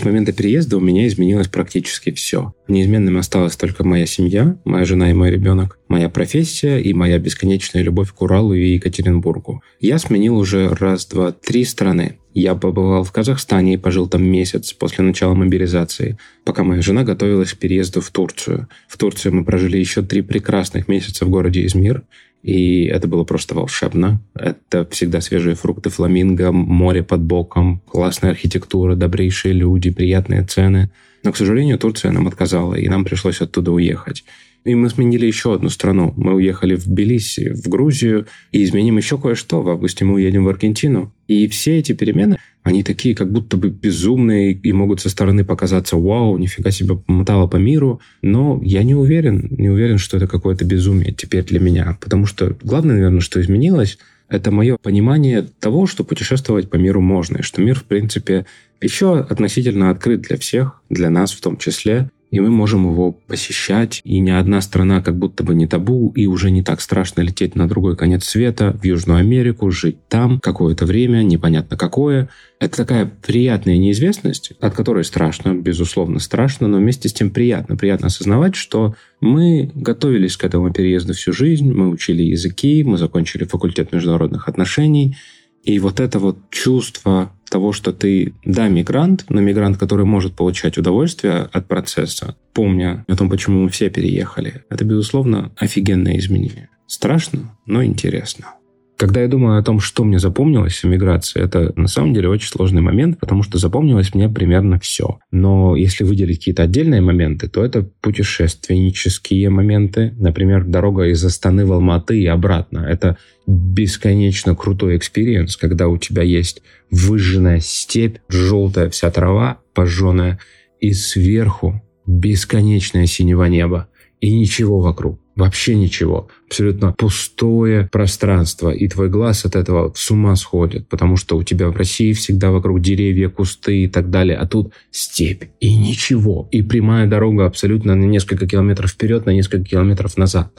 С 0.00 0.04
момента 0.06 0.32
переезда 0.32 0.78
у 0.78 0.80
меня 0.80 1.06
изменилось 1.06 1.48
практически 1.48 2.10
все. 2.10 2.54
Неизменным 2.68 3.18
осталась 3.18 3.56
только 3.56 3.84
моя 3.84 4.06
семья, 4.06 4.56
моя 4.64 4.86
жена 4.86 5.10
и 5.10 5.12
мой 5.12 5.30
ребенок, 5.30 5.78
моя 5.88 6.08
профессия 6.08 6.78
и 6.78 6.94
моя 6.94 7.18
бесконечная 7.18 7.82
любовь 7.82 8.10
к 8.10 8.22
Уралу 8.22 8.54
и 8.54 8.76
Екатеринбургу. 8.76 9.62
Я 9.78 9.98
сменил 9.98 10.38
уже 10.38 10.70
раз, 10.70 11.04
два, 11.04 11.32
три 11.32 11.66
страны. 11.66 12.16
Я 12.32 12.54
побывал 12.54 13.04
в 13.04 13.12
Казахстане 13.12 13.74
и 13.74 13.76
пожил 13.76 14.08
там 14.08 14.24
месяц 14.24 14.72
после 14.72 15.04
начала 15.04 15.34
мобилизации, 15.34 16.16
пока 16.44 16.64
моя 16.64 16.80
жена 16.80 17.04
готовилась 17.04 17.52
к 17.52 17.58
переезду 17.58 18.00
в 18.00 18.10
Турцию. 18.10 18.68
В 18.88 18.96
Турции 18.96 19.28
мы 19.28 19.44
прожили 19.44 19.76
еще 19.76 20.00
три 20.00 20.22
прекрасных 20.22 20.88
месяца 20.88 21.26
в 21.26 21.28
городе 21.28 21.66
Измир, 21.66 22.04
и 22.42 22.84
это 22.84 23.06
было 23.06 23.24
просто 23.24 23.54
волшебно. 23.54 24.20
Это 24.34 24.86
всегда 24.90 25.20
свежие 25.20 25.54
фрукты 25.54 25.90
фламинго, 25.90 26.52
море 26.52 27.02
под 27.02 27.20
боком, 27.20 27.82
классная 27.86 28.30
архитектура, 28.30 28.94
добрейшие 28.94 29.52
люди, 29.52 29.90
приятные 29.90 30.44
цены. 30.44 30.90
Но, 31.22 31.32
к 31.32 31.36
сожалению, 31.36 31.78
Турция 31.78 32.12
нам 32.12 32.28
отказала, 32.28 32.74
и 32.74 32.88
нам 32.88 33.04
пришлось 33.04 33.42
оттуда 33.42 33.72
уехать. 33.72 34.24
И 34.64 34.74
мы 34.74 34.90
сменили 34.90 35.26
еще 35.26 35.54
одну 35.54 35.70
страну. 35.70 36.12
Мы 36.16 36.34
уехали 36.34 36.74
в 36.74 36.86
Тбилиси, 36.86 37.54
в 37.54 37.68
Грузию, 37.68 38.26
и 38.52 38.62
изменим 38.62 38.98
еще 38.98 39.16
кое-что. 39.16 39.62
В 39.62 39.68
августе 39.70 40.04
мы 40.04 40.14
уедем 40.14 40.44
в 40.44 40.48
Аргентину. 40.48 41.14
И 41.28 41.48
все 41.48 41.78
эти 41.78 41.92
перемены, 41.92 42.36
они 42.62 42.82
такие 42.82 43.14
как 43.14 43.32
будто 43.32 43.56
бы 43.56 43.70
безумные 43.70 44.52
и 44.52 44.72
могут 44.72 45.00
со 45.00 45.08
стороны 45.08 45.44
показаться 45.44 45.96
«Вау, 45.96 46.36
нифига 46.36 46.70
себе 46.70 46.96
помотало 46.96 47.46
по 47.46 47.56
миру». 47.56 48.00
Но 48.20 48.60
я 48.62 48.82
не 48.82 48.94
уверен, 48.94 49.48
не 49.50 49.70
уверен, 49.70 49.96
что 49.96 50.18
это 50.18 50.26
какое-то 50.26 50.64
безумие 50.66 51.12
теперь 51.12 51.44
для 51.44 51.58
меня. 51.58 51.96
Потому 52.00 52.26
что 52.26 52.54
главное, 52.62 52.96
наверное, 52.96 53.20
что 53.20 53.40
изменилось, 53.40 53.98
это 54.28 54.50
мое 54.50 54.76
понимание 54.76 55.46
того, 55.58 55.86
что 55.86 56.04
путешествовать 56.04 56.70
по 56.70 56.76
миру 56.76 57.00
можно, 57.00 57.38
и 57.38 57.42
что 57.42 57.62
мир, 57.62 57.76
в 57.76 57.84
принципе, 57.84 58.46
еще 58.80 59.18
относительно 59.18 59.90
открыт 59.90 60.20
для 60.22 60.36
всех, 60.36 60.82
для 60.88 61.10
нас 61.10 61.32
в 61.32 61.40
том 61.40 61.56
числе 61.56 62.10
и 62.30 62.40
мы 62.40 62.50
можем 62.50 62.90
его 62.90 63.12
посещать, 63.12 64.00
и 64.04 64.20
ни 64.20 64.30
одна 64.30 64.60
страна 64.60 65.02
как 65.02 65.16
будто 65.16 65.42
бы 65.42 65.54
не 65.54 65.66
табу, 65.66 66.12
и 66.14 66.26
уже 66.26 66.50
не 66.50 66.62
так 66.62 66.80
страшно 66.80 67.22
лететь 67.22 67.56
на 67.56 67.68
другой 67.68 67.96
конец 67.96 68.24
света, 68.24 68.76
в 68.80 68.84
Южную 68.84 69.18
Америку, 69.18 69.70
жить 69.70 69.98
там 70.08 70.38
какое-то 70.40 70.86
время, 70.86 71.22
непонятно 71.22 71.76
какое. 71.76 72.28
Это 72.60 72.76
такая 72.76 73.10
приятная 73.26 73.78
неизвестность, 73.78 74.52
от 74.60 74.74
которой 74.74 75.04
страшно, 75.04 75.54
безусловно 75.54 76.20
страшно, 76.20 76.68
но 76.68 76.78
вместе 76.78 77.08
с 77.08 77.12
тем 77.12 77.30
приятно. 77.30 77.76
Приятно 77.76 78.08
осознавать, 78.08 78.54
что 78.54 78.94
мы 79.20 79.70
готовились 79.74 80.36
к 80.36 80.44
этому 80.44 80.72
переезду 80.72 81.14
всю 81.14 81.32
жизнь, 81.32 81.72
мы 81.72 81.88
учили 81.88 82.22
языки, 82.22 82.84
мы 82.84 82.98
закончили 82.98 83.44
факультет 83.44 83.92
международных 83.92 84.48
отношений, 84.48 85.16
и 85.62 85.78
вот 85.78 86.00
это 86.00 86.18
вот 86.18 86.38
чувство 86.50 87.32
того, 87.50 87.72
что 87.72 87.92
ты, 87.92 88.34
да, 88.44 88.68
мигрант, 88.68 89.26
но 89.28 89.40
мигрант, 89.40 89.76
который 89.76 90.06
может 90.06 90.34
получать 90.34 90.78
удовольствие 90.78 91.48
от 91.52 91.66
процесса, 91.66 92.36
помня 92.52 93.04
о 93.08 93.16
том, 93.16 93.28
почему 93.28 93.64
мы 93.64 93.70
все 93.70 93.90
переехали, 93.90 94.64
это, 94.70 94.84
безусловно, 94.84 95.52
офигенное 95.56 96.18
изменение. 96.18 96.68
Страшно, 96.86 97.56
но 97.66 97.84
интересно. 97.84 98.54
Когда 99.00 99.22
я 99.22 99.28
думаю 99.28 99.58
о 99.58 99.62
том, 99.62 99.80
что 99.80 100.04
мне 100.04 100.18
запомнилось 100.18 100.82
в 100.82 100.86
миграции, 100.86 101.42
это 101.42 101.72
на 101.74 101.88
самом 101.88 102.12
деле 102.12 102.28
очень 102.28 102.50
сложный 102.50 102.82
момент, 102.82 103.18
потому 103.18 103.42
что 103.42 103.56
запомнилось 103.56 104.14
мне 104.14 104.28
примерно 104.28 104.78
все. 104.78 105.20
Но 105.30 105.74
если 105.74 106.04
выделить 106.04 106.40
какие-то 106.40 106.64
отдельные 106.64 107.00
моменты, 107.00 107.48
то 107.48 107.64
это 107.64 107.88
путешественнические 108.02 109.48
моменты. 109.48 110.12
Например, 110.18 110.66
дорога 110.66 111.04
из 111.04 111.24
Астаны 111.24 111.64
в 111.64 111.72
Алматы 111.72 112.20
и 112.20 112.26
обратно. 112.26 112.80
Это 112.80 113.16
бесконечно 113.46 114.54
крутой 114.54 114.98
experience, 114.98 115.56
когда 115.56 115.88
у 115.88 115.96
тебя 115.96 116.22
есть 116.22 116.60
выжженная 116.90 117.60
степь, 117.60 118.18
желтая 118.28 118.90
вся 118.90 119.10
трава, 119.10 119.60
пожженная, 119.72 120.40
и 120.78 120.92
сверху 120.92 121.80
бесконечное 122.06 123.06
синего 123.06 123.44
неба 123.44 123.88
и 124.20 124.30
ничего 124.30 124.78
вокруг. 124.80 125.18
Вообще 125.40 125.74
ничего. 125.74 126.28
Абсолютно 126.48 126.92
пустое 126.92 127.88
пространство. 127.90 128.68
И 128.68 128.86
твой 128.88 129.08
глаз 129.08 129.46
от 129.46 129.56
этого 129.56 129.90
с 129.96 130.10
ума 130.10 130.36
сходит, 130.36 130.86
потому 130.88 131.16
что 131.16 131.38
у 131.38 131.42
тебя 131.42 131.70
в 131.70 131.76
России 131.76 132.12
всегда 132.12 132.50
вокруг 132.50 132.82
деревья, 132.82 133.30
кусты 133.30 133.84
и 133.84 133.88
так 133.88 134.10
далее. 134.10 134.36
А 134.36 134.46
тут 134.46 134.74
степь 134.90 135.44
и 135.58 135.74
ничего. 135.74 136.46
И 136.50 136.60
прямая 136.60 137.06
дорога 137.06 137.46
абсолютно 137.46 137.94
на 137.94 138.04
несколько 138.04 138.46
километров 138.46 138.90
вперед, 138.90 139.24
на 139.24 139.30
несколько 139.30 139.64
километров 139.64 140.18
назад. 140.18 140.52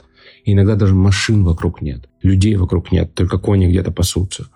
И 0.44 0.52
иногда 0.52 0.74
даже 0.74 0.96
машин 0.96 1.44
вокруг 1.44 1.80
нет. 1.80 2.08
Людей 2.20 2.56
вокруг 2.56 2.90
нет. 2.90 3.14
Только 3.14 3.38
кони 3.38 3.68
где-то 3.68 3.92
пасутся. 3.92 4.48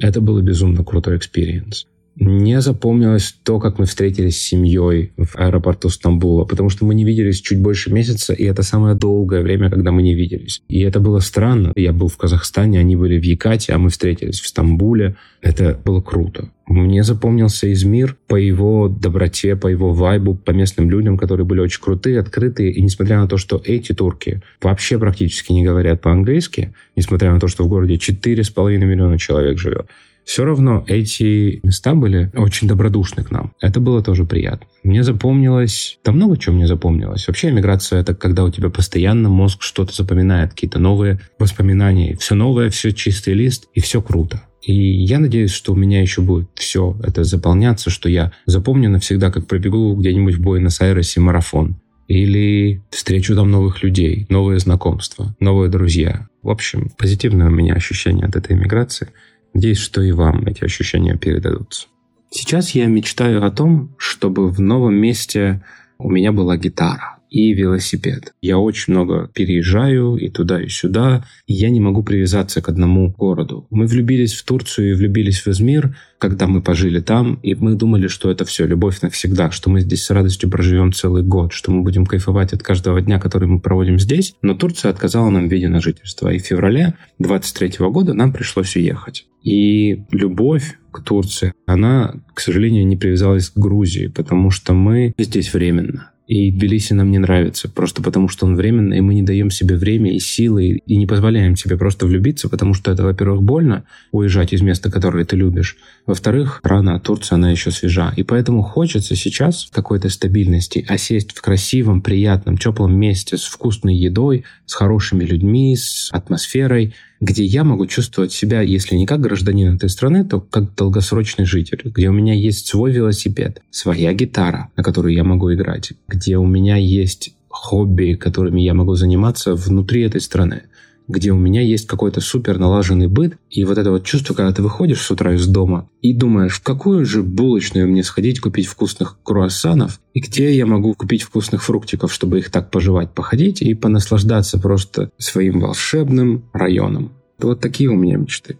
Это 0.00 0.20
было 0.20 0.40
безумно 0.40 0.82
крутой 0.82 1.18
experience. 1.18 1.86
Мне 2.18 2.60
запомнилось 2.60 3.36
то, 3.44 3.60
как 3.60 3.78
мы 3.78 3.86
встретились 3.86 4.36
с 4.36 4.42
семьей 4.42 5.12
в 5.16 5.36
аэропорту 5.36 5.88
Стамбула, 5.88 6.44
потому 6.44 6.68
что 6.68 6.84
мы 6.84 6.94
не 6.96 7.04
виделись 7.04 7.40
чуть 7.40 7.60
больше 7.60 7.92
месяца, 7.92 8.32
и 8.32 8.44
это 8.44 8.64
самое 8.64 8.96
долгое 8.96 9.40
время, 9.40 9.70
когда 9.70 9.92
мы 9.92 10.02
не 10.02 10.14
виделись. 10.14 10.60
И 10.68 10.80
это 10.80 10.98
было 10.98 11.20
странно. 11.20 11.72
Я 11.76 11.92
был 11.92 12.08
в 12.08 12.16
Казахстане, 12.16 12.80
они 12.80 12.96
были 12.96 13.20
в 13.20 13.22
Екате, 13.22 13.72
а 13.72 13.78
мы 13.78 13.90
встретились 13.90 14.40
в 14.40 14.48
Стамбуле. 14.48 15.14
Это 15.42 15.80
было 15.84 16.00
круто. 16.00 16.50
Мне 16.66 17.04
запомнился 17.04 17.72
Измир 17.72 18.16
по 18.26 18.34
его 18.34 18.88
доброте, 18.88 19.54
по 19.54 19.68
его 19.68 19.92
вайбу, 19.92 20.34
по 20.34 20.50
местным 20.50 20.90
людям, 20.90 21.16
которые 21.16 21.46
были 21.46 21.60
очень 21.60 21.80
крутые, 21.80 22.18
открытые. 22.18 22.72
И 22.72 22.82
несмотря 22.82 23.20
на 23.20 23.28
то, 23.28 23.36
что 23.36 23.62
эти 23.64 23.92
турки 23.92 24.42
вообще 24.60 24.98
практически 24.98 25.52
не 25.52 25.64
говорят 25.64 26.00
по-английски, 26.00 26.74
несмотря 26.96 27.32
на 27.32 27.38
то, 27.38 27.46
что 27.46 27.64
в 27.64 27.68
городе 27.68 27.94
4,5 27.94 28.76
миллиона 28.76 29.18
человек 29.18 29.58
живет, 29.58 29.86
все 30.28 30.44
равно 30.44 30.84
эти 30.86 31.58
места 31.62 31.94
были 31.94 32.30
очень 32.34 32.68
добродушны 32.68 33.24
к 33.24 33.30
нам. 33.30 33.54
Это 33.62 33.80
было 33.80 34.02
тоже 34.02 34.26
приятно. 34.26 34.66
Мне 34.82 35.02
запомнилось... 35.02 35.98
Да 36.04 36.12
много 36.12 36.36
чего 36.36 36.54
мне 36.54 36.66
запомнилось. 36.66 37.26
Вообще 37.26 37.48
эмиграция— 37.48 38.00
это 38.02 38.14
когда 38.14 38.44
у 38.44 38.50
тебя 38.50 38.68
постоянно 38.68 39.30
мозг 39.30 39.62
что-то 39.62 39.94
запоминает, 39.94 40.50
какие-то 40.50 40.78
новые 40.78 41.18
воспоминания. 41.38 42.14
Все 42.20 42.34
новое, 42.34 42.68
все 42.68 42.92
чистый 42.92 43.32
лист, 43.32 43.68
и 43.72 43.80
все 43.80 44.02
круто. 44.02 44.42
И 44.60 44.74
я 44.74 45.18
надеюсь, 45.18 45.50
что 45.50 45.72
у 45.72 45.76
меня 45.76 46.02
еще 46.02 46.20
будет 46.20 46.50
все 46.56 46.94
это 47.02 47.24
заполняться, 47.24 47.88
что 47.88 48.10
я 48.10 48.30
запомню 48.44 48.90
навсегда, 48.90 49.30
как 49.30 49.46
пробегу 49.46 49.94
где-нибудь 49.94 50.34
в 50.34 50.42
Буэнос-Айресе 50.42 51.20
марафон. 51.20 51.80
Или 52.06 52.82
встречу 52.90 53.34
там 53.34 53.50
новых 53.50 53.82
людей, 53.82 54.26
новые 54.28 54.58
знакомства, 54.58 55.34
новые 55.40 55.70
друзья. 55.70 56.28
В 56.42 56.50
общем, 56.50 56.90
позитивное 56.98 57.46
у 57.46 57.50
меня 57.50 57.72
ощущение 57.72 58.26
от 58.26 58.36
этой 58.36 58.56
иммиграции. 58.56 59.08
Надеюсь, 59.54 59.78
что 59.78 60.02
и 60.02 60.12
вам 60.12 60.46
эти 60.46 60.64
ощущения 60.64 61.16
передадутся. 61.16 61.88
Сейчас 62.30 62.70
я 62.70 62.86
мечтаю 62.86 63.44
о 63.44 63.50
том, 63.50 63.94
чтобы 63.96 64.48
в 64.48 64.60
новом 64.60 64.94
месте 64.94 65.62
у 65.98 66.10
меня 66.10 66.32
была 66.32 66.56
гитара 66.56 67.17
и 67.30 67.52
велосипед. 67.52 68.34
Я 68.40 68.58
очень 68.58 68.92
много 68.92 69.30
переезжаю 69.34 70.16
и 70.16 70.28
туда, 70.28 70.62
и 70.62 70.68
сюда, 70.68 71.24
и 71.46 71.54
я 71.54 71.70
не 71.70 71.80
могу 71.80 72.02
привязаться 72.02 72.60
к 72.60 72.68
одному 72.68 73.14
городу. 73.16 73.66
Мы 73.70 73.86
влюбились 73.86 74.34
в 74.34 74.44
Турцию 74.44 74.90
и 74.90 74.94
влюбились 74.94 75.44
в 75.44 75.48
Измир, 75.48 75.96
когда 76.18 76.46
мы 76.46 76.62
пожили 76.62 77.00
там, 77.00 77.38
и 77.42 77.54
мы 77.54 77.74
думали, 77.74 78.08
что 78.08 78.30
это 78.30 78.44
все, 78.44 78.66
любовь 78.66 79.00
навсегда, 79.02 79.50
что 79.50 79.70
мы 79.70 79.80
здесь 79.80 80.04
с 80.04 80.10
радостью 80.10 80.50
проживем 80.50 80.92
целый 80.92 81.22
год, 81.22 81.52
что 81.52 81.70
мы 81.70 81.82
будем 81.82 82.06
кайфовать 82.06 82.52
от 82.52 82.62
каждого 82.62 83.00
дня, 83.00 83.20
который 83.20 83.48
мы 83.48 83.60
проводим 83.60 83.98
здесь. 83.98 84.34
Но 84.42 84.54
Турция 84.54 84.90
отказала 84.90 85.30
нам 85.30 85.48
в 85.48 85.52
виде 85.52 85.68
на 85.68 85.80
жительство, 85.80 86.28
и 86.28 86.38
в 86.38 86.46
феврале 86.46 86.94
23 87.18 87.86
года 87.88 88.14
нам 88.14 88.32
пришлось 88.32 88.74
уехать. 88.76 89.26
И 89.42 90.02
любовь 90.10 90.78
к 90.90 91.00
Турции, 91.02 91.52
она, 91.66 92.14
к 92.34 92.40
сожалению, 92.40 92.86
не 92.86 92.96
привязалась 92.96 93.50
к 93.50 93.56
Грузии, 93.56 94.08
потому 94.08 94.50
что 94.50 94.74
мы 94.74 95.14
здесь 95.16 95.52
временно. 95.52 96.10
И 96.28 96.52
Тбилиси 96.52 96.92
нам 96.92 97.10
не 97.10 97.18
нравится, 97.18 97.70
просто 97.70 98.02
потому 98.02 98.28
что 98.28 98.44
он 98.44 98.54
временный, 98.54 98.98
и 98.98 99.00
мы 99.00 99.14
не 99.14 99.22
даем 99.22 99.50
себе 99.50 99.76
время 99.76 100.14
и 100.14 100.18
силы, 100.18 100.82
и 100.84 100.96
не 100.96 101.06
позволяем 101.06 101.56
себе 101.56 101.78
просто 101.78 102.04
влюбиться, 102.04 102.50
потому 102.50 102.74
что 102.74 102.92
это, 102.92 103.02
во-первых, 103.02 103.42
больно 103.42 103.84
уезжать 104.12 104.52
из 104.52 104.60
места, 104.60 104.90
которое 104.90 105.24
ты 105.24 105.36
любишь. 105.36 105.78
Во-вторых, 106.04 106.60
рана 106.62 106.96
от 106.96 107.04
Турции, 107.04 107.34
она 107.34 107.50
еще 107.50 107.70
свежа. 107.70 108.12
И 108.14 108.24
поэтому 108.24 108.60
хочется 108.60 109.16
сейчас 109.16 109.70
какой-то 109.72 110.10
стабильности, 110.10 110.84
а 110.86 110.98
сесть 110.98 111.32
в 111.32 111.40
красивом, 111.40 112.02
приятном, 112.02 112.58
теплом 112.58 112.94
месте 112.94 113.38
с 113.38 113.44
вкусной 113.44 113.96
едой, 113.96 114.44
с 114.66 114.74
хорошими 114.74 115.24
людьми, 115.24 115.74
с 115.76 116.10
атмосферой, 116.12 116.94
где 117.20 117.44
я 117.44 117.64
могу 117.64 117.86
чувствовать 117.86 118.32
себя, 118.32 118.60
если 118.60 118.96
не 118.96 119.06
как 119.06 119.20
гражданин 119.20 119.76
этой 119.76 119.88
страны, 119.88 120.24
то 120.24 120.40
как 120.40 120.74
долгосрочный 120.74 121.44
житель, 121.44 121.82
где 121.84 122.08
у 122.08 122.12
меня 122.12 122.34
есть 122.34 122.66
свой 122.66 122.92
велосипед, 122.92 123.62
своя 123.70 124.12
гитара, 124.12 124.70
на 124.76 124.82
которую 124.82 125.14
я 125.14 125.24
могу 125.24 125.52
играть, 125.52 125.92
где 126.06 126.36
у 126.36 126.46
меня 126.46 126.76
есть 126.76 127.34
хобби, 127.48 128.14
которыми 128.14 128.60
я 128.60 128.74
могу 128.74 128.94
заниматься 128.94 129.54
внутри 129.54 130.02
этой 130.02 130.20
страны 130.20 130.62
где 131.08 131.32
у 131.32 131.38
меня 131.38 131.62
есть 131.62 131.86
какой-то 131.86 132.20
супер 132.20 132.58
налаженный 132.58 133.08
быт, 133.08 133.36
и 133.50 133.64
вот 133.64 133.78
это 133.78 133.90
вот 133.90 134.04
чувство, 134.04 134.34
когда 134.34 134.52
ты 134.52 134.62
выходишь 134.62 135.00
с 135.00 135.10
утра 135.10 135.34
из 135.34 135.46
дома 135.46 135.88
и 136.02 136.14
думаешь, 136.14 136.54
в 136.54 136.62
какую 136.62 137.04
же 137.04 137.22
булочную 137.22 137.88
мне 137.88 138.04
сходить 138.04 138.40
купить 138.40 138.66
вкусных 138.66 139.18
круассанов, 139.22 140.00
и 140.12 140.20
где 140.20 140.54
я 140.54 140.66
могу 140.66 140.94
купить 140.94 141.22
вкусных 141.22 141.64
фруктиков, 141.64 142.12
чтобы 142.12 142.38
их 142.38 142.50
так 142.50 142.70
пожевать, 142.70 143.12
походить 143.12 143.62
и 143.62 143.74
понаслаждаться 143.74 144.58
просто 144.58 145.10
своим 145.18 145.60
волшебным 145.60 146.44
районом. 146.52 147.12
Вот 147.38 147.60
такие 147.60 147.88
у 147.88 147.96
меня 147.96 148.16
мечты. 148.16 148.58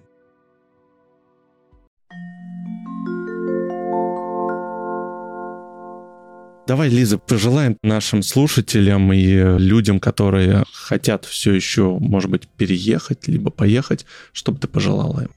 Давай, 6.68 6.90
Лиза, 6.90 7.16
пожелаем 7.16 7.78
нашим 7.82 8.22
слушателям 8.22 9.10
и 9.10 9.58
людям, 9.58 9.98
которые 9.98 10.64
хотят 10.70 11.24
все 11.24 11.54
еще, 11.54 11.96
может 11.98 12.30
быть, 12.30 12.46
переехать, 12.46 13.26
либо 13.26 13.50
поехать, 13.50 14.04
чтобы 14.34 14.58
ты 14.58 14.68
пожелала 14.68 15.22
им. 15.22 15.30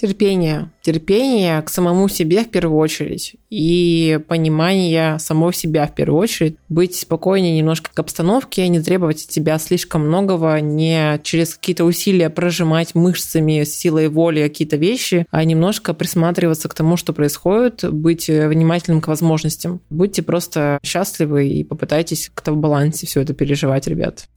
Терпение. 0.00 0.70
Терпение 0.80 1.60
к 1.60 1.70
самому 1.70 2.08
себе 2.08 2.44
в 2.44 2.50
первую 2.50 2.78
очередь. 2.78 3.34
И 3.50 4.20
понимание 4.28 5.18
самого 5.18 5.52
себя 5.52 5.88
в 5.88 5.94
первую 5.96 6.20
очередь. 6.20 6.56
Быть 6.68 6.94
спокойнее 6.94 7.58
немножко 7.58 7.90
к 7.92 7.98
обстановке, 7.98 8.68
не 8.68 8.80
требовать 8.80 9.24
от 9.24 9.32
себя 9.32 9.58
слишком 9.58 10.02
многого, 10.02 10.60
не 10.60 11.18
через 11.24 11.56
какие-то 11.56 11.84
усилия 11.84 12.30
прожимать 12.30 12.94
мышцами, 12.94 13.64
силой 13.64 14.06
воли 14.06 14.42
какие-то 14.42 14.76
вещи, 14.76 15.26
а 15.32 15.42
немножко 15.42 15.94
присматриваться 15.94 16.68
к 16.68 16.74
тому, 16.74 16.96
что 16.96 17.12
происходит, 17.12 17.84
быть 17.92 18.28
внимательным 18.28 19.00
к 19.00 19.08
возможностям. 19.08 19.80
Будьте 19.90 20.22
просто 20.22 20.78
счастливы 20.84 21.48
и 21.48 21.64
попытайтесь 21.64 22.30
как-то 22.32 22.52
в 22.52 22.56
балансе 22.56 23.08
все 23.08 23.22
это 23.22 23.34
переживать, 23.34 23.88
ребят. 23.88 24.28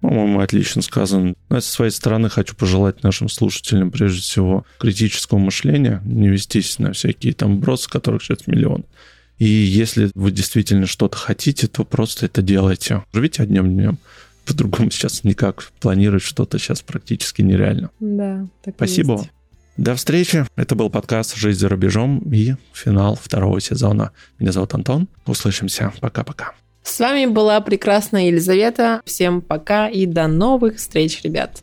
По-моему, 0.00 0.40
отлично 0.40 0.82
сказано. 0.82 1.34
Но 1.48 1.56
я 1.56 1.60
со 1.60 1.70
своей 1.70 1.90
стороны 1.90 2.30
хочу 2.30 2.56
пожелать 2.56 3.02
нашим 3.02 3.28
слушателям, 3.28 3.90
прежде 3.90 4.20
всего, 4.22 4.64
критического 4.78 5.38
мышления, 5.38 6.00
не 6.04 6.28
вестись 6.28 6.78
на 6.78 6.92
всякие 6.92 7.34
там 7.34 7.60
бросы, 7.60 7.88
которых 7.88 8.22
сейчас 8.22 8.46
миллион. 8.46 8.84
И 9.38 9.46
если 9.46 10.10
вы 10.14 10.30
действительно 10.32 10.86
что-то 10.86 11.16
хотите, 11.16 11.66
то 11.66 11.84
просто 11.84 12.26
это 12.26 12.42
делайте. 12.42 13.04
Живите 13.12 13.42
одним 13.42 13.74
днем. 13.74 13.98
По-другому 14.46 14.90
сейчас 14.90 15.24
никак 15.24 15.70
планировать 15.80 16.22
что-то 16.22 16.58
сейчас 16.58 16.82
практически 16.82 17.42
нереально. 17.42 17.90
Да, 18.00 18.46
так 18.62 18.74
Спасибо 18.76 19.12
вам. 19.12 19.26
До 19.76 19.94
встречи. 19.94 20.46
Это 20.56 20.74
был 20.74 20.90
подкаст 20.90 21.36
«Жизнь 21.36 21.58
за 21.58 21.68
рубежом» 21.70 22.18
и 22.30 22.54
финал 22.74 23.16
второго 23.16 23.60
сезона. 23.60 24.12
Меня 24.38 24.52
зовут 24.52 24.74
Антон. 24.74 25.08
Услышимся. 25.24 25.92
Пока-пока. 26.00 26.52
С 26.82 26.98
вами 26.98 27.26
была 27.26 27.60
прекрасная 27.60 28.24
Елизавета. 28.24 29.00
Всем 29.04 29.42
пока 29.42 29.88
и 29.88 30.06
до 30.06 30.26
новых 30.26 30.76
встреч, 30.76 31.22
ребят. 31.22 31.62